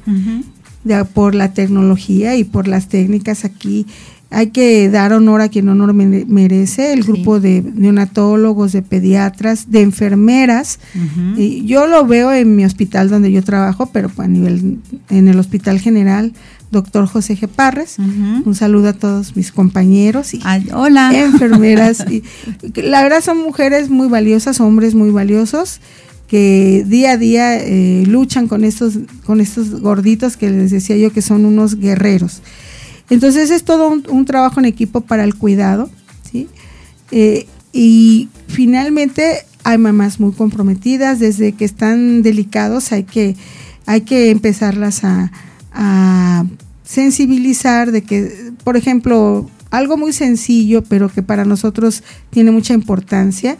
por 1.13 1.33
la 1.33 1.53
tecnología 1.53 2.35
y 2.35 2.43
por 2.43 2.67
las 2.67 2.89
técnicas 2.89 3.45
aquí. 3.45 3.85
Hay 4.29 4.47
que 4.47 4.89
dar 4.89 5.13
honor 5.13 5.41
a 5.41 5.49
quien 5.49 5.69
honor 5.69 5.93
merece, 5.93 6.91
el 6.91 7.03
grupo 7.03 7.39
de 7.39 7.61
neonatólogos, 7.61 8.71
de 8.71 8.81
pediatras, 8.81 9.69
de 9.69 9.81
enfermeras. 9.81 10.79
y 11.37 11.65
yo 11.65 11.85
lo 11.85 12.05
veo 12.07 12.33
en 12.33 12.55
mi 12.55 12.65
hospital 12.65 13.09
donde 13.09 13.31
yo 13.31 13.43
trabajo, 13.43 13.91
pero 13.93 14.09
a 14.17 14.27
nivel 14.27 14.79
en 15.09 15.27
el 15.27 15.37
Hospital 15.37 15.79
General 15.79 16.33
doctor 16.73 17.07
José 17.07 17.37
G. 17.37 17.47
Parres. 17.47 17.97
Un 17.97 18.53
saludo 18.55 18.89
a 18.89 18.93
todos 18.93 19.37
mis 19.37 19.53
compañeros 19.53 20.33
y 20.33 20.41
hola. 20.73 21.11
enfermeras. 21.17 22.03
y, 22.11 22.23
la 22.75 23.01
verdad 23.01 23.21
son 23.21 23.37
mujeres 23.37 23.89
muy 23.89 24.09
valiosas, 24.09 24.59
hombres 24.59 24.93
muy 24.93 25.11
valiosos 25.11 25.79
que 26.27 26.83
día 26.87 27.11
a 27.11 27.17
día 27.17 27.57
eh, 27.57 28.03
luchan 28.07 28.47
con 28.47 28.63
estos, 28.63 28.97
con 29.23 29.39
estos 29.39 29.81
gorditos 29.81 30.35
que 30.35 30.49
les 30.49 30.71
decía 30.71 30.97
yo 30.97 31.13
que 31.13 31.21
son 31.21 31.45
unos 31.45 31.75
guerreros. 31.75 32.41
Entonces 33.09 33.51
es 33.51 33.63
todo 33.63 33.89
un, 33.89 34.25
trabajo 34.25 34.59
en 34.59 34.65
equipo 34.65 35.01
para 35.01 35.23
el 35.23 35.35
cuidado. 35.35 35.89
¿sí? 36.31 36.47
Eh, 37.11 37.45
y 37.71 38.29
finalmente 38.47 39.45
hay 39.63 39.77
mamás 39.77 40.19
muy 40.19 40.31
comprometidas, 40.31 41.19
desde 41.19 41.53
que 41.53 41.65
están 41.65 42.21
delicados 42.21 42.91
hay 42.91 43.03
que, 43.03 43.35
hay 43.85 44.01
que 44.01 44.31
empezarlas 44.31 45.03
a, 45.03 45.31
a 45.71 46.45
sensibilizar 46.83 47.91
de 47.91 48.03
que, 48.03 48.51
por 48.63 48.77
ejemplo, 48.77 49.49
algo 49.71 49.97
muy 49.97 50.13
sencillo, 50.13 50.83
pero 50.83 51.09
que 51.09 51.23
para 51.23 51.45
nosotros 51.45 52.03
tiene 52.29 52.51
mucha 52.51 52.73
importancia. 52.73 53.57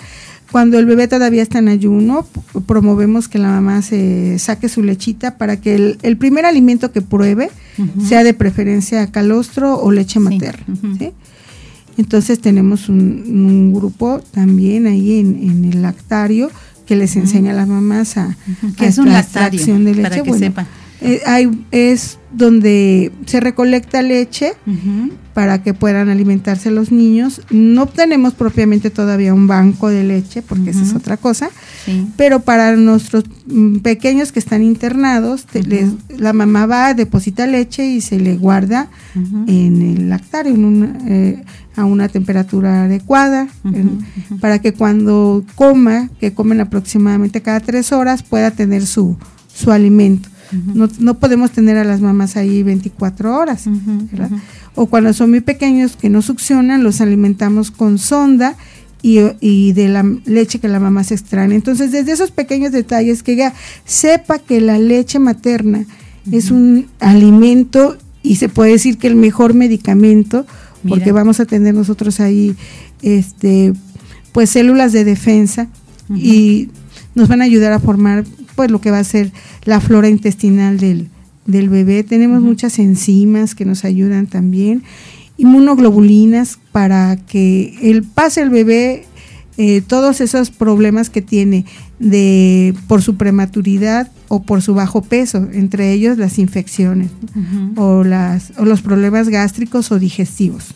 Cuando 0.51 0.77
el 0.77 0.85
bebé 0.85 1.07
todavía 1.07 1.41
está 1.41 1.57
en 1.57 1.69
ayuno, 1.69 2.27
promovemos 2.67 3.27
que 3.27 3.39
la 3.39 3.47
mamá 3.47 3.81
se 3.81 4.37
saque 4.37 4.69
su 4.69 4.83
lechita 4.83 5.37
para 5.39 5.59
que 5.59 5.97
el, 5.99 6.17
primer 6.17 6.45
alimento 6.45 6.91
que 6.91 7.01
pruebe 7.01 7.49
sea 8.07 8.23
de 8.23 8.35
preferencia 8.35 9.07
calostro 9.07 9.79
o 9.79 9.91
leche 9.91 10.19
materna. 10.19 10.65
Entonces 11.97 12.39
tenemos 12.39 12.89
un, 12.89 13.73
grupo 13.73 14.21
también 14.31 14.85
ahí 14.85 15.19
en, 15.19 15.71
el 15.73 15.81
lactario 15.81 16.51
que 16.85 16.95
les 16.95 17.15
enseña 17.15 17.51
a 17.51 17.55
las 17.55 17.67
mamás 17.67 18.17
a, 18.17 18.37
que 18.77 18.85
es 18.85 18.99
un 18.99 19.11
lactario 19.11 19.65
de 19.65 19.79
leche. 19.79 20.01
para 20.03 20.21
que 20.21 20.33
sepan 20.33 20.67
eh, 21.03 21.21
hay, 21.25 21.65
es 21.71 22.17
donde 22.31 23.11
se 23.25 23.39
recolecta 23.39 24.01
leche 24.01 24.53
para 25.33 25.61
que 25.61 25.73
puedan 25.73 26.09
alimentarse 26.09 26.71
los 26.71 26.91
niños. 26.91 27.41
No 27.49 27.87
tenemos 27.87 28.33
propiamente 28.33 28.89
todavía 28.89 29.33
un 29.33 29.47
banco 29.47 29.89
de 29.89 30.03
leche, 30.03 30.41
porque 30.41 30.71
esa 30.71 30.83
es 30.83 30.93
otra 30.93 31.17
cosa, 31.17 31.49
pero 32.15 32.39
para 32.39 32.75
nuestros 32.75 33.25
mm, 33.47 33.79
pequeños 33.79 34.31
que 34.31 34.39
están 34.39 34.63
internados, 34.63 35.45
la 36.17 36.33
mamá 36.33 36.65
va, 36.65 36.93
deposita 36.93 37.47
leche 37.47 37.85
y 37.85 38.01
se 38.01 38.19
le 38.19 38.37
guarda 38.37 38.89
en 39.47 39.81
el 39.81 40.09
lactario, 40.09 40.55
eh, 41.07 41.43
a 41.75 41.85
una 41.85 42.07
temperatura 42.07 42.83
adecuada, 42.83 43.47
para 44.39 44.59
que 44.59 44.73
cuando 44.73 45.43
coma, 45.55 46.09
que 46.19 46.33
comen 46.33 46.61
aproximadamente 46.61 47.41
cada 47.41 47.59
tres 47.59 47.91
horas, 47.91 48.23
pueda 48.23 48.51
tener 48.51 48.85
su, 48.85 49.17
su 49.53 49.71
alimento 49.71 50.29
no, 50.73 50.89
no, 50.99 51.19
podemos 51.19 51.51
tener 51.51 51.77
a 51.77 51.83
las 51.83 52.01
mamás 52.01 52.37
ahí 52.37 52.63
24 52.63 53.35
horas, 53.37 53.63
¿verdad? 54.11 54.29
O 54.75 54.87
cuando 54.87 55.13
son 55.13 55.29
muy 55.29 55.41
pequeños 55.41 55.95
que 55.95 56.09
no 56.09 56.21
succionan, 56.21 56.83
los 56.83 57.01
alimentamos 57.01 57.71
con 57.71 57.97
sonda 57.97 58.55
y, 59.03 59.73
de 59.73 59.87
la 59.89 60.03
leche 60.25 60.59
que 60.59 60.67
la 60.69 60.79
mamá 60.79 61.03
se 61.03 61.13
extrae. 61.13 61.53
Entonces, 61.53 61.91
desde 61.91 62.13
esos 62.13 62.31
pequeños 62.31 62.71
detalles, 62.71 63.21
que 63.21 63.33
ella 63.33 63.53
sepa 63.85 64.39
que 64.39 64.61
la 64.61 64.79
leche 64.79 65.19
materna 65.19 65.85
es 66.31 66.51
un 66.51 66.87
alimento 66.99 67.97
y 68.23 68.37
se 68.37 68.47
puede 68.47 68.71
decir 68.71 68.97
que 68.97 69.07
el 69.07 69.15
mejor 69.15 69.53
medicamento, 69.53 70.45
porque 70.87 71.11
vamos 71.11 71.41
a 71.41 71.45
tener 71.45 71.73
nosotros 71.73 72.21
ahí, 72.21 72.55
este, 73.01 73.73
pues 74.31 74.49
células 74.51 74.93
de 74.93 75.03
defensa 75.03 75.67
y 76.09 76.69
nos 77.13 77.27
van 77.27 77.41
a 77.41 77.45
ayudar 77.45 77.73
a 77.73 77.79
formar 77.79 78.23
pues 78.55 78.71
lo 78.71 78.81
que 78.81 78.91
va 78.91 78.99
a 78.99 79.03
ser 79.03 79.31
la 79.63 79.79
flora 79.79 80.09
intestinal 80.09 80.79
del, 80.79 81.09
bebé. 81.45 82.03
Tenemos 82.03 82.41
muchas 82.41 82.79
enzimas 82.79 83.55
que 83.55 83.65
nos 83.65 83.85
ayudan 83.85 84.27
también, 84.27 84.83
inmunoglobulinas 85.37 86.59
para 86.71 87.17
que 87.17 87.77
el 87.81 88.03
pase 88.03 88.41
el 88.41 88.49
bebé 88.49 89.05
eh, 89.57 89.81
todos 89.81 90.19
esos 90.19 90.49
problemas 90.49 91.09
que 91.09 91.21
tiene 91.21 91.65
de 91.99 92.73
por 92.87 93.03
su 93.03 93.17
prematuridad 93.17 94.11
o 94.27 94.41
por 94.41 94.63
su 94.63 94.73
bajo 94.73 95.03
peso, 95.03 95.47
entre 95.53 95.91
ellos 95.91 96.17
las 96.17 96.39
infecciones 96.39 97.11
o 97.75 98.03
las 98.03 98.53
o 98.57 98.65
los 98.65 98.81
problemas 98.81 99.29
gástricos 99.29 99.91
o 99.91 99.99
digestivos. 99.99 100.73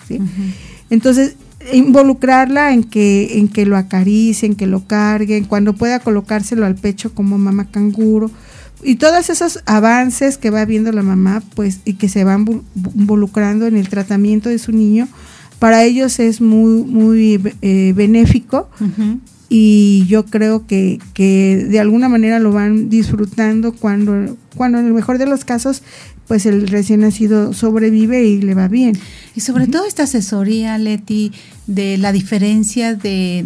Entonces 0.92 1.36
involucrarla 1.74 2.74
en 2.74 2.84
que, 2.84 3.40
en 3.40 3.48
que 3.48 3.66
lo 3.66 3.78
acaricien, 3.78 4.56
que 4.56 4.68
lo 4.68 4.86
carguen, 4.86 5.46
cuando 5.46 5.74
pueda 5.74 6.00
colocárselo 6.00 6.66
al 6.66 6.76
pecho 6.76 7.14
como 7.14 7.38
mamá 7.38 7.66
canguro. 7.70 8.32
Y 8.84 8.96
todos 8.96 9.30
esos 9.30 9.64
avances 9.66 10.38
que 10.38 10.50
va 10.50 10.66
viendo 10.66 10.92
la 10.92 11.02
mamá, 11.02 11.42
pues, 11.56 11.80
y 11.84 11.94
que 11.94 12.10
se 12.10 12.24
van 12.24 12.46
involucrando 12.96 13.66
en 13.66 13.76
el 13.76 13.90
tratamiento 13.90 14.50
de 14.50 14.60
su 14.60 14.72
niño, 14.72 15.08
para 15.60 15.84
ellos 15.84 16.20
es 16.20 16.42
muy, 16.42 16.84
muy 16.84 17.42
eh, 17.62 17.94
benéfico. 17.96 18.70
Y 19.50 20.06
yo 20.08 20.26
creo 20.26 20.68
que, 20.68 21.00
que 21.14 21.66
de 21.70 21.80
alguna 21.80 22.10
manera 22.10 22.40
lo 22.40 22.52
van 22.52 22.90
disfrutando 22.90 23.72
cuando, 23.72 24.36
cuando 24.56 24.80
en 24.80 24.88
el 24.88 24.94
mejor 24.94 25.18
de 25.18 25.26
los 25.26 25.46
casos 25.46 25.84
pues 26.28 26.46
el 26.46 26.68
recién 26.68 27.02
nacido 27.02 27.54
sobrevive 27.54 28.26
y 28.26 28.42
le 28.42 28.54
va 28.54 28.68
bien. 28.68 28.98
Y 29.36 29.42
sobre 29.42 29.68
todo 29.68 29.86
esta 29.86 30.04
asesoría, 30.04 30.78
Leti, 30.78 31.32
de 31.68 31.98
la 31.98 32.12
diferencia 32.12 32.96
de 32.96 33.46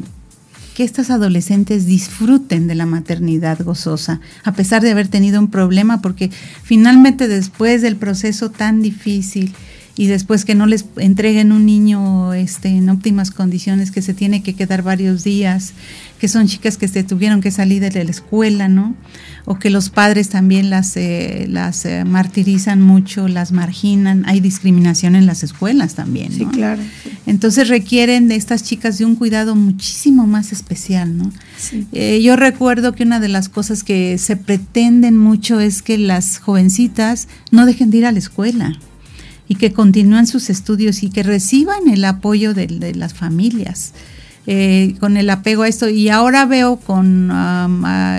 que 0.75 0.83
estas 0.83 1.09
adolescentes 1.09 1.85
disfruten 1.85 2.67
de 2.67 2.75
la 2.75 2.85
maternidad 2.85 3.59
gozosa, 3.61 4.21
a 4.43 4.53
pesar 4.53 4.81
de 4.81 4.91
haber 4.91 5.09
tenido 5.09 5.39
un 5.39 5.49
problema, 5.49 6.01
porque 6.01 6.31
finalmente 6.63 7.27
después 7.27 7.81
del 7.81 7.97
proceso 7.97 8.51
tan 8.51 8.81
difícil 8.81 9.53
y 9.97 10.07
después 10.07 10.45
que 10.45 10.55
no 10.55 10.65
les 10.65 10.85
entreguen 10.97 11.51
un 11.51 11.65
niño 11.65 12.33
este, 12.33 12.69
en 12.69 12.89
óptimas 12.89 13.31
condiciones, 13.31 13.91
que 13.91 14.01
se 14.01 14.13
tiene 14.13 14.41
que 14.41 14.53
quedar 14.53 14.81
varios 14.81 15.23
días, 15.23 15.73
que 16.19 16.29
son 16.29 16.47
chicas 16.47 16.77
que 16.77 16.87
se 16.87 17.03
tuvieron 17.03 17.41
que 17.41 17.51
salir 17.51 17.81
de 17.81 18.03
la 18.03 18.11
escuela, 18.11 18.69
¿no? 18.69 18.95
O 19.45 19.57
que 19.57 19.69
los 19.69 19.89
padres 19.89 20.29
también 20.29 20.69
las, 20.69 20.95
eh, 20.97 21.45
las 21.49 21.85
eh, 21.85 22.05
martirizan 22.05 22.81
mucho, 22.81 23.27
las 23.27 23.51
marginan. 23.51 24.23
Hay 24.27 24.39
discriminación 24.39 25.15
en 25.15 25.25
las 25.25 25.43
escuelas 25.43 25.95
también. 25.95 26.31
Sí, 26.31 26.45
claro. 26.45 26.81
Entonces 27.25 27.67
requieren 27.67 28.27
de 28.27 28.35
estas 28.35 28.63
chicas 28.63 28.97
de 28.97 29.05
un 29.05 29.15
cuidado 29.15 29.55
muchísimo 29.55 30.27
más 30.27 30.51
especial, 30.51 31.17
¿no? 31.17 31.31
Eh, 31.91 32.21
yo 32.21 32.35
recuerdo 32.35 32.93
que 32.93 33.03
una 33.03 33.19
de 33.19 33.29
las 33.29 33.49
cosas 33.49 33.83
que 33.83 34.17
se 34.17 34.35
pretenden 34.35 35.17
mucho 35.17 35.59
es 35.59 35.81
que 35.81 35.97
las 35.97 36.39
jovencitas 36.39 37.27
no 37.51 37.65
dejen 37.65 37.91
de 37.91 37.97
ir 37.97 38.05
a 38.05 38.11
la 38.11 38.19
escuela 38.19 38.77
y 39.47 39.55
que 39.55 39.73
continúen 39.73 40.27
sus 40.27 40.49
estudios 40.49 41.03
y 41.03 41.09
que 41.09 41.23
reciban 41.23 41.89
el 41.89 42.05
apoyo 42.05 42.53
de, 42.53 42.67
de 42.67 42.95
las 42.95 43.13
familias. 43.13 43.93
Eh, 44.47 44.95
con 44.99 45.17
el 45.17 45.29
apego 45.29 45.63
a 45.63 45.67
esto. 45.67 45.87
Y 45.87 46.09
ahora 46.09 46.45
veo 46.45 46.77
con 46.77 47.27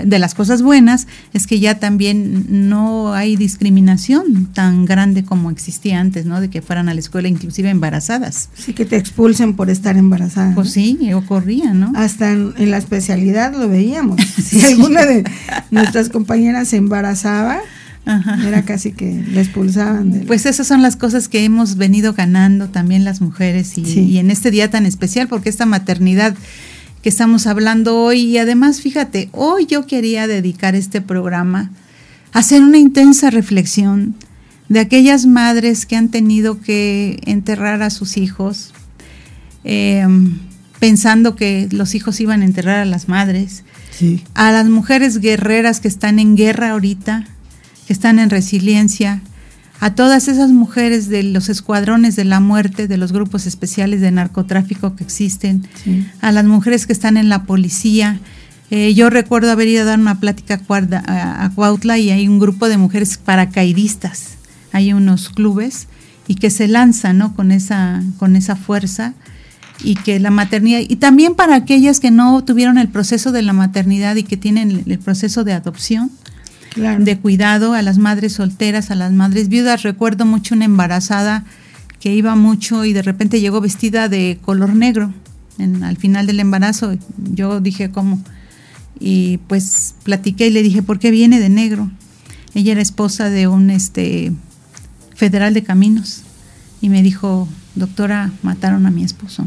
de 0.04 0.18
las 0.18 0.34
cosas 0.34 0.62
buenas 0.62 1.06
es 1.32 1.46
que 1.46 1.58
ya 1.58 1.78
también 1.78 2.68
no 2.68 3.12
hay 3.12 3.36
discriminación 3.36 4.46
tan 4.52 4.84
grande 4.84 5.24
como 5.24 5.50
existía 5.50 6.00
antes, 6.00 6.24
¿no? 6.26 6.40
De 6.40 6.48
que 6.48 6.62
fueran 6.62 6.88
a 6.88 6.94
la 6.94 7.00
escuela 7.00 7.28
inclusive 7.28 7.70
embarazadas. 7.70 8.48
Sí, 8.54 8.72
que 8.72 8.84
te 8.84 8.96
expulsen 8.96 9.54
por 9.54 9.70
estar 9.70 9.96
embarazada. 9.96 10.54
Pues 10.54 10.70
sí, 10.70 11.12
ocurría, 11.12 11.74
¿no? 11.74 11.92
Hasta 11.96 12.30
en, 12.30 12.70
la 12.70 12.76
especialidad 12.76 13.52
lo 13.54 13.68
veíamos. 13.68 14.20
Si 14.42 14.60
alguna 14.60 15.06
de 15.06 15.24
nuestras 15.70 16.08
compañeras 16.08 16.68
se 16.68 16.76
embarazaba, 16.76 17.60
era 18.04 18.64
casi 18.64 18.92
que 18.92 19.24
la 19.32 19.40
expulsaban. 19.40 20.24
Pues 20.26 20.46
esas 20.46 20.66
son 20.66 20.82
las 20.82 20.96
cosas 20.96 21.28
que 21.28 21.44
hemos 21.44 21.76
venido 21.76 22.14
ganando 22.14 22.68
también 22.68 23.04
las 23.04 23.20
mujeres 23.20 23.78
y, 23.78 24.18
en 24.18 24.30
este 24.30 24.50
día 24.50 24.70
tan 24.70 24.86
especial, 24.86 25.28
porque 25.28 25.48
esta 25.48 25.66
maternidad 25.66 26.34
que 27.02 27.08
estamos 27.08 27.46
hablando 27.46 27.98
hoy, 27.98 28.20
y 28.22 28.38
además 28.38 28.80
fíjate, 28.80 29.28
hoy 29.32 29.66
yo 29.66 29.86
quería 29.86 30.26
dedicar 30.26 30.74
este 30.74 31.00
programa 31.00 31.70
a 32.32 32.40
hacer 32.40 32.62
una 32.62 32.78
intensa 32.78 33.30
reflexión 33.30 34.14
de 34.68 34.80
aquellas 34.80 35.26
madres 35.26 35.84
que 35.84 35.96
han 35.96 36.08
tenido 36.08 36.60
que 36.60 37.20
enterrar 37.26 37.82
a 37.82 37.90
sus 37.90 38.16
hijos, 38.16 38.72
em, 39.64 40.38
pensando 40.80 41.36
que 41.36 41.68
los 41.70 41.94
hijos 41.94 42.20
iban 42.20 42.42
a 42.42 42.44
enterrar 42.44 42.78
a 42.78 42.84
las 42.84 43.08
madres, 43.08 43.64
a 44.34 44.50
las 44.50 44.68
mujeres 44.68 45.18
guerreras 45.18 45.78
que 45.78 45.88
están 45.88 46.18
en 46.18 46.36
guerra 46.36 46.70
ahorita, 46.70 47.26
que 47.92 47.94
están 47.94 48.18
en 48.18 48.30
resiliencia, 48.30 49.20
a 49.78 49.94
todas 49.94 50.28
esas 50.28 50.50
mujeres 50.50 51.10
de 51.10 51.22
los 51.24 51.50
escuadrones 51.50 52.16
de 52.16 52.24
la 52.24 52.40
muerte, 52.40 52.88
de 52.88 52.96
los 52.96 53.12
grupos 53.12 53.46
especiales 53.46 54.00
de 54.00 54.10
narcotráfico 54.10 54.96
que 54.96 55.04
existen, 55.04 55.68
a 56.22 56.32
las 56.32 56.46
mujeres 56.46 56.86
que 56.86 56.94
están 56.94 57.18
en 57.18 57.28
la 57.28 57.42
policía. 57.42 58.18
Eh, 58.70 58.94
yo 58.94 59.10
recuerdo 59.10 59.50
haber 59.50 59.68
ido 59.68 59.82
a 59.82 59.84
dar 59.84 59.98
una 59.98 60.20
plática 60.20 60.58
a, 60.66 61.50
Cuautla 61.54 61.98
y 61.98 62.08
hay 62.08 62.28
un 62.28 62.38
grupo 62.38 62.70
de 62.70 62.78
mujeres 62.78 63.18
paracaidistas, 63.18 64.38
hay 64.72 64.94
unos 64.94 65.28
clubes 65.28 65.86
y 66.26 66.36
que 66.36 66.48
se 66.48 66.68
lanzan 66.68 67.18
¿no? 67.18 67.34
con, 67.34 67.52
esa, 67.52 68.02
con 68.18 68.36
esa 68.36 68.56
fuerza 68.56 69.12
y 69.84 69.96
que 69.96 70.18
la 70.18 70.30
maternidad, 70.30 70.80
y 70.80 70.96
también 70.96 71.34
para 71.34 71.56
aquellas 71.56 72.00
que 72.00 72.10
no 72.10 72.42
tuvieron 72.42 72.78
el 72.78 72.88
proceso 72.88 73.32
de 73.32 73.42
la 73.42 73.52
maternidad 73.52 74.16
y 74.16 74.22
que 74.22 74.38
tienen 74.38 74.82
el 74.86 74.98
proceso 74.98 75.44
de 75.44 75.52
adopción, 75.52 76.10
de 76.74 77.18
cuidado 77.18 77.74
a 77.74 77.82
las 77.82 77.98
madres 77.98 78.34
solteras, 78.34 78.90
a 78.90 78.94
las 78.94 79.12
madres 79.12 79.48
viudas. 79.48 79.82
Recuerdo 79.82 80.24
mucho 80.24 80.54
una 80.54 80.64
embarazada 80.64 81.44
que 82.00 82.14
iba 82.14 82.34
mucho 82.34 82.84
y 82.84 82.92
de 82.92 83.02
repente 83.02 83.40
llegó 83.40 83.60
vestida 83.60 84.08
de 84.08 84.38
color 84.42 84.74
negro 84.74 85.12
al 85.82 85.96
final 85.96 86.26
del 86.26 86.40
embarazo. 86.40 86.96
Yo 87.32 87.60
dije, 87.60 87.90
¿cómo? 87.90 88.20
Y 88.98 89.38
pues 89.48 89.94
platiqué 90.02 90.48
y 90.48 90.50
le 90.50 90.62
dije, 90.62 90.82
¿por 90.82 90.98
qué 90.98 91.10
viene 91.10 91.40
de 91.40 91.48
negro? 91.48 91.90
Ella 92.54 92.72
era 92.72 92.82
esposa 92.82 93.30
de 93.30 93.48
un 93.48 93.70
este 93.70 94.32
federal 95.14 95.54
de 95.54 95.62
caminos 95.62 96.22
y 96.80 96.88
me 96.88 97.02
dijo, 97.02 97.48
doctora, 97.74 98.30
mataron 98.42 98.86
a 98.86 98.90
mi 98.90 99.04
esposo. 99.04 99.46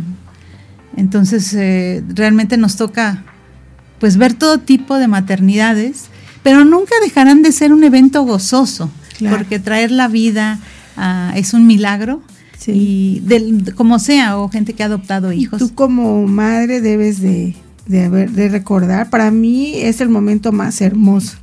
Entonces, 0.96 1.54
eh, 1.54 2.04
realmente 2.08 2.58
nos 2.58 2.78
toca 2.78 3.24
pues 4.00 4.18
ver 4.18 4.34
todo 4.34 4.60
tipo 4.60 4.98
de 4.98 5.08
maternidades, 5.08 6.06
pero 6.46 6.64
nunca 6.64 6.94
dejarán 7.02 7.42
de 7.42 7.52
ser 7.52 7.74
un 7.74 7.84
evento 7.84 8.22
gozoso, 8.22 8.92
porque 9.32 9.58
traer 9.58 9.90
la 9.90 10.08
vida 10.08 10.60
ah, 10.96 11.34
es 11.36 11.56
un 11.56 11.66
milagro. 11.66 12.22
Y 12.68 13.24
como 13.74 13.98
sea, 13.98 14.38
o 14.38 14.48
gente 14.50 14.74
que 14.74 14.84
ha 14.84 14.86
adoptado 14.86 15.32
hijos. 15.32 15.58
tú 15.58 15.74
como 15.74 16.28
madre 16.28 16.82
debes 16.82 17.20
de, 17.20 17.56
de 17.88 18.50
recordar, 18.50 19.10
para 19.10 19.32
mí 19.32 19.74
es 19.74 20.02
el 20.02 20.10
momento 20.10 20.52
más 20.52 20.82
hermoso. 20.82 21.38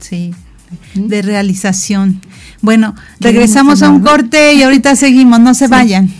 Sí, 0.00 0.34
de 0.94 1.22
realización. 1.22 2.20
Bueno, 2.60 2.96
regresamos 3.20 3.82
a 3.82 3.90
un 3.90 4.00
corte 4.00 4.54
y 4.54 4.64
ahorita 4.64 4.96
seguimos, 4.96 5.38
no 5.38 5.54
se 5.54 5.68
vayan. 5.68 6.10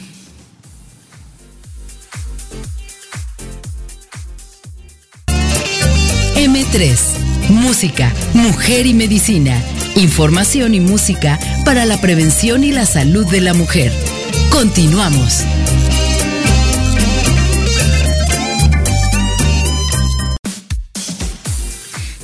M3, 6.37 7.20
música, 7.51 8.13
mujer 8.35 8.87
y 8.87 8.95
medicina. 8.95 9.61
Información 9.97 10.75
y 10.75 10.81
música 10.81 11.39
para 11.65 11.85
la 11.85 12.01
prevención 12.01 12.65
y 12.65 12.73
la 12.73 12.87
salud 12.87 13.27
de 13.27 13.41
la 13.41 13.55
mujer. 13.55 13.93
Continuamos. 14.51 15.45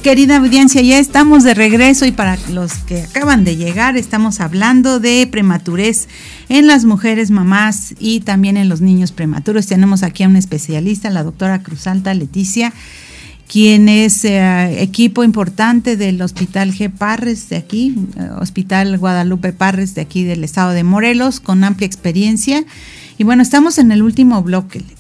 Querida 0.07 0.37
audiencia, 0.37 0.83
ya 0.83 1.01
estamos 1.01 1.43
de 1.43 1.53
regreso 1.53 2.07
y 2.07 2.13
para 2.13 2.39
los 2.51 2.75
que 2.75 3.03
acaban 3.03 3.43
de 3.43 3.57
llegar 3.57 3.97
estamos 3.97 4.39
hablando 4.39 5.01
de 5.01 5.27
prematurez 5.29 6.07
en 6.49 6.69
las 6.69 6.85
mujeres 6.85 7.33
mamás 7.33 7.93
y 7.99 8.21
también 8.21 8.57
en 8.57 8.69
los 8.69 8.81
niños 8.81 9.11
prematuros. 9.11 9.67
Tenemos 9.67 10.05
aquí 10.05 10.23
a 10.23 10.29
un 10.29 10.37
especialista, 10.37 11.11
la 11.11 11.25
doctora 11.25 11.61
Cruzalta 11.65 12.15
Leticia, 12.15 12.73
quien 13.49 13.89
es 13.89 14.25
eh, 14.25 14.83
equipo 14.83 15.25
importante 15.25 15.97
del 15.97 16.21
Hospital 16.21 16.73
G. 16.73 16.91
Parres 16.91 17.49
de 17.49 17.57
aquí, 17.57 17.95
eh, 18.17 18.29
Hospital 18.39 18.99
Guadalupe 18.99 19.53
Parres 19.53 19.95
de 19.95 20.03
aquí 20.03 20.25
del 20.25 20.45
estado 20.45 20.73
de 20.73 20.85
Morelos, 20.85 21.41
con 21.41 21.65
amplia 21.65 21.87
experiencia. 21.87 22.65
Y 23.19 23.25
bueno, 23.25 23.43
estamos 23.43 23.79
en 23.79 23.93
el 23.93 24.03
último 24.03 24.43
bloque, 24.43 24.81
Leti. 24.81 24.95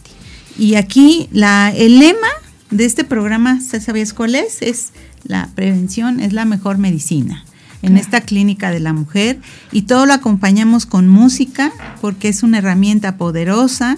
Y 0.59 0.75
aquí 0.77 1.29
la, 1.33 1.73
el 1.77 1.99
lema 1.99 2.29
de 2.71 2.85
este 2.85 3.05
programa, 3.05 3.61
¿sabías 3.61 4.13
cuál 4.13 4.35
es? 4.35 4.63
Es 4.63 4.93
la 5.29 5.51
prevención 5.55 6.21
es 6.21 6.33
la 6.33 6.45
mejor 6.45 6.79
medicina 6.79 7.45
en 7.83 7.97
esta 7.97 8.21
clínica 8.23 8.71
de 8.71 8.81
la 8.81 8.93
mujer 8.93 9.39
y 9.71 9.83
todo 9.83 10.07
lo 10.07 10.13
acompañamos 10.13 10.87
con 10.87 11.09
música 11.09 11.73
porque 12.01 12.29
es 12.29 12.43
una 12.43 12.59
herramienta 12.59 13.17
poderosa 13.17 13.97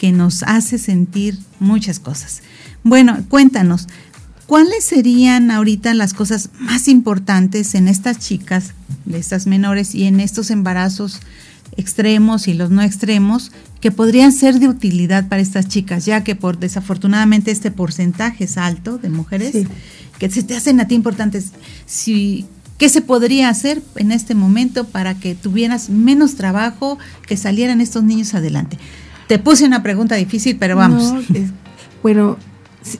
que 0.00 0.12
nos 0.12 0.42
hace 0.44 0.78
sentir 0.78 1.38
muchas 1.58 2.00
cosas. 2.00 2.40
Bueno, 2.82 3.18
cuéntanos, 3.28 3.86
¿cuáles 4.46 4.82
serían 4.82 5.50
ahorita 5.50 5.92
las 5.92 6.14
cosas 6.14 6.48
más 6.58 6.88
importantes 6.88 7.74
en 7.74 7.86
estas 7.86 8.18
chicas, 8.18 8.72
de 9.04 9.18
estas 9.18 9.46
menores 9.46 9.94
y 9.94 10.04
en 10.04 10.20
estos 10.20 10.50
embarazos 10.50 11.20
extremos 11.76 12.48
y 12.48 12.54
los 12.54 12.70
no 12.70 12.80
extremos 12.80 13.52
que 13.82 13.90
podrían 13.90 14.32
ser 14.32 14.58
de 14.58 14.68
utilidad 14.68 15.28
para 15.28 15.42
estas 15.42 15.68
chicas, 15.68 16.06
ya 16.06 16.24
que 16.24 16.34
por 16.34 16.58
desafortunadamente 16.58 17.50
este 17.50 17.70
porcentaje 17.70 18.44
es 18.44 18.56
alto 18.56 18.96
de 18.96 19.10
mujeres 19.10 19.66
que 20.18 20.30
se 20.30 20.42
te 20.42 20.56
hacen 20.56 20.80
a 20.80 20.88
ti 20.88 20.94
importantes. 20.94 21.52
Si, 21.84 22.46
¿Qué 22.78 22.88
se 22.88 23.02
podría 23.02 23.50
hacer 23.50 23.82
en 23.96 24.12
este 24.12 24.34
momento 24.34 24.84
para 24.84 25.12
que 25.12 25.34
tuvieras 25.34 25.90
menos 25.90 26.36
trabajo, 26.36 26.98
que 27.26 27.36
salieran 27.36 27.82
estos 27.82 28.02
niños 28.02 28.32
adelante? 28.32 28.78
Te 29.30 29.38
puse 29.38 29.64
una 29.64 29.80
pregunta 29.80 30.16
difícil, 30.16 30.56
pero 30.58 30.74
vamos. 30.74 31.14
bueno, 32.02 32.36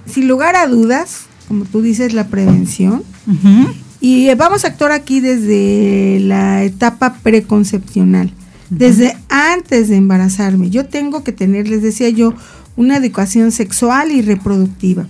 sin 0.06 0.28
lugar 0.28 0.54
a 0.54 0.68
dudas, 0.68 1.22
como 1.48 1.64
tú 1.64 1.82
dices, 1.82 2.12
la 2.12 2.28
prevención. 2.28 3.02
Y 4.00 4.32
vamos 4.34 4.64
a 4.64 4.68
actuar 4.68 4.92
aquí 4.92 5.18
desde 5.18 6.20
la 6.20 6.62
etapa 6.62 7.14
preconcepcional 7.14 8.32
desde 8.68 9.16
antes 9.28 9.88
de 9.88 9.96
embarazarme. 9.96 10.70
Yo 10.70 10.86
tengo 10.86 11.24
que 11.24 11.32
tener, 11.32 11.68
les 11.68 11.82
decía 11.82 12.10
yo, 12.10 12.32
una 12.76 12.98
educación 12.98 13.50
sexual 13.50 14.12
y 14.12 14.22
reproductiva. 14.22 15.08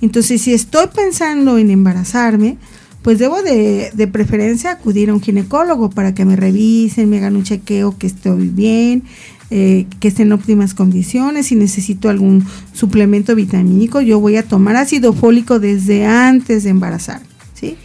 Entonces, 0.00 0.40
si 0.40 0.54
estoy 0.54 0.86
pensando 0.86 1.58
en 1.58 1.70
embarazarme, 1.70 2.56
pues 3.02 3.18
debo 3.18 3.42
de, 3.42 3.90
de, 3.92 4.06
preferencia 4.08 4.70
acudir 4.70 5.10
a 5.10 5.12
un 5.12 5.20
ginecólogo 5.20 5.90
para 5.90 6.14
que 6.14 6.24
me 6.24 6.34
revisen, 6.34 7.10
me 7.10 7.18
hagan 7.18 7.36
un 7.36 7.44
chequeo 7.44 7.98
que 7.98 8.06
estoy 8.06 8.48
bien, 8.48 9.04
eh, 9.50 9.86
que 10.00 10.08
esté 10.08 10.22
en 10.22 10.32
óptimas 10.32 10.74
condiciones. 10.74 11.46
Si 11.46 11.54
necesito 11.54 12.08
algún 12.08 12.44
suplemento 12.72 13.34
vitamínico, 13.34 14.00
yo 14.00 14.18
voy 14.18 14.36
a 14.36 14.42
tomar 14.42 14.76
ácido 14.76 15.12
fólico 15.12 15.60
desde 15.60 16.06
antes 16.06 16.64
de 16.64 16.70
embarazar. 16.70 17.20
¿sí? 17.54 17.76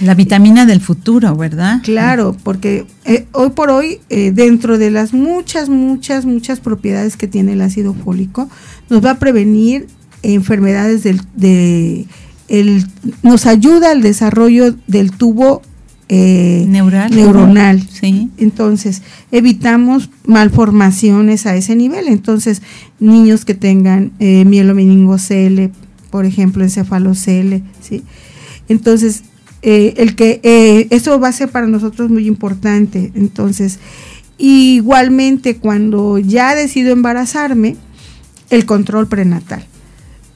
La 0.00 0.14
vitamina 0.14 0.64
del 0.64 0.80
futuro, 0.80 1.34
¿verdad? 1.34 1.80
Claro, 1.82 2.36
porque 2.44 2.86
eh, 3.04 3.26
hoy 3.32 3.50
por 3.50 3.70
hoy, 3.70 4.00
eh, 4.10 4.30
dentro 4.32 4.78
de 4.78 4.92
las 4.92 5.12
muchas, 5.12 5.68
muchas, 5.68 6.24
muchas 6.24 6.60
propiedades 6.60 7.16
que 7.16 7.26
tiene 7.26 7.54
el 7.54 7.62
ácido 7.62 7.94
fólico, 7.94 8.48
nos 8.88 9.04
va 9.04 9.12
a 9.12 9.18
prevenir 9.18 9.88
enfermedades 10.22 11.02
del, 11.02 11.20
de, 11.34 12.06
el, 12.46 12.86
nos 13.22 13.46
ayuda 13.46 13.90
al 13.90 14.02
desarrollo 14.02 14.74
del 14.86 15.10
tubo 15.10 15.62
eh, 16.08 16.64
Neural, 16.68 17.14
neuronal. 17.14 17.86
Sí. 17.88 18.30
Entonces, 18.38 19.02
evitamos 19.30 20.10
malformaciones 20.24 21.46
a 21.46 21.56
ese 21.56 21.76
nivel. 21.76 22.08
Entonces, 22.08 22.62
niños 22.98 23.44
que 23.44 23.54
tengan 23.54 24.12
eh, 24.18 24.44
mielomeningocele, 24.44 25.70
por 26.10 26.24
ejemplo, 26.24 26.64
encefalocele, 26.64 27.62
¿sí? 27.80 28.02
Entonces, 28.68 29.24
eh, 29.62 29.94
el 29.96 30.14
que 30.14 30.40
eh, 30.44 30.86
eso 30.90 31.18
va 31.18 31.28
a 31.28 31.32
ser 31.32 31.50
para 31.50 31.66
nosotros 31.66 32.10
muy 32.10 32.26
importante. 32.26 33.12
Entonces, 33.14 33.78
igualmente 34.38 35.56
cuando 35.56 36.18
ya 36.18 36.54
decido 36.54 36.92
embarazarme, 36.92 37.76
el 38.50 38.64
control 38.64 39.08
prenatal. 39.08 39.66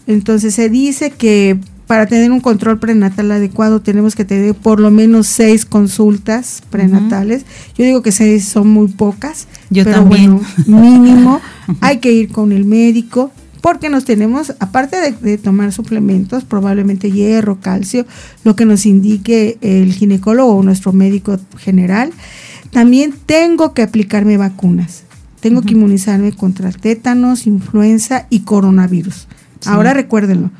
Entonces 0.07 0.55
se 0.55 0.69
dice 0.69 1.11
que 1.11 1.59
para 1.93 2.07
tener 2.07 2.33
un 2.33 2.41
control 2.41 2.79
prenatal 2.79 3.31
adecuado 3.33 3.83
tenemos 3.83 4.15
que 4.15 4.25
tener 4.25 4.55
por 4.55 4.81
lo 4.81 4.91
menos 4.91 5.27
seis 5.27 5.67
consultas 5.67 6.63
prenatales. 6.71 7.45
Yo 7.77 7.85
digo 7.85 8.01
que 8.01 8.13
seis 8.13 8.47
son 8.47 8.69
muy 8.69 8.89
pocas, 8.89 9.47
Yo 9.69 9.85
pero 9.85 9.99
también. 9.99 10.39
bueno, 10.39 10.81
mínimo 10.81 11.39
hay 11.83 11.99
que 11.99 12.11
ir 12.11 12.33
con 12.33 12.53
el 12.53 12.65
médico 12.65 13.31
porque 13.61 13.91
nos 13.91 14.07
tenemos, 14.07 14.55
aparte 14.59 14.97
de, 15.21 15.37
tomar 15.37 15.71
suplementos, 15.71 16.45
probablemente 16.45 17.13
hierro, 17.13 17.61
calcio, 17.61 18.07
lo 18.43 18.57
que 18.57 18.65
nos 18.65 18.87
indique 18.87 19.59
el 19.61 19.93
ginecólogo 19.93 20.55
o 20.55 20.63
nuestro 20.63 20.95
médico 20.95 21.39
general, 21.59 22.11
también 22.71 23.13
tengo 23.27 23.75
que 23.75 23.83
aplicarme 23.83 24.39
vacunas. 24.39 25.03
Tengo 25.41 25.61
que 25.61 25.75
inmunizarme 25.75 26.33
contra 26.33 26.73
tétanos, 26.73 27.47
influenza 27.47 28.29
y 28.31 28.41
coronavirus. 28.45 29.29
Ahora 29.67 29.93
recuérdenlo. 29.93 30.51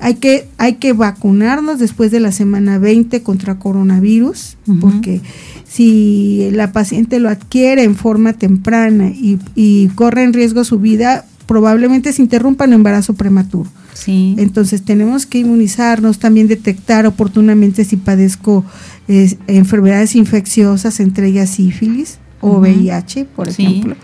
Hay 0.00 0.14
que, 0.14 0.48
hay 0.56 0.74
que 0.74 0.92
vacunarnos 0.92 1.78
después 1.78 2.10
de 2.10 2.20
la 2.20 2.32
semana 2.32 2.78
20 2.78 3.22
contra 3.22 3.58
coronavirus, 3.58 4.56
porque 4.80 5.20
si 5.68 6.48
la 6.52 6.72
paciente 6.72 7.20
lo 7.20 7.28
adquiere 7.28 7.84
en 7.84 7.94
forma 7.94 8.32
temprana 8.32 9.08
y, 9.08 9.38
y 9.54 9.88
corre 9.88 10.24
en 10.24 10.32
riesgo 10.32 10.64
su 10.64 10.78
vida, 10.78 11.26
probablemente 11.46 12.12
se 12.12 12.22
interrumpa 12.22 12.64
el 12.64 12.72
embarazo 12.72 13.14
prematuro. 13.14 13.68
Sí. 13.92 14.34
Entonces 14.38 14.82
tenemos 14.82 15.26
que 15.26 15.38
inmunizarnos, 15.38 16.18
también 16.18 16.48
detectar 16.48 17.06
oportunamente 17.06 17.84
si 17.84 17.96
padezco 17.96 18.64
enfermedades 19.08 20.14
infecciosas, 20.14 21.00
entre 21.00 21.26
ellas 21.26 21.50
sífilis 21.50 22.18
o 22.40 22.58
VIH, 22.58 23.24
por 23.24 23.48
ejemplo. 23.48 23.96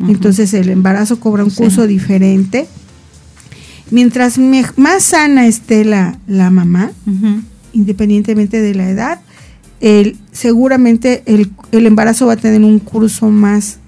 Entonces 0.00 0.52
el 0.54 0.68
embarazo 0.68 1.20
cobra 1.20 1.44
un 1.44 1.50
curso 1.50 1.86
diferente. 1.86 2.66
Mientras 3.90 4.38
más 4.76 5.02
sana 5.02 5.46
esté 5.46 5.84
la, 5.84 6.18
la 6.26 6.50
mamá, 6.50 6.90
independientemente 7.72 8.60
de 8.60 8.74
la 8.74 8.88
edad, 8.90 9.20
el, 9.80 10.16
seguramente 10.32 11.22
el, 11.26 11.52
el, 11.72 11.86
embarazo 11.86 12.26
va 12.26 12.34
a 12.34 12.36
tener 12.36 12.62
un 12.62 12.80
curso 12.80 13.30
más 13.30 13.78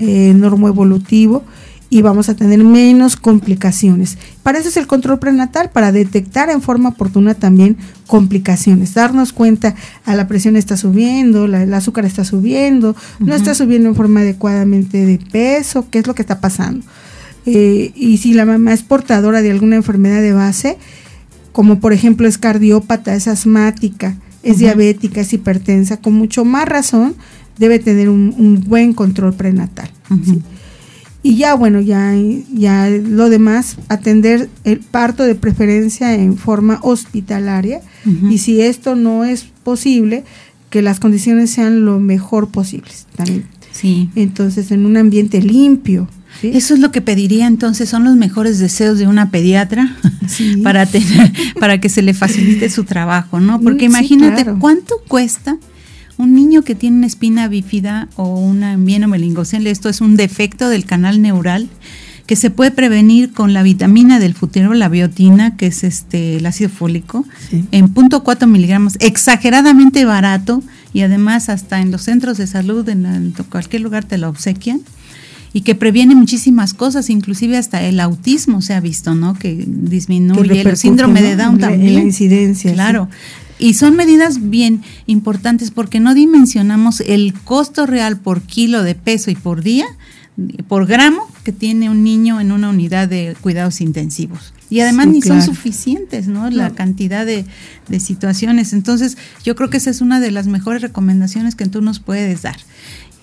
eh, 0.00 0.32
normoevolutivo 0.34 1.44
y 1.88 2.02
vamos 2.02 2.28
a 2.28 2.34
tener 2.34 2.62
menos 2.64 3.16
complicaciones. 3.16 4.18
Para 4.42 4.58
eso 4.58 4.68
es 4.68 4.76
el 4.76 4.86
control 4.86 5.18
prenatal, 5.18 5.70
para 5.70 5.92
detectar 5.92 6.50
en 6.50 6.60
forma 6.60 6.90
oportuna 6.90 7.34
también 7.34 7.76
complicaciones, 8.06 8.94
darnos 8.94 9.32
cuenta, 9.32 9.68
a 10.04 10.12
ah, 10.12 10.16
la 10.16 10.26
presión 10.26 10.56
está 10.56 10.76
subiendo, 10.76 11.46
la, 11.46 11.62
el 11.62 11.72
azúcar 11.72 12.04
está 12.04 12.24
subiendo, 12.24 12.96
no 13.20 13.34
está 13.34 13.54
subiendo 13.54 13.88
en 13.88 13.94
forma 13.94 14.20
adecuadamente 14.20 15.06
de 15.06 15.18
peso, 15.18 15.86
qué 15.90 16.00
es 16.00 16.06
lo 16.06 16.14
que 16.14 16.22
está 16.22 16.40
pasando. 16.40 16.84
Eh, 17.46 17.92
y 17.94 18.18
si 18.18 18.34
la 18.34 18.44
mamá 18.44 18.72
es 18.72 18.82
portadora 18.82 19.40
de 19.40 19.50
alguna 19.50 19.76
enfermedad 19.76 20.20
de 20.20 20.32
base, 20.32 20.76
como 21.52 21.80
por 21.80 21.92
ejemplo 21.92 22.26
es 22.28 22.38
cardiópata, 22.38 23.14
es 23.14 23.28
asmática, 23.28 24.16
es 24.42 24.58
diabética, 24.58 25.20
es 25.20 25.32
hipertensa, 25.32 25.96
con 25.96 26.14
mucho 26.14 26.44
más 26.44 26.68
razón 26.68 27.14
debe 27.58 27.78
tener 27.78 28.08
un, 28.08 28.64
buen 28.66 28.92
control 28.92 29.32
prenatal. 29.34 29.90
Y 31.22 31.36
ya, 31.36 31.54
bueno, 31.54 31.80
ya, 31.80 32.14
ya 32.52 32.88
lo 32.88 33.28
demás, 33.30 33.78
atender 33.88 34.48
el 34.64 34.78
parto 34.78 35.24
de 35.24 35.34
preferencia 35.34 36.14
en 36.14 36.36
forma 36.36 36.78
hospitalaria. 36.82 37.80
Y 38.30 38.38
si 38.38 38.60
esto 38.60 38.94
no 38.94 39.24
es 39.24 39.44
posible, 39.64 40.24
que 40.70 40.82
las 40.82 41.00
condiciones 41.00 41.50
sean 41.50 41.84
lo 41.84 41.98
mejor 41.98 42.50
posibles 42.50 43.06
también. 43.16 43.46
Sí. 43.72 44.10
Entonces, 44.14 44.70
en 44.70 44.86
un 44.86 44.96
ambiente 44.96 45.40
limpio. 45.40 46.08
Eso 46.42 46.74
es 46.74 46.80
lo 46.80 46.92
que 46.92 47.00
pediría 47.00 47.46
entonces, 47.46 47.88
son 47.88 48.04
los 48.04 48.16
mejores 48.16 48.58
deseos 48.58 48.98
de 48.98 49.06
una 49.06 49.30
pediatra 49.30 49.96
para 50.62 50.86
tener, 50.86 51.32
para 51.58 51.80
que 51.80 51.88
se 51.88 52.02
le 52.02 52.14
facilite 52.14 52.70
su 52.70 52.84
trabajo, 52.84 53.40
¿no? 53.40 53.60
Porque 53.60 53.84
imagínate 53.84 54.44
cuánto 54.58 54.96
cuesta 55.08 55.56
un 56.18 56.34
niño 56.34 56.62
que 56.62 56.74
tiene 56.74 56.96
una 56.96 57.06
espina 57.06 57.48
bífida 57.48 58.08
o 58.16 58.40
una 58.40 58.76
meningocele, 58.76 59.70
esto 59.70 59.88
es 59.88 60.00
un 60.00 60.16
defecto 60.16 60.68
del 60.68 60.84
canal 60.84 61.20
neural 61.20 61.68
que 62.26 62.36
se 62.36 62.50
puede 62.50 62.72
prevenir 62.72 63.32
con 63.32 63.52
la 63.52 63.62
vitamina 63.62 64.18
del 64.18 64.34
futuro, 64.34 64.74
la 64.74 64.88
biotina, 64.88 65.56
que 65.56 65.66
es 65.66 65.84
este 65.84 66.36
el 66.36 66.46
ácido 66.46 66.70
fólico, 66.70 67.24
en 67.70 67.94
0.4 67.94 68.48
miligramos, 68.48 68.96
exageradamente 68.98 70.04
barato 70.04 70.62
y 70.92 71.02
además 71.02 71.48
hasta 71.48 71.80
en 71.80 71.92
los 71.92 72.02
centros 72.02 72.36
de 72.36 72.48
salud, 72.48 72.88
en, 72.88 73.32
cualquier 73.48 73.82
lugar 73.82 74.04
te 74.04 74.18
lo 74.18 74.28
obsequian 74.28 74.80
y 75.56 75.62
que 75.62 75.74
previene 75.74 76.14
muchísimas 76.14 76.74
cosas, 76.74 77.08
inclusive 77.08 77.56
hasta 77.56 77.82
el 77.82 77.98
autismo 78.00 78.60
se 78.60 78.74
ha 78.74 78.80
visto, 78.80 79.14
¿no? 79.14 79.32
Que 79.32 79.64
disminuye 79.66 80.60
el 80.60 80.76
síndrome 80.76 81.22
de 81.22 81.34
Down 81.34 81.58
también. 81.58 81.94
La 81.94 82.00
incidencia. 82.02 82.74
Claro. 82.74 83.08
Y 83.58 83.72
son 83.72 83.96
medidas 83.96 84.50
bien 84.50 84.82
importantes 85.06 85.70
porque 85.70 85.98
no 85.98 86.12
dimensionamos 86.12 87.00
el 87.00 87.32
costo 87.32 87.86
real 87.86 88.18
por 88.18 88.42
kilo 88.42 88.82
de 88.82 88.96
peso 88.96 89.30
y 89.30 89.34
por 89.34 89.62
día, 89.62 89.86
por 90.68 90.84
gramo 90.86 91.26
que 91.42 91.52
tiene 91.52 91.88
un 91.88 92.04
niño 92.04 92.38
en 92.38 92.52
una 92.52 92.68
unidad 92.68 93.08
de 93.08 93.34
cuidados 93.40 93.80
intensivos. 93.80 94.52
Y 94.68 94.80
además 94.80 95.06
ni 95.06 95.22
son 95.22 95.40
suficientes, 95.40 96.28
¿no? 96.28 96.50
La 96.50 96.70
cantidad 96.74 97.24
de, 97.24 97.46
de, 97.88 98.00
situaciones. 98.00 98.74
Entonces, 98.74 99.16
yo 99.42 99.54
creo 99.54 99.70
que 99.70 99.78
esa 99.78 99.88
es 99.88 100.02
una 100.02 100.20
de 100.20 100.32
las 100.32 100.48
mejores 100.48 100.82
recomendaciones 100.82 101.54
que 101.54 101.64
tú 101.66 101.80
nos 101.80 102.00
puedes 102.00 102.42
dar. 102.42 102.56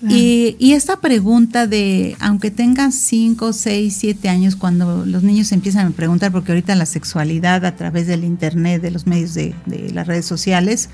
Y, 0.02 0.72
esta 0.72 1.00
pregunta 1.00 1.66
de, 1.66 2.16
aunque 2.20 2.50
tengan 2.50 2.92
5, 2.92 3.52
6, 3.52 3.96
7 3.96 4.28
años, 4.28 4.56
cuando 4.56 5.06
los 5.06 5.22
niños 5.22 5.52
empiezan 5.52 5.86
a 5.88 5.90
preguntar, 5.90 6.32
porque 6.32 6.52
ahorita 6.52 6.74
la 6.74 6.86
sexualidad 6.86 7.64
a 7.64 7.76
través 7.76 8.06
del 8.06 8.24
Internet, 8.24 8.82
de 8.82 8.90
los 8.90 9.06
medios 9.06 9.34
de, 9.34 9.54
las 9.92 10.06
redes 10.06 10.26
sociales, 10.26 10.90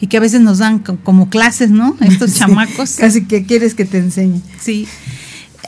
y 0.00 0.06
que 0.06 0.16
a 0.16 0.20
veces 0.20 0.40
nos 0.40 0.58
dan 0.58 0.78
como 0.78 1.28
clases, 1.28 1.70
¿no? 1.70 1.96
Estos 2.00 2.34
chamacos. 2.34 2.96
Casi 2.96 3.24
que 3.24 3.44
quieres 3.44 3.74
que 3.74 3.84
te 3.84 3.98
enseñe. 3.98 4.40
Sí. 4.58 4.88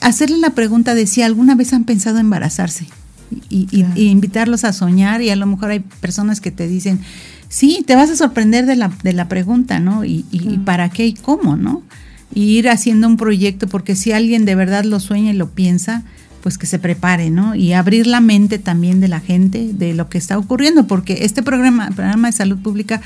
Hacerle 0.01 0.39
la 0.39 0.51
pregunta 0.51 0.95
de 0.95 1.07
si 1.07 1.23
alguna 1.23 1.55
vez 1.55 1.73
han 1.73 1.85
pensado 1.85 2.19
embarazarse 2.19 2.87
y, 3.49 3.85
invitarlos 3.95 4.65
a 4.65 4.73
soñar 4.73 5.23
y 5.23 5.31
a 5.31 5.37
lo 5.37 5.47
mejor 5.47 5.71
hay 5.71 5.81
personas 5.81 6.41
que 6.41 6.51
te 6.51 6.67
dicen, 6.67 7.01
sí, 7.49 7.85
te 7.87 7.95
vas 7.95 8.11
a 8.11 8.17
sorprender 8.17 8.67
de 8.67 8.75
la, 8.75 8.91
de 9.03 9.13
la 9.13 9.29
pregunta, 9.29 9.79
¿no? 9.79 10.05
Y, 10.05 10.25
y 10.33 10.59
para 10.59 10.89
qué 10.89 11.07
y 11.07 11.15
cómo, 11.15 11.57
¿no? 11.57 11.83
Y 12.35 12.59
ir 12.59 12.69
haciendo 12.69 13.07
un 13.07 13.17
proyecto, 13.17 13.67
porque 13.67 13.97
si 13.97 14.13
alguien 14.13 14.45
de 14.45 14.55
verdad 14.55 14.85
lo 14.85 15.01
sueña 15.01 15.33
y 15.33 15.37
lo 15.37 15.51
piensa, 15.51 16.05
pues 16.43 16.59
que 16.59 16.67
se 16.67 16.79
prepare, 16.79 17.31
¿no? 17.31 17.55
Y 17.55 17.73
abrir 17.73 18.07
la 18.07 18.21
mente 18.21 18.59
también 18.59 19.01
de 19.01 19.09
la 19.09 19.21
gente 19.21 19.71
de 19.73 19.95
lo 19.95 20.09
que 20.09 20.19
está 20.19 20.39
ocurriendo, 20.39 20.87
porque 20.87 21.25
este 21.25 21.43
programa, 21.43 21.91
programa 21.95 22.29
de 22.29 22.33
salud 22.33 22.59
pública, 22.59 23.01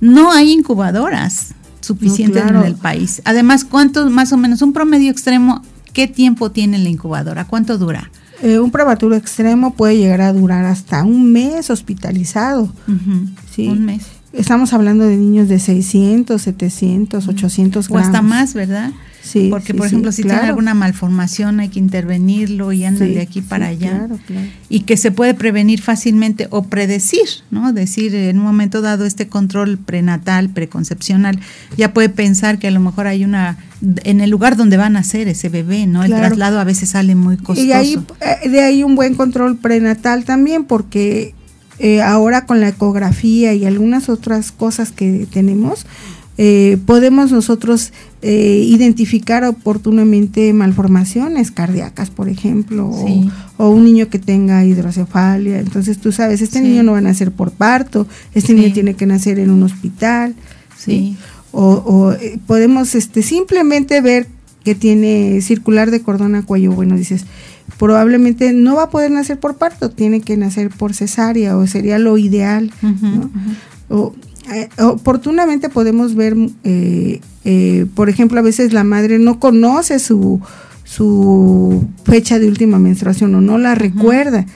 no 0.00 0.32
hay 0.32 0.52
incubadoras 0.52 1.54
suficientes 1.80 2.44
en 2.44 2.56
el 2.56 2.74
país. 2.74 3.22
Además, 3.24 3.64
¿cuánto, 3.64 4.08
más 4.10 4.32
o 4.32 4.36
menos, 4.36 4.62
un 4.62 4.72
promedio 4.72 5.10
extremo, 5.10 5.62
qué 5.92 6.08
tiempo 6.08 6.50
tiene 6.50 6.78
la 6.78 6.88
incubadora? 6.88 7.44
¿Cuánto 7.46 7.78
dura? 7.78 8.10
Eh, 8.42 8.58
un 8.58 8.70
prematuro 8.70 9.16
extremo 9.16 9.74
puede 9.74 9.96
llegar 9.96 10.20
a 10.20 10.32
durar 10.32 10.64
hasta 10.64 11.04
un 11.04 11.32
mes 11.32 11.70
hospitalizado. 11.70 12.72
¿sí? 13.50 13.68
Un 13.68 13.84
mes. 13.84 14.06
Estamos 14.32 14.72
hablando 14.72 15.06
de 15.06 15.16
niños 15.16 15.48
de 15.48 15.58
600, 15.58 16.40
700, 16.40 17.28
800 17.28 17.88
gramos. 17.88 18.04
O 18.04 18.06
hasta 18.06 18.22
más, 18.22 18.54
¿verdad? 18.54 18.90
Sí. 19.22 19.48
Porque, 19.50 19.74
por 19.74 19.86
ejemplo, 19.86 20.12
si 20.12 20.22
tiene 20.22 20.38
alguna 20.38 20.74
malformación 20.74 21.60
hay 21.60 21.68
que 21.68 21.78
intervenirlo 21.78 22.72
y 22.72 22.84
anda 22.84 23.04
de 23.04 23.20
aquí 23.20 23.42
para 23.42 23.66
allá. 23.68 23.90
Claro, 23.90 24.18
claro. 24.26 24.46
Y 24.68 24.80
que 24.80 24.96
se 24.96 25.10
puede 25.10 25.34
prevenir 25.34 25.82
fácilmente 25.82 26.46
o 26.50 26.64
predecir, 26.64 27.28
¿no? 27.50 27.72
Decir, 27.72 28.14
en 28.14 28.38
un 28.38 28.44
momento 28.44 28.80
dado, 28.80 29.04
este 29.04 29.28
control 29.28 29.76
prenatal, 29.78 30.48
preconcepcional, 30.50 31.38
ya 31.76 31.92
puede 31.92 32.08
pensar 32.08 32.58
que 32.58 32.68
a 32.68 32.70
lo 32.70 32.80
mejor 32.80 33.06
hay 33.06 33.24
una. 33.24 33.58
en 34.04 34.20
el 34.20 34.30
lugar 34.30 34.56
donde 34.56 34.76
va 34.76 34.86
a 34.86 34.90
nacer 34.90 35.28
ese 35.28 35.48
bebé, 35.48 35.86
¿no? 35.86 36.04
El 36.04 36.10
traslado 36.10 36.58
a 36.58 36.64
veces 36.64 36.90
sale 36.90 37.14
muy 37.14 37.36
costoso. 37.36 37.66
Y 37.66 37.72
ahí, 37.72 37.98
eh, 38.20 38.48
de 38.48 38.62
ahí 38.62 38.82
un 38.82 38.94
buen 38.94 39.14
control 39.14 39.58
prenatal 39.58 40.24
también, 40.24 40.64
porque 40.64 41.34
eh, 41.78 42.02
ahora 42.02 42.44
con 42.46 42.60
la 42.60 42.68
ecografía 42.68 43.54
y 43.54 43.64
algunas 43.64 44.08
otras 44.08 44.52
cosas 44.52 44.90
que 44.90 45.26
tenemos, 45.30 45.86
eh, 46.40 46.78
podemos 46.86 47.32
nosotros 47.32 47.92
eh, 48.22 48.62
identificar 48.64 49.44
oportunamente 49.44 50.52
malformaciones 50.52 51.50
cardíacas, 51.50 52.10
por 52.10 52.28
ejemplo, 52.28 52.88
o, 53.58 53.70
un 53.70 53.84
niño 53.84 54.08
que 54.08 54.18
tenga 54.20 54.64
hidrocefalia. 54.64 55.58
Entonces 55.58 55.98
tú 55.98 56.12
sabes, 56.12 56.40
este 56.40 56.60
niño 56.60 56.84
no 56.84 56.92
va 56.92 56.98
a 56.98 57.02
nacer 57.02 57.32
por 57.32 57.50
parto, 57.50 58.06
este 58.34 58.54
niño 58.54 58.72
tiene 58.72 58.94
que 58.94 59.06
nacer 59.06 59.38
en 59.38 59.50
un 59.50 59.64
hospital. 59.64 60.34
¿sí? 60.76 61.16
O, 61.50 61.64
o 61.64 62.16
podemos 62.46 62.94
este, 62.94 63.22
simplemente 63.22 64.00
ver 64.00 64.28
que 64.62 64.74
tiene 64.74 65.40
circular 65.40 65.90
de 65.90 66.02
cordón 66.02 66.34
a 66.34 66.42
cuello. 66.42 66.72
Bueno, 66.72 66.96
dices, 66.96 67.24
probablemente 67.76 68.52
no 68.52 68.76
va 68.76 68.84
a 68.84 68.90
poder 68.90 69.10
nacer 69.10 69.38
por 69.38 69.56
parto, 69.56 69.90
tiene 69.90 70.20
que 70.20 70.36
nacer 70.36 70.70
por 70.70 70.94
cesárea 70.94 71.56
o 71.56 71.66
sería 71.66 71.98
lo 71.98 72.16
ideal. 72.16 72.72
o, 73.88 74.14
eh, 74.52 74.68
oportunamente 74.78 75.68
podemos 75.68 76.14
ver, 76.14 76.34
eh, 76.64 77.20
eh, 77.44 77.86
por 77.94 78.08
ejemplo, 78.08 78.38
a 78.38 78.42
veces 78.42 78.72
la 78.72 78.84
madre 78.84 79.18
no 79.18 79.38
conoce 79.38 79.98
su, 79.98 80.40
su 80.84 81.86
fecha 82.04 82.38
de 82.38 82.48
última 82.48 82.78
menstruación 82.78 83.34
o 83.34 83.40
no 83.40 83.58
la 83.58 83.74
recuerda. 83.74 84.46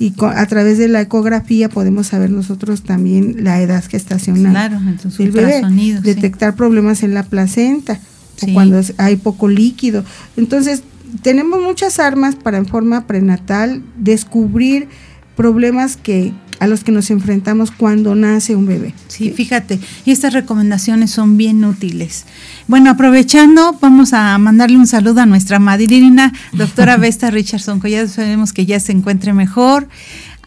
Y 0.00 0.14
a 0.20 0.46
través 0.46 0.78
de 0.78 0.86
la 0.86 1.00
ecografía 1.00 1.68
podemos 1.68 2.06
saber 2.06 2.30
nosotros 2.30 2.82
también 2.82 3.42
la 3.42 3.60
edad 3.60 3.82
gestacional 3.84 4.52
claro, 4.52 4.78
del 5.18 5.32
bebé, 5.32 5.62
detectar 6.02 6.54
problemas 6.54 7.02
en 7.02 7.14
la 7.14 7.24
placenta 7.24 7.98
o 8.40 8.52
cuando 8.52 8.80
hay 8.98 9.16
poco 9.16 9.48
líquido. 9.48 10.04
Entonces, 10.36 10.84
tenemos 11.22 11.60
muchas 11.60 11.98
armas 11.98 12.36
para 12.36 12.58
en 12.58 12.66
forma 12.66 13.06
prenatal 13.06 13.82
descubrir 13.96 14.88
problemas 15.36 15.96
que 15.96 16.32
a 16.60 16.66
los 16.66 16.82
que 16.82 16.92
nos 16.92 17.10
enfrentamos 17.10 17.70
cuando 17.70 18.14
nace 18.14 18.56
un 18.56 18.66
bebé. 18.66 18.94
Sí, 19.06 19.30
fíjate, 19.30 19.78
y 20.04 20.10
estas 20.10 20.32
recomendaciones 20.32 21.10
son 21.10 21.36
bien 21.36 21.64
útiles. 21.64 22.24
Bueno, 22.66 22.90
aprovechando, 22.90 23.78
vamos 23.80 24.12
a 24.12 24.36
mandarle 24.38 24.76
un 24.76 24.86
saludo 24.86 25.20
a 25.20 25.26
nuestra 25.26 25.58
madrina, 25.58 26.32
doctora 26.52 26.96
Vesta 26.98 27.30
Richardson, 27.30 27.80
que 27.80 27.90
ya 27.90 28.08
sabemos 28.08 28.52
que 28.52 28.66
ya 28.66 28.80
se 28.80 28.92
encuentre 28.92 29.32
mejor, 29.32 29.88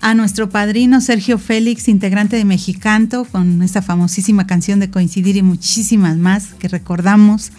a 0.01 0.15
nuestro 0.15 0.49
padrino 0.49 0.99
Sergio 0.99 1.37
Félix, 1.37 1.87
integrante 1.87 2.35
de 2.35 2.43
Mexicanto, 2.43 3.23
con 3.23 3.61
esta 3.61 3.81
famosísima 3.81 4.47
canción 4.47 4.79
de 4.79 4.89
Coincidir 4.89 5.37
y 5.37 5.43
muchísimas 5.43 6.17
más 6.17 6.47
que 6.59 6.67
recordamos 6.67 7.51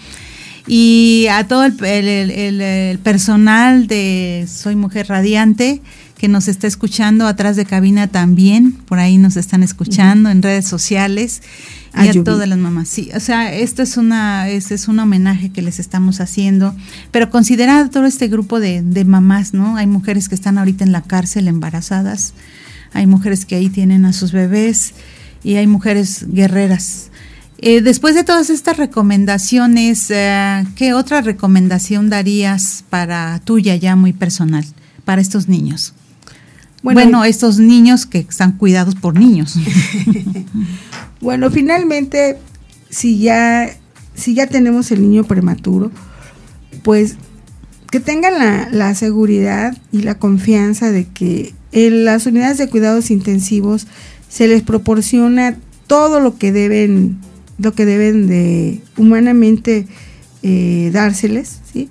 y 0.67 1.27
a 1.31 1.47
todo 1.49 1.65
el, 1.65 2.99
personal 3.03 3.87
de 3.87 4.47
Soy 4.49 4.77
Mujer 4.77 5.09
Radiante 5.09 5.83
que 6.19 6.29
nos 6.29 6.47
está 6.47 6.69
escuchando 6.69 7.27
atrás 7.27 7.57
de 7.57 7.65
cabina 7.65 8.07
también, 8.07 8.73
por 8.73 9.01
ahí 9.01 9.19
nos 9.19 9.37
están 9.37 9.65
escuchando 9.65 10.31
en 10.31 10.41
redes 10.41 10.69
sociales 10.69 11.43
y 12.01 12.07
a 12.07 12.25
todas 12.25 12.49
las 12.49 12.59
mamás. 12.59 12.89
Sí, 12.89 13.11
o 13.13 13.19
sea, 13.19 13.53
esto 13.53 13.83
es 13.83 13.97
una 13.97 14.49
este 14.49 14.75
es 14.75 14.87
un 14.87 15.01
homenaje 15.01 15.51
que 15.51 15.63
les 15.63 15.81
estamos 15.81 16.21
haciendo, 16.21 16.77
pero 17.11 17.29
considerado 17.29 17.91
todo 17.91 18.05
este 18.05 18.29
grupo 18.29 18.61
de, 18.61 18.83
de 18.83 19.05
mamás, 19.05 19.53
¿no? 19.53 19.77
Hay 19.77 19.89
mujeres 19.89 20.29
que 20.29 20.37
están 20.37 20.59
ahorita 20.59 20.85
en 20.85 20.93
la 20.93 21.03
cárcel 21.03 21.49
embarazadas, 21.49 22.35
hay 22.93 23.09
mujeres 23.09 23.45
que 23.45 23.57
ahí 23.57 23.69
tienen 23.69 24.05
a 24.05 24.13
sus 24.13 24.31
bebés 24.31 24.95
y 25.43 25.57
hay 25.57 25.67
mujeres 25.67 26.27
guerreras 26.29 27.11
eh, 27.63 27.81
después 27.81 28.17
de 28.17 28.25
todas 28.25 28.51
estas 28.51 28.77
recomendaciones, 28.77 30.11
eh, 30.11 30.65
¿qué 30.75 30.95
otra 30.95 31.21
recomendación 31.21 32.11
darías 32.11 32.85
para 32.91 33.41
tuya 33.45 33.77
ya 33.77 33.95
muy 33.95 34.13
personal, 34.13 34.65
para 35.05 35.23
estos 35.23 35.49
niños? 35.49 35.95
Bueno, 36.83 37.25
estos 37.25 37.59
niños 37.59 38.07
que 38.07 38.19
están 38.19 38.59
cuidados 38.59 38.97
por 38.97 39.17
niños. 39.17 39.55
bueno, 41.21 41.51
finalmente, 41.53 42.37
si 42.91 43.21
ya, 43.21 43.71
si 44.15 44.35
ya 44.35 44.49
tenemos 44.49 44.91
el 44.91 45.01
niño 45.01 45.23
prematuro, 45.23 45.93
pues 46.83 47.15
que 47.93 48.01
tengan 48.01 48.39
la, 48.41 48.69
la 48.73 48.95
seguridad 48.97 49.77
y 49.93 50.03
la 50.03 50.17
confianza 50.19 50.91
de 50.91 51.07
que 51.07 51.55
en 51.71 52.05
las 52.05 52.27
unidades 52.27 52.59
de 52.59 52.69
cuidados 52.69 53.13
intensivos 53.13 53.87
se 54.29 54.49
les 54.49 54.63
proporciona 54.63 55.57
todo 55.87 56.19
lo 56.19 56.37
que 56.39 56.51
deben 56.51 57.19
lo 57.63 57.75
que 57.75 57.85
deben 57.85 58.27
de 58.27 58.81
humanamente 58.97 59.87
eh, 60.43 60.91
dárseles, 60.93 61.61
¿sí? 61.73 61.89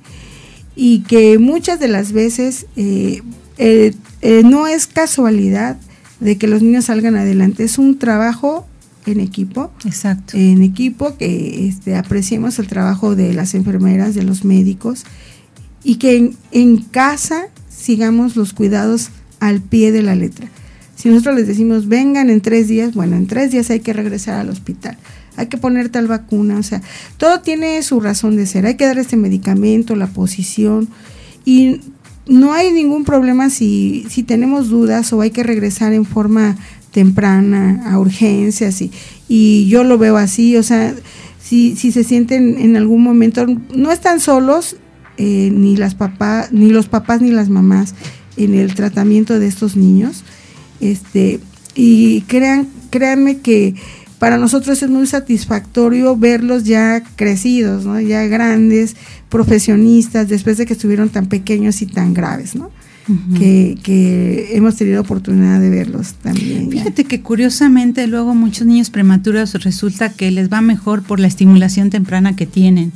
y 0.76 1.02
que 1.02 1.38
muchas 1.38 1.80
de 1.80 1.88
las 1.88 2.12
veces 2.12 2.66
eh, 2.76 3.22
eh, 3.58 3.94
eh, 4.22 4.42
no 4.44 4.68
es 4.68 4.88
casualidad 4.88 5.78
de 6.20 6.38
que 6.38 6.48
los 6.48 6.62
niños 6.62 6.86
salgan 6.86 7.16
adelante, 7.16 7.64
es 7.64 7.78
un 7.78 8.00
trabajo 8.00 8.66
en 9.06 9.20
equipo. 9.20 9.72
Exacto. 9.86 10.38
En 10.38 10.62
equipo, 10.62 11.18
que 11.18 11.68
este, 11.68 11.96
apreciemos 11.96 12.60
el 12.60 12.68
trabajo 12.68 13.16
de 13.16 13.34
las 13.34 13.54
enfermeras, 13.54 14.16
de 14.16 14.24
los 14.24 14.46
médicos, 14.46 15.04
y 15.84 15.96
que 15.96 16.34
en, 16.52 16.78
casa 16.78 17.48
sigamos 17.70 18.36
los 18.36 18.54
cuidados 18.54 19.10
al 19.40 19.62
pie 19.62 19.92
de 19.92 20.04
la 20.04 20.16
letra. 20.16 20.48
Si 20.96 21.10
nosotros 21.10 21.36
les 21.36 21.48
decimos, 21.48 21.88
vengan 21.88 22.30
en 22.30 22.42
tres 22.42 22.68
días, 22.68 22.94
bueno, 22.94 23.16
en 23.16 23.26
tres 23.26 23.52
días 23.52 23.72
hay 23.72 23.80
que 23.80 23.94
regresar 23.94 24.40
al 24.40 24.50
hospital, 24.50 24.98
hay 25.38 25.48
que 25.48 25.58
poner 25.58 25.90
tal 25.90 26.08
vacuna, 26.08 26.58
o 26.58 26.64
sea, 26.64 26.82
todo 27.18 27.42
tiene 27.42 27.82
su 27.84 28.00
razón 28.00 28.36
de 28.36 28.46
ser, 28.46 28.66
hay 28.66 28.76
que 28.76 28.86
dar 28.86 28.98
este 28.98 29.18
medicamento, 29.18 29.96
la 29.96 30.08
posición, 30.08 30.90
y 31.46 31.82
no 32.28 32.54
hay 32.54 32.72
ningún 32.72 33.04
problema 33.04 33.50
si, 33.50 34.06
si 34.10 34.24
tenemos 34.24 34.70
dudas 34.70 35.12
o 35.14 35.22
hay 35.22 35.32
que 35.32 35.44
regresar 35.44 35.94
en 35.94 36.06
forma 36.06 36.58
temprana 36.92 37.84
a 37.90 37.98
urgencias 38.00 38.82
y, 38.82 38.92
y 39.28 39.68
yo 39.68 39.84
lo 39.84 39.98
veo 39.98 40.18
así, 40.18 40.58
o 40.58 40.64
sea, 40.64 40.94
si, 41.42 41.76
si 41.76 41.92
se 41.92 42.04
sienten 42.04 42.58
en 42.60 42.78
algún 42.78 43.04
momento, 43.04 43.46
no 43.74 43.92
están 43.92 44.20
solos, 44.20 44.78
eh, 45.18 45.52
ni 45.54 45.76
las 45.76 45.96
papás, 45.96 46.52
ni 46.52 46.70
los 46.70 46.88
papás 46.88 47.22
ni 47.22 47.32
las 47.32 47.50
mamás 47.50 47.94
en 48.38 48.56
el 48.56 48.74
tratamiento 48.74 49.38
de 49.38 49.48
estos 49.48 49.76
niños. 49.76 50.24
Este, 50.80 51.40
y 51.76 52.22
crean, 52.22 52.68
créanme 52.90 53.40
que 53.40 53.76
para 54.22 54.38
nosotros 54.38 54.84
es 54.84 54.90
muy 54.92 55.08
satisfactorio 55.08 56.16
verlos 56.16 56.64
ya 56.64 57.02
crecidos, 57.16 57.86
¿no? 57.86 58.00
ya 58.00 58.22
grandes, 58.28 58.96
profesionistas, 59.30 60.30
después 60.30 60.58
de 60.58 60.68
que 60.68 60.74
estuvieron 60.74 61.10
tan 61.10 61.26
pequeños 61.26 61.82
y 61.82 61.88
tan 61.88 62.14
graves, 62.14 62.54
¿no? 62.54 62.70
que, 63.36 64.50
hemos 64.52 64.76
tenido 64.76 65.02
oportunidad 65.02 65.60
de 65.60 65.72
verlos 65.72 66.14
también. 66.22 66.70
Fíjate 66.70 67.06
que 67.06 67.22
curiosamente 67.22 68.06
luego 68.06 68.36
muchos 68.36 68.68
niños 68.68 68.92
prematuros 68.92 69.56
resulta 69.56 70.14
que 70.14 70.30
les 70.30 70.54
va 70.54 70.62
mejor 70.62 71.02
por 71.02 71.20
la 71.20 71.26
estimulación 71.26 71.90
temprana 71.90 72.36
que 72.36 72.46
tienen. 72.46 72.92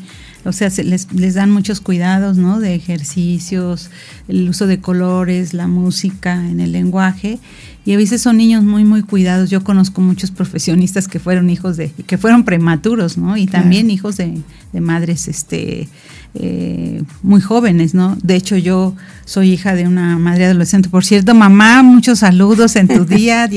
O 0.46 0.54
sea, 0.54 0.70
les, 0.84 1.12
les 1.12 1.34
dan 1.34 1.52
muchos 1.52 1.82
cuidados, 1.82 2.38
¿no? 2.38 2.60
De 2.60 2.76
ejercicios, 2.76 3.90
el 4.28 4.48
uso 4.48 4.68
de 4.68 4.80
colores, 4.80 5.54
la 5.54 5.68
música 5.68 6.36
en 6.36 6.60
el 6.60 6.72
lenguaje 6.72 7.40
y 7.86 7.94
a 7.94 7.98
veces 7.98 8.22
son 8.22 8.38
niños 8.38 8.64
muy 8.64 8.84
muy 8.84 9.04
cuidados. 9.04 9.52
Yo 9.52 9.64
conozco 9.64 10.02
muchos 10.02 10.32
profesionistas 10.32 11.08
que 11.08 11.20
fueron 11.20 11.52
hijos 11.52 11.78
de 11.78 11.92
que 12.08 12.18
fueron 12.18 12.44
prematuros, 12.44 13.18
¿no? 13.18 13.38
Y 13.38 13.46
también 13.46 13.92
hijos 13.92 14.18
de, 14.18 14.40
de, 14.74 14.82
madres 14.82 15.28
este 15.28 15.88
eh, 16.34 17.04
muy 17.22 17.42
jóvenes, 17.42 17.94
¿no? 17.94 18.18
De 18.24 18.36
hecho, 18.36 18.58
yo 18.58 18.96
soy 19.26 19.52
hija 19.52 19.76
de 19.76 19.88
una 19.88 20.18
madre 20.18 20.46
adolescente. 20.46 20.90
Por 20.90 21.06
cierto, 21.06 21.36
mamá, 21.36 21.84
muchos 21.84 22.20
saludos 22.20 22.76
en 22.76 22.88
tu 22.88 23.06
día. 23.06 23.48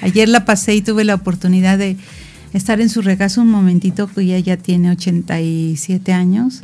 ayer 0.00 0.28
la 0.30 0.46
pasé 0.46 0.74
y 0.74 0.80
tuve 0.80 1.04
la 1.04 1.14
oportunidad 1.14 1.76
de 1.76 1.98
estar 2.54 2.80
en 2.80 2.88
su 2.88 3.02
regazo 3.02 3.42
un 3.42 3.50
momentito, 3.50 4.06
que 4.06 4.22
ella 4.22 4.38
ya 4.38 4.56
tiene 4.56 4.90
87 4.90 6.12
años 6.12 6.62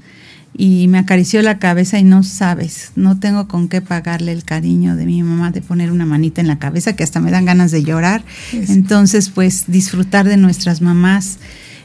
y 0.57 0.89
me 0.89 0.99
acarició 0.99 1.43
la 1.43 1.59
cabeza 1.59 1.99
y 1.99 2.05
no 2.05 2.23
sabes, 2.23 2.93
no 2.97 3.19
tengo 3.19 3.47
con 3.47 3.69
qué 3.69 3.81
pagarle 3.81 4.33
el 4.33 4.45
cariño 4.45 4.97
de 4.97 5.07
mi 5.07 5.23
mamá 5.23 5.51
de 5.51 5.63
poner 5.63 5.93
una 5.93 6.07
manita 6.07 6.41
en 6.41 6.49
la 6.49 6.59
cabeza 6.59 6.95
que 6.95 7.05
hasta 7.05 7.21
me 7.21 7.31
dan 7.31 7.45
ganas 7.45 7.71
de 7.71 7.83
llorar. 7.83 8.25
Entonces, 8.53 9.31
pues 9.31 9.65
disfrutar 9.69 10.27
de 10.27 10.37
nuestras 10.37 10.81
mamás, 10.81 11.39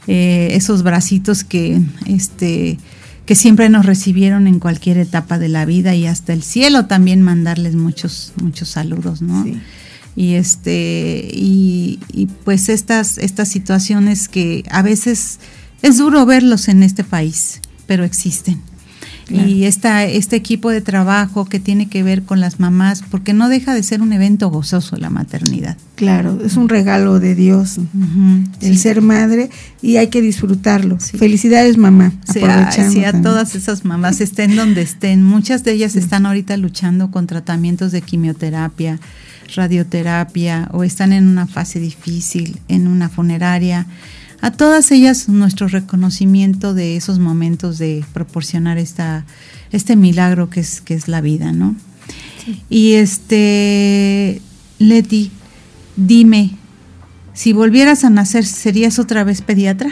eh, 0.08 0.48
esos 0.52 0.82
bracitos 0.82 1.44
que, 1.44 1.80
este, 2.06 2.78
que 3.24 3.34
siempre 3.34 3.68
nos 3.68 3.86
recibieron 3.86 4.46
en 4.46 4.58
cualquier 4.58 4.98
etapa 4.98 5.38
de 5.38 5.48
la 5.48 5.64
vida 5.64 5.94
y 5.94 6.06
hasta 6.06 6.32
el 6.32 6.42
cielo 6.42 6.86
también 6.86 7.22
mandarles 7.22 7.74
muchos 7.74 8.32
muchos 8.40 8.68
saludos, 8.68 9.22
¿no? 9.22 9.44
Y 10.16 10.34
este 10.34 11.28
y, 11.32 11.98
pues 12.44 12.68
estas 12.68 13.18
estas 13.18 13.48
situaciones 13.48 14.28
que 14.28 14.64
a 14.70 14.82
veces 14.82 15.38
es 15.82 15.98
duro 15.98 16.24
verlos 16.24 16.68
en 16.68 16.82
este 16.82 17.04
país, 17.04 17.60
pero 17.86 18.04
existen. 18.04 18.60
Y 19.28 19.64
esta, 19.64 20.04
este 20.04 20.36
equipo 20.36 20.70
de 20.70 20.80
trabajo 20.80 21.46
que 21.46 21.58
tiene 21.58 21.88
que 21.88 22.04
ver 22.04 22.22
con 22.22 22.40
las 22.40 22.60
mamás, 22.60 23.02
porque 23.10 23.32
no 23.32 23.48
deja 23.48 23.74
de 23.74 23.82
ser 23.82 24.00
un 24.00 24.12
evento 24.12 24.50
gozoso 24.50 24.96
la 24.96 25.10
maternidad. 25.10 25.76
Claro, 25.96 26.38
es 26.44 26.56
un 26.56 26.68
regalo 26.68 27.18
de 27.18 27.34
Dios 27.34 27.80
el 28.60 28.78
ser 28.78 29.02
madre 29.02 29.50
y 29.82 29.96
hay 29.96 30.08
que 30.08 30.22
disfrutarlo. 30.22 30.98
Felicidades 31.00 31.76
mamá. 31.76 32.12
Sí, 32.32 33.04
a, 33.04 33.20
todas 33.20 33.54
esas 33.56 33.84
mamás, 33.84 34.20
estén 34.20 34.54
donde 34.54 34.82
estén. 34.82 35.22
Muchas 35.24 35.64
de 35.64 35.72
ellas 35.72 35.96
están 35.96 36.26
ahorita 36.26 36.56
luchando 36.56 37.10
con 37.10 37.26
tratamientos 37.26 37.90
de 37.92 38.02
quimioterapia, 38.02 39.00
radioterapia 39.54 40.68
o 40.72 40.84
están 40.84 41.12
en 41.12 41.28
una 41.28 41.46
fase 41.46 41.80
difícil, 41.80 42.60
en 42.68 42.86
una 42.86 43.08
funeraria 43.08 43.86
a 44.40 44.50
todas 44.50 44.90
ellas 44.92 45.28
nuestro 45.28 45.68
reconocimiento 45.68 46.74
de 46.74 46.96
esos 46.96 47.18
momentos 47.18 47.78
de 47.78 48.04
proporcionar 48.12 48.78
esta, 48.78 49.24
este 49.72 49.96
milagro 49.96 50.50
que 50.50 50.60
es, 50.60 50.80
que 50.80 50.94
es 50.94 51.08
la 51.08 51.20
vida, 51.20 51.52
¿no? 51.52 51.74
Y 52.68 52.92
este, 52.92 54.40
Leti, 54.78 55.32
dime, 55.96 56.50
si 57.32 57.52
volvieras 57.52 58.04
a 58.04 58.10
nacer, 58.10 58.44
¿serías 58.44 58.98
otra 58.98 59.24
vez 59.24 59.42
pediatra? 59.42 59.90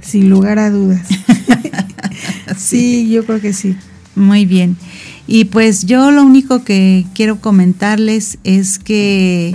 Sin 0.00 0.30
lugar 0.30 0.58
a 0.58 0.70
dudas. 0.70 1.08
sí, 2.56 3.08
yo 3.10 3.26
creo 3.26 3.40
que 3.40 3.52
sí. 3.52 3.74
Muy 4.14 4.46
bien. 4.46 4.76
Y 5.30 5.44
pues 5.44 5.84
yo 5.84 6.10
lo 6.10 6.24
único 6.24 6.64
que 6.64 7.04
quiero 7.14 7.38
comentarles 7.38 8.38
es 8.44 8.78
que 8.78 9.54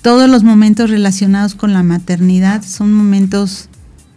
todos 0.00 0.28
los 0.30 0.42
momentos 0.42 0.88
relacionados 0.88 1.54
con 1.54 1.74
la 1.74 1.82
maternidad 1.82 2.64
son 2.64 2.94
momentos 2.94 3.68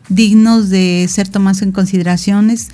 dignos 0.08 0.70
de 0.70 1.06
ser 1.10 1.28
tomados 1.28 1.64
en 1.64 1.74
consideraciones. 1.74 2.70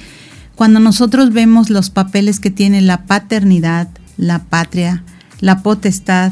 Cuando 0.54 0.80
nosotros 0.80 1.34
vemos 1.34 1.72
los 1.72 1.90
papeles 1.90 2.40
que 2.40 2.52
tiene 2.52 2.80
la 2.82 3.06
paternidad, 3.06 3.90
la 4.18 4.44
patria, 4.44 5.04
la 5.40 5.64
potestad, 5.64 6.32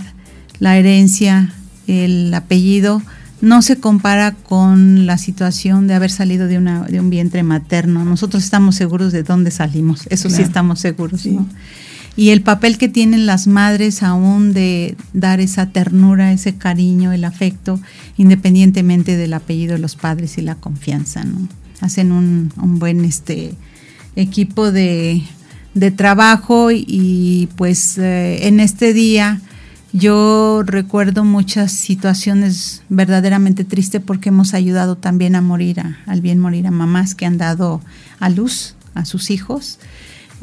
la 0.60 0.78
herencia, 0.78 1.54
el 1.88 2.32
apellido, 2.36 3.02
no 3.44 3.62
se 3.62 3.76
compara 3.78 4.32
con 4.32 5.06
la 5.06 5.18
situación 5.18 5.86
de 5.86 5.96
haber 5.96 6.12
salido 6.12 6.48
de, 6.48 6.58
una, 6.58 6.84
de 6.84 7.02
un 7.02 7.10
vientre 7.10 7.44
materno. 7.44 8.06
Nosotros 8.06 8.42
estamos 8.42 8.76
seguros 8.76 9.12
de 9.12 9.24
dónde 9.24 9.52
salimos, 9.52 10.08
eso 10.10 10.30
sí 10.30 10.42
estamos 10.42 10.80
seguros 10.80 11.28
y 12.16 12.30
el 12.30 12.42
papel 12.42 12.78
que 12.78 12.88
tienen 12.88 13.26
las 13.26 13.48
madres 13.48 14.04
aún 14.04 14.54
de 14.54 14.96
dar 15.14 15.40
esa 15.40 15.72
ternura, 15.72 16.32
ese 16.32 16.56
cariño, 16.56 17.12
el 17.12 17.26
afecto, 17.26 17.80
independientemente 18.18 19.18
del 19.18 19.34
apellido 19.34 19.74
de 19.74 19.80
los 19.80 19.96
padres 19.96 20.38
y 20.38 20.42
la 20.42 20.56
confianza, 20.56 21.24
¿no? 21.24 21.48
Hacen 21.82 22.12
un, 22.12 22.52
buen 22.80 23.04
este 23.04 23.56
equipo 24.16 24.72
de, 24.72 25.24
trabajo 25.98 26.70
y, 26.72 27.50
pues 27.58 27.98
eh, 27.98 28.48
en 28.48 28.60
este 28.60 28.94
día 28.94 29.42
yo 29.94 30.64
recuerdo 30.66 31.24
muchas 31.24 31.72
situaciones 31.72 32.84
verdaderamente 32.90 33.64
tristes 33.64 34.02
porque 34.02 34.30
hemos 34.30 34.54
ayudado 34.54 34.98
también 34.98 35.36
a 35.36 35.42
morir, 35.42 35.82
al 36.06 36.22
bien 36.22 36.40
morir 36.40 36.68
a 36.68 36.72
mamás 36.72 37.16
que 37.16 37.26
han 37.26 37.38
dado 37.38 37.82
a 38.20 38.30
luz 38.30 38.76
a 38.94 39.06
sus 39.06 39.32
hijos 39.32 39.80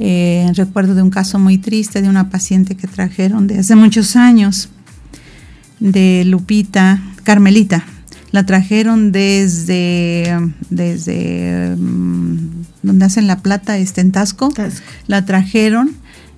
eh, 0.02 0.50
recuerdo 0.54 0.94
de 0.94 1.02
un 1.02 1.10
caso 1.10 1.38
muy 1.38 1.58
triste 1.58 2.00
de 2.00 2.08
una 2.08 2.30
paciente 2.30 2.74
que 2.74 2.86
trajeron 2.86 3.46
de 3.46 3.58
hace 3.58 3.76
muchos 3.76 4.16
años, 4.16 4.70
de 5.78 6.24
Lupita, 6.24 7.02
Carmelita. 7.22 7.84
La 8.32 8.46
trajeron 8.46 9.12
desde, 9.12 10.38
desde 10.70 11.76
mm, 11.76 12.38
donde 12.82 13.04
hacen 13.04 13.26
la 13.26 13.40
plata, 13.40 13.76
este, 13.76 14.00
en 14.00 14.10
Tasco. 14.10 14.50
La 15.06 15.26
trajeron, 15.26 15.90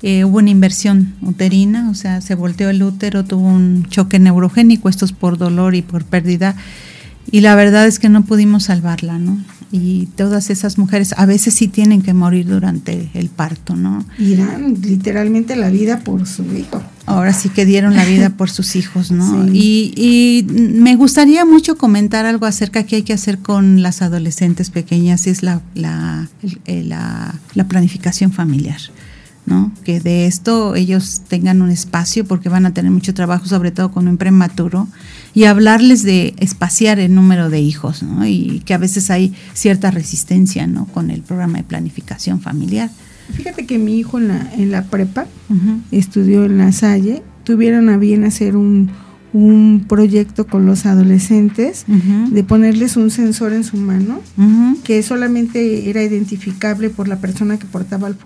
eh, 0.02 0.24
hubo 0.24 0.38
una 0.38 0.50
inversión 0.50 1.14
uterina, 1.22 1.90
o 1.90 1.94
sea, 1.94 2.20
se 2.20 2.34
volteó 2.34 2.70
el 2.70 2.82
útero, 2.82 3.24
tuvo 3.24 3.46
un 3.46 3.86
choque 3.88 4.18
neurogénico, 4.18 4.88
esto 4.88 5.04
es 5.04 5.12
por 5.12 5.38
dolor 5.38 5.74
y 5.74 5.82
por 5.82 6.04
pérdida. 6.04 6.56
Y 7.30 7.40
la 7.40 7.54
verdad 7.54 7.86
es 7.86 7.98
que 7.98 8.08
no 8.08 8.24
pudimos 8.24 8.64
salvarla, 8.64 9.18
¿no? 9.18 9.38
y 9.72 10.06
todas 10.16 10.50
esas 10.50 10.76
mujeres 10.76 11.14
a 11.16 11.24
veces 11.24 11.54
sí 11.54 11.66
tienen 11.66 12.02
que 12.02 12.12
morir 12.12 12.46
durante 12.46 13.08
el 13.14 13.30
parto, 13.30 13.74
¿no? 13.74 14.04
Y 14.18 14.34
dan 14.34 14.76
literalmente 14.82 15.56
la 15.56 15.70
vida 15.70 16.00
por 16.00 16.26
su 16.26 16.44
hijo. 16.54 16.82
Ahora 17.06 17.32
sí 17.32 17.48
que 17.48 17.64
dieron 17.64 17.96
la 17.96 18.04
vida 18.04 18.30
por 18.30 18.50
sus 18.50 18.76
hijos, 18.76 19.10
¿no? 19.10 19.46
Y, 19.52 19.94
y, 19.96 20.44
me 20.52 20.94
gustaría 20.94 21.46
mucho 21.46 21.78
comentar 21.78 22.26
algo 22.26 22.44
acerca 22.44 22.80
de 22.80 22.86
qué 22.86 22.96
hay 22.96 23.02
que 23.02 23.14
hacer 23.14 23.38
con 23.38 23.82
las 23.82 24.02
adolescentes 24.02 24.70
pequeñas, 24.70 25.26
es 25.26 25.42
la, 25.42 25.62
la, 25.74 26.28
la, 26.66 27.34
la 27.54 27.64
planificación 27.64 28.30
familiar. 28.30 28.78
¿No? 29.46 29.72
Que 29.84 30.00
de 30.00 30.26
esto 30.26 30.74
ellos 30.74 31.22
tengan 31.28 31.62
un 31.62 31.70
espacio 31.70 32.24
porque 32.24 32.48
van 32.48 32.66
a 32.66 32.74
tener 32.74 32.90
mucho 32.90 33.14
trabajo, 33.14 33.46
sobre 33.46 33.70
todo 33.70 33.90
con 33.90 34.08
un 34.08 34.16
prematuro, 34.16 34.88
y 35.34 35.44
hablarles 35.44 36.02
de 36.02 36.34
espaciar 36.38 36.98
el 36.98 37.14
número 37.14 37.50
de 37.50 37.60
hijos, 37.60 38.02
¿no? 38.02 38.26
Y 38.26 38.62
que 38.64 38.74
a 38.74 38.78
veces 38.78 39.10
hay 39.10 39.34
cierta 39.54 39.90
resistencia, 39.90 40.66
¿no? 40.66 40.86
Con 40.86 41.10
el 41.10 41.22
programa 41.22 41.58
de 41.58 41.64
planificación 41.64 42.40
familiar. 42.40 42.90
Fíjate 43.32 43.66
que 43.66 43.78
mi 43.78 43.98
hijo 43.98 44.18
en 44.18 44.28
la, 44.28 44.52
en 44.56 44.70
la 44.70 44.84
prepa 44.84 45.26
estudió 45.90 46.44
en 46.44 46.58
la 46.58 46.72
Salle, 46.72 47.22
tuvieron 47.44 47.88
a 47.88 47.96
bien 47.96 48.24
hacer 48.24 48.56
un, 48.56 48.90
un 49.32 49.84
proyecto 49.88 50.46
con 50.46 50.66
los 50.66 50.84
adolescentes 50.84 51.86
de 51.86 52.44
ponerles 52.44 52.96
un 52.96 53.10
sensor 53.10 53.52
en 53.52 53.64
su 53.64 53.76
mano 53.76 54.20
que 54.84 55.02
solamente 55.02 55.88
era 55.88 56.02
identificable 56.02 56.90
por 56.90 57.08
la 57.08 57.16
persona 57.16 57.58
que 57.58 57.66
portaba 57.66 58.08
el, 58.08 58.16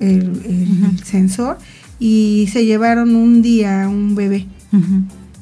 el, 0.00 1.04
sensor 1.04 1.58
y 1.98 2.48
se 2.52 2.64
llevaron 2.66 3.14
un 3.14 3.42
día 3.42 3.84
a 3.84 3.88
un 3.88 4.14
bebé. 4.14 4.46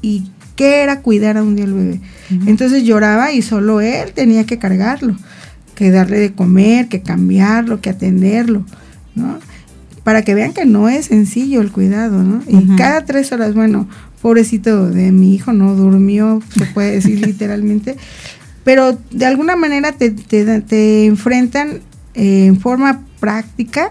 ¿Y 0.03 0.25
qué 0.57 0.83
era 0.83 1.01
cuidar 1.01 1.39
a 1.39 1.43
un 1.43 1.57
día 1.57 1.65
al 1.65 1.73
bebé? 1.73 2.01
Entonces 2.47 2.85
lloraba 2.85 3.33
y 3.33 3.41
solo 3.41 3.81
él 3.81 4.13
tenía 4.15 4.45
que 4.45 4.59
cargarlo, 4.59 5.17
que 5.75 5.91
darle 5.91 6.19
de 6.19 6.33
comer, 6.33 6.89
que 6.89 7.01
cambiarlo, 7.01 7.81
que 7.81 7.91
atenderlo, 7.91 8.65
¿no? 9.15 9.39
Para 10.05 10.23
que 10.23 10.35
vean 10.35 10.53
que 10.53 10.67
no 10.67 10.89
es 10.89 11.07
sencillo 11.07 11.61
el 11.61 11.73
cuidado, 11.73 12.23
¿no? 12.23 12.43
Y 12.47 12.77
cada 12.77 13.05
tres 13.05 13.33
horas, 13.33 13.55
bueno, 13.55 13.89
pobrecito 14.21 14.89
de 14.89 15.13
mi 15.13 15.35
hijo, 15.35 15.53
no 15.53 15.75
durmió, 15.75 16.43
se 16.57 16.67
puede 16.67 16.93
decir 16.93 17.21
literalmente, 17.27 17.97
pero 18.65 18.99
de 19.11 19.27
alguna 19.27 19.57
manera 19.57 19.93
te, 19.93 20.11
te, 20.11 21.07
enfrentan 21.07 21.81
eh, 22.15 22.47
en 22.47 22.61
forma 22.61 23.03
práctica 23.21 23.91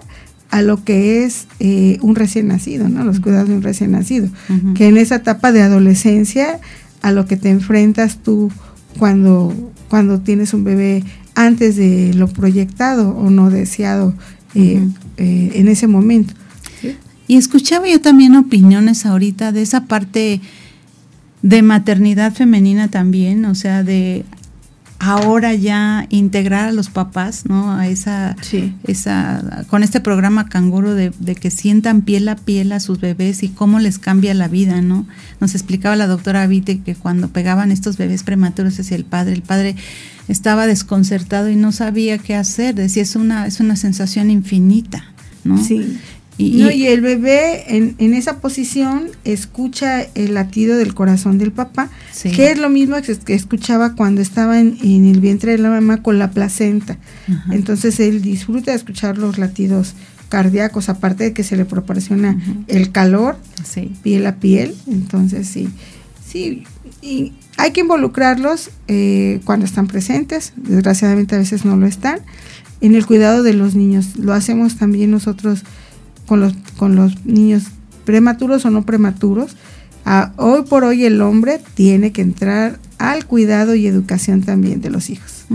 a 0.49 0.61
lo 0.61 0.83
que 0.83 1.23
es 1.23 1.47
eh, 1.59 1.97
un 2.01 2.15
recién 2.15 2.47
nacido, 2.47 2.87
¿no? 2.89 3.03
Los 3.03 3.19
cuidados 3.19 3.49
de 3.49 3.55
un 3.55 3.63
recién 3.63 3.91
nacido, 3.91 4.29
que 4.75 4.87
en 4.87 4.97
esa 4.97 5.15
etapa 5.15 5.51
de 5.51 5.63
adolescencia 5.63 6.59
a 7.01 7.11
lo 7.11 7.25
que 7.25 7.37
te 7.37 7.49
enfrentas 7.49 8.17
tú 8.17 8.51
cuando, 8.97 9.53
cuando 9.89 10.19
tienes 10.19 10.53
un 10.53 10.63
bebé 10.63 11.03
antes 11.35 11.75
de 11.75 12.13
lo 12.13 12.27
proyectado 12.27 13.09
o 13.09 13.29
no 13.29 13.49
deseado 13.49 14.13
eh, 14.55 14.87
en 15.17 15.67
ese 15.67 15.87
momento. 15.87 16.33
Y 17.27 17.37
escuchaba 17.37 17.87
yo 17.87 18.01
también 18.01 18.35
opiniones 18.35 19.05
ahorita 19.05 19.51
de 19.51 19.61
esa 19.61 19.85
parte 19.85 20.41
de 21.41 21.61
maternidad 21.61 22.33
femenina 22.33 22.89
también, 22.89 23.45
o 23.45 23.55
sea, 23.55 23.83
de 23.83 24.25
ahora 25.05 25.53
ya 25.53 26.07
integrar 26.09 26.69
a 26.69 26.71
los 26.71 26.89
papás, 26.89 27.43
¿no? 27.45 27.75
A 27.75 27.87
esa, 27.87 28.37
esa, 28.85 29.65
con 29.67 29.83
este 29.83 29.99
programa 29.99 30.47
canguro 30.47 30.95
de, 30.95 31.11
que 31.11 31.51
sientan 31.51 32.03
piel 32.03 32.29
a 32.29 32.37
piel 32.37 32.71
a 32.71 32.79
sus 32.79 33.01
bebés 33.01 33.43
y 33.43 33.49
cómo 33.49 33.79
les 33.79 33.99
cambia 33.99 34.33
la 34.33 34.47
vida, 34.47 34.81
¿no? 34.81 35.05
Nos 35.41 35.55
explicaba 35.55 35.97
la 35.97 36.07
doctora 36.07 36.47
Vite 36.47 36.79
que 36.79 36.95
cuando 36.95 37.27
pegaban 37.27 37.71
estos 37.71 37.97
bebés 37.97 38.23
prematuros 38.23 38.79
hacia 38.79 38.95
el 38.95 39.03
padre, 39.03 39.33
el 39.33 39.41
padre 39.41 39.75
estaba 40.29 40.67
desconcertado 40.67 41.49
y 41.49 41.57
no 41.57 41.73
sabía 41.73 42.17
qué 42.17 42.35
hacer, 42.35 42.73
decía, 42.73 43.03
es 43.03 43.17
una, 43.17 43.45
es 43.45 43.59
una 43.59 43.75
sensación 43.75 44.31
infinita, 44.31 45.03
¿no? 45.43 45.61
Sí. 45.61 45.97
Y, 46.37 46.63
y, 46.63 46.87
el 46.87 47.01
bebé 47.01 47.75
en, 47.75 47.95
en, 47.99 48.13
esa 48.15 48.39
posición 48.39 49.09
escucha 49.23 50.01
el 50.15 50.33
latido 50.33 50.77
del 50.77 50.95
corazón 50.95 51.37
del 51.37 51.51
papá, 51.51 51.89
que 52.23 52.51
es 52.51 52.57
lo 52.57 52.69
mismo 52.69 52.95
que, 53.01 53.33
escuchaba 53.33 53.93
cuando 53.95 54.21
estaba 54.21 54.59
en, 54.59 54.77
el 54.81 55.19
vientre 55.19 55.51
de 55.51 55.59
la 55.59 55.69
mamá 55.69 56.01
con 56.01 56.17
la 56.17 56.31
placenta. 56.31 56.97
Entonces 57.51 57.99
él 57.99 58.21
disfruta 58.21 58.71
de 58.71 58.77
escuchar 58.77 59.17
los 59.17 59.37
latidos 59.37 59.93
cardíacos, 60.29 60.89
aparte 60.89 61.25
de 61.25 61.33
que 61.33 61.43
se 61.43 61.55
le 61.55 61.65
proporciona 61.65 62.41
el 62.67 62.91
calor, 62.91 63.37
piel 64.01 64.25
a 64.25 64.37
piel. 64.37 64.75
Entonces 64.87 65.47
sí, 65.47 65.69
sí, 66.27 66.63
y 67.03 67.33
hay 67.57 67.71
que 67.71 67.81
involucrarlos 67.81 68.71
eh, 68.87 69.39
cuando 69.45 69.65
están 69.65 69.87
presentes, 69.87 70.53
desgraciadamente 70.55 71.35
a 71.35 71.37
veces 71.37 71.65
no 71.65 71.77
lo 71.77 71.85
están, 71.85 72.21
en 72.81 72.95
el 72.95 73.05
cuidado 73.05 73.43
de 73.43 73.53
los 73.53 73.75
niños. 73.75 74.15
Lo 74.17 74.33
hacemos 74.33 74.77
también 74.77 75.11
nosotros 75.11 75.63
con 76.33 76.39
los, 76.39 76.53
con 76.77 76.95
los 76.95 77.23
niños 77.27 77.65
prematuros 78.05 78.65
o 78.65 78.71
no 78.71 78.87
prematuros. 78.87 79.55
hoy 80.37 80.63
por 80.63 80.83
hoy 80.83 81.05
el 81.05 81.21
hombre 81.21 81.61
tiene 81.75 82.11
que 82.11 82.23
entrar 82.23 82.79
al 82.97 83.27
cuidado 83.27 83.75
y 83.75 83.85
educación 83.85 84.41
también 84.41 84.81
de 84.81 84.89
los 84.89 85.11
hijos. 85.11 85.45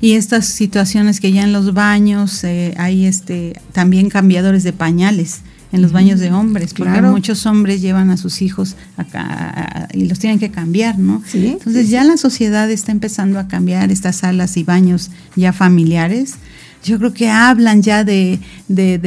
Y 0.00 0.12
estas 0.12 0.46
situaciones 0.46 1.20
que 1.20 1.32
ya 1.32 1.42
en 1.42 1.52
los 1.52 1.74
baños 1.74 2.42
eh, 2.44 2.72
hay 2.78 3.04
este 3.04 3.60
también 3.72 4.08
cambiadores 4.08 4.62
de 4.62 4.72
pañales 4.72 5.42
en 5.70 5.82
los 5.82 5.92
baños 5.92 6.18
de 6.18 6.32
hombres, 6.32 6.72
porque 6.72 7.02
muchos 7.02 7.44
hombres 7.44 7.82
llevan 7.82 8.08
a 8.08 8.16
sus 8.16 8.40
hijos 8.40 8.76
acá 8.96 9.86
y 9.92 10.06
los 10.06 10.18
tienen 10.18 10.38
que 10.38 10.50
cambiar, 10.50 10.98
¿no? 10.98 11.22
Entonces 11.34 11.90
ya 11.90 12.04
la 12.04 12.16
sociedad 12.16 12.70
está 12.70 12.90
empezando 12.90 13.38
a 13.38 13.48
cambiar 13.48 13.92
estas 13.92 14.16
salas 14.16 14.56
y 14.56 14.64
baños 14.64 15.10
ya 15.36 15.52
familiares 15.52 16.36
yo 16.84 16.98
creo 16.98 17.12
que 17.12 17.28
hablan 17.28 17.82
ya 17.82 18.04
de, 18.04 18.38
de, 18.68 19.00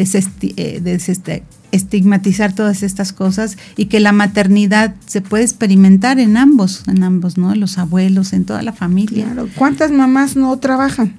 eh, 0.57 1.43
estigmatizar 1.71 2.53
todas 2.53 2.83
estas 2.83 3.13
cosas 3.13 3.57
y 3.75 3.85
que 3.85 3.99
la 3.99 4.11
maternidad 4.11 4.93
se 5.07 5.21
puede 5.21 5.43
experimentar 5.43 6.19
en 6.19 6.37
ambos, 6.37 6.83
en 6.87 7.03
ambos, 7.03 7.37
¿no? 7.37 7.53
Los 7.55 7.77
abuelos, 7.77 8.33
en 8.33 8.45
toda 8.45 8.61
la 8.61 8.73
familia. 8.73 9.25
Claro. 9.25 9.49
¿Cuántas 9.55 9.91
mamás 9.91 10.35
no 10.35 10.57
trabajan? 10.59 11.15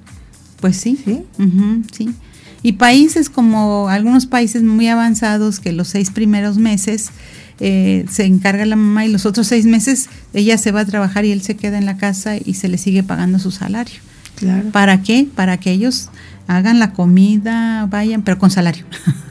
Pues 0.61 0.77
sí, 0.77 0.97
sí. 1.03 1.23
sí. 1.91 2.09
Y 2.63 2.73
países 2.73 3.29
como 3.29 3.89
algunos 3.89 4.25
países 4.25 4.63
muy 4.63 4.87
avanzados 4.87 5.59
que 5.59 5.71
los 5.71 5.89
seis 5.89 6.09
primeros 6.09 6.57
meses 6.57 7.11
eh, 7.59 8.05
se 8.09 8.25
encarga 8.25 8.65
la 8.65 8.75
mamá 8.75 9.05
y 9.05 9.11
los 9.11 9.25
otros 9.25 9.47
seis 9.47 9.65
meses 9.65 10.09
ella 10.33 10.57
se 10.57 10.71
va 10.71 10.79
a 10.79 10.85
trabajar 10.85 11.25
y 11.25 11.31
él 11.31 11.41
se 11.41 11.55
queda 11.55 11.77
en 11.77 11.85
la 11.85 11.97
casa 11.97 12.37
y 12.37 12.55
se 12.55 12.67
le 12.67 12.77
sigue 12.77 13.03
pagando 13.03 13.39
su 13.39 13.51
salario. 13.51 13.99
Claro. 14.35 14.69
¿Para 14.71 15.01
qué? 15.03 15.27
Para 15.35 15.57
que 15.57 15.71
ellos 15.71 16.09
hagan 16.47 16.79
la 16.79 16.93
comida, 16.93 17.87
vayan, 17.87 18.21
pero 18.21 18.37
con 18.37 18.51
salario. 18.51 18.85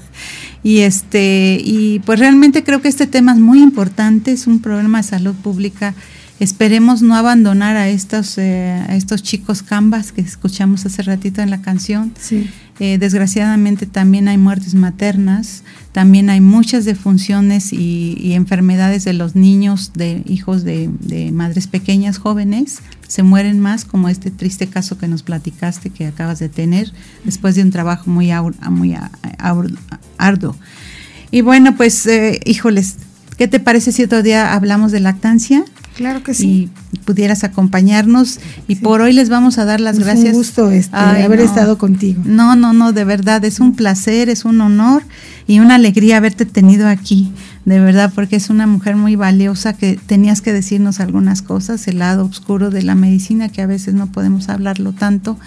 y 0.62 0.80
este, 0.80 1.58
y 1.62 2.00
pues 2.00 2.18
realmente 2.18 2.64
creo 2.64 2.80
que 2.80 2.88
este 2.88 3.06
tema 3.06 3.32
es 3.32 3.38
muy 3.38 3.62
importante, 3.62 4.32
es 4.32 4.46
un 4.46 4.60
problema 4.60 4.98
de 4.98 5.04
salud 5.04 5.34
pública. 5.34 5.94
Esperemos 6.40 7.00
no 7.00 7.14
abandonar 7.14 7.76
a 7.76 7.88
estos, 7.88 8.38
eh, 8.38 8.84
a 8.88 8.96
estos 8.96 9.22
chicos 9.22 9.62
cambas 9.62 10.10
que 10.10 10.20
escuchamos 10.20 10.84
hace 10.84 11.02
ratito 11.02 11.42
en 11.42 11.50
la 11.50 11.62
canción. 11.62 12.12
Sí. 12.20 12.50
Eh, 12.80 12.98
desgraciadamente 12.98 13.86
también 13.86 14.26
hay 14.26 14.36
muertes 14.36 14.74
maternas, 14.74 15.62
también 15.92 16.28
hay 16.28 16.40
muchas 16.40 16.84
defunciones 16.84 17.72
y, 17.72 18.32
enfermedades 18.34 19.04
de 19.04 19.12
los 19.12 19.36
niños, 19.36 19.92
de 19.94 20.24
hijos 20.26 20.64
de, 20.64 20.90
madres 21.32 21.68
pequeñas, 21.68 22.18
jóvenes, 22.18 22.80
se 23.06 23.22
mueren 23.22 23.60
más, 23.60 23.84
como 23.84 24.08
este 24.08 24.32
triste 24.32 24.66
caso 24.66 24.98
que 24.98 25.06
nos 25.06 25.22
platicaste 25.22 25.90
que 25.90 26.06
acabas 26.06 26.40
de 26.40 26.48
tener, 26.48 26.92
después 27.24 27.54
de 27.54 27.62
un 27.62 27.70
trabajo 27.70 28.10
muy, 28.10 28.32
muy 28.70 28.96
arduo. 30.18 30.56
Y 31.30 31.42
bueno, 31.42 31.76
pues, 31.76 32.04
eh, 32.06 32.40
híjoles, 32.44 32.96
¿qué 33.38 33.46
te 33.46 33.60
parece 33.60 33.92
si 33.92 34.02
otro 34.02 34.24
día 34.24 34.52
hablamos 34.52 34.90
de 34.90 34.98
lactancia? 34.98 35.64
Claro 35.96 36.22
que 36.24 36.34
sí. 36.34 36.68
Y 36.92 36.98
pudieras 36.98 37.44
acompañarnos. 37.44 38.40
Y 38.66 38.76
por 38.76 39.00
hoy 39.00 39.12
les 39.12 39.28
vamos 39.28 39.58
a 39.58 39.64
dar 39.64 39.80
las 39.80 39.98
gracias. 39.98 40.32
un 40.32 40.38
gusto 40.38 40.70
este, 40.70 40.96
haber 40.96 41.40
estado 41.40 41.78
contigo. 41.78 42.20
No, 42.24 42.56
no, 42.56 42.72
no, 42.72 42.92
de 42.92 43.04
verdad, 43.04 43.44
es 43.44 43.60
un 43.60 43.76
placer, 43.76 44.28
es 44.28 44.44
un 44.44 44.60
honor 44.60 45.02
y 45.46 45.60
una 45.60 45.76
alegría 45.76 46.16
haberte 46.16 46.46
tenido 46.46 46.88
aquí, 46.88 47.32
de 47.64 47.78
verdad, 47.78 48.12
porque 48.14 48.36
es 48.36 48.50
una 48.50 48.66
mujer 48.66 48.96
muy 48.96 49.14
valiosa 49.14 49.74
que 49.74 49.98
tenías 50.06 50.40
que 50.40 50.52
decirnos 50.52 51.00
algunas 51.00 51.42
cosas, 51.42 51.86
el 51.86 51.98
lado 51.98 52.24
oscuro 52.24 52.70
de 52.70 52.82
la 52.82 52.94
medicina, 52.94 53.48
que 53.48 53.62
a 53.62 53.66
veces 53.66 53.94
no 53.94 54.10
podemos 54.10 54.48
hablarlo 54.48 54.92
tanto. 54.92 55.38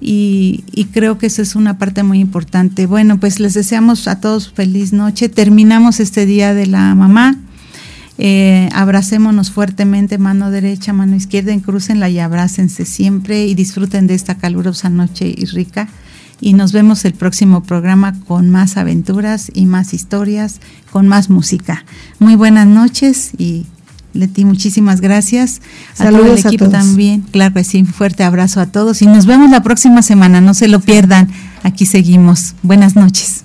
Y, 0.00 0.64
y, 0.72 0.84
creo 0.86 1.18
que 1.18 1.26
esa 1.26 1.42
es 1.42 1.56
una 1.56 1.76
parte 1.76 2.04
muy 2.04 2.20
importante. 2.20 2.86
Bueno, 2.86 3.18
pues 3.18 3.40
les 3.40 3.54
deseamos 3.54 4.06
a 4.06 4.20
todos 4.20 4.52
feliz 4.52 4.92
noche. 4.92 5.28
Terminamos 5.28 5.98
este 5.98 6.24
día 6.24 6.54
de 6.54 6.66
la 6.66 6.94
mamá 6.94 7.36
eh, 8.18 8.68
abracémonos 8.72 9.52
fuertemente, 9.52 10.18
mano 10.18 10.50
derecha, 10.50 10.92
mano 10.92 11.14
izquierda, 11.14 11.52
encrúcenla 11.52 12.08
y 12.08 12.18
abrácense 12.18 12.84
siempre 12.84 13.46
y 13.46 13.54
disfruten 13.54 14.08
de 14.08 14.14
esta 14.14 14.34
calurosa 14.34 14.90
noche 14.90 15.32
y 15.34 15.44
rica. 15.46 15.88
Y 16.40 16.54
nos 16.54 16.72
vemos 16.72 17.04
el 17.04 17.14
próximo 17.14 17.62
programa 17.62 18.14
con 18.26 18.50
más 18.50 18.76
aventuras 18.76 19.50
y 19.54 19.66
más 19.66 19.94
historias, 19.94 20.60
con 20.92 21.08
más 21.08 21.30
música. 21.30 21.84
Muy 22.18 22.36
buenas 22.36 22.66
noches 22.66 23.32
y 23.38 23.66
Leti, 24.14 24.44
muchísimas 24.44 25.00
gracias. 25.00 25.60
Saludos 25.94 26.44
a 26.44 26.48
equipo 26.48 26.68
también. 26.68 27.22
Claro 27.30 27.54
que 27.54 27.64
sí, 27.64 27.80
un 27.80 27.86
fuerte 27.86 28.24
abrazo 28.24 28.60
a 28.60 28.66
todos 28.66 29.00
y 29.02 29.06
nos 29.06 29.26
vemos 29.26 29.50
la 29.50 29.62
próxima 29.62 30.02
semana, 30.02 30.40
no 30.40 30.54
se 30.54 30.68
lo 30.68 30.80
pierdan. 30.80 31.28
Aquí 31.62 31.86
seguimos. 31.86 32.54
Buenas 32.62 32.96
noches. 32.96 33.44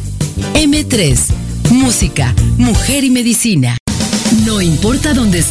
M3, 0.53 1.19
Música, 1.71 2.33
Mujer 2.57 3.03
y 3.03 3.09
Medicina. 3.09 3.77
No 4.45 4.61
importa 4.61 5.13
dónde 5.13 5.39
estés 5.39 5.49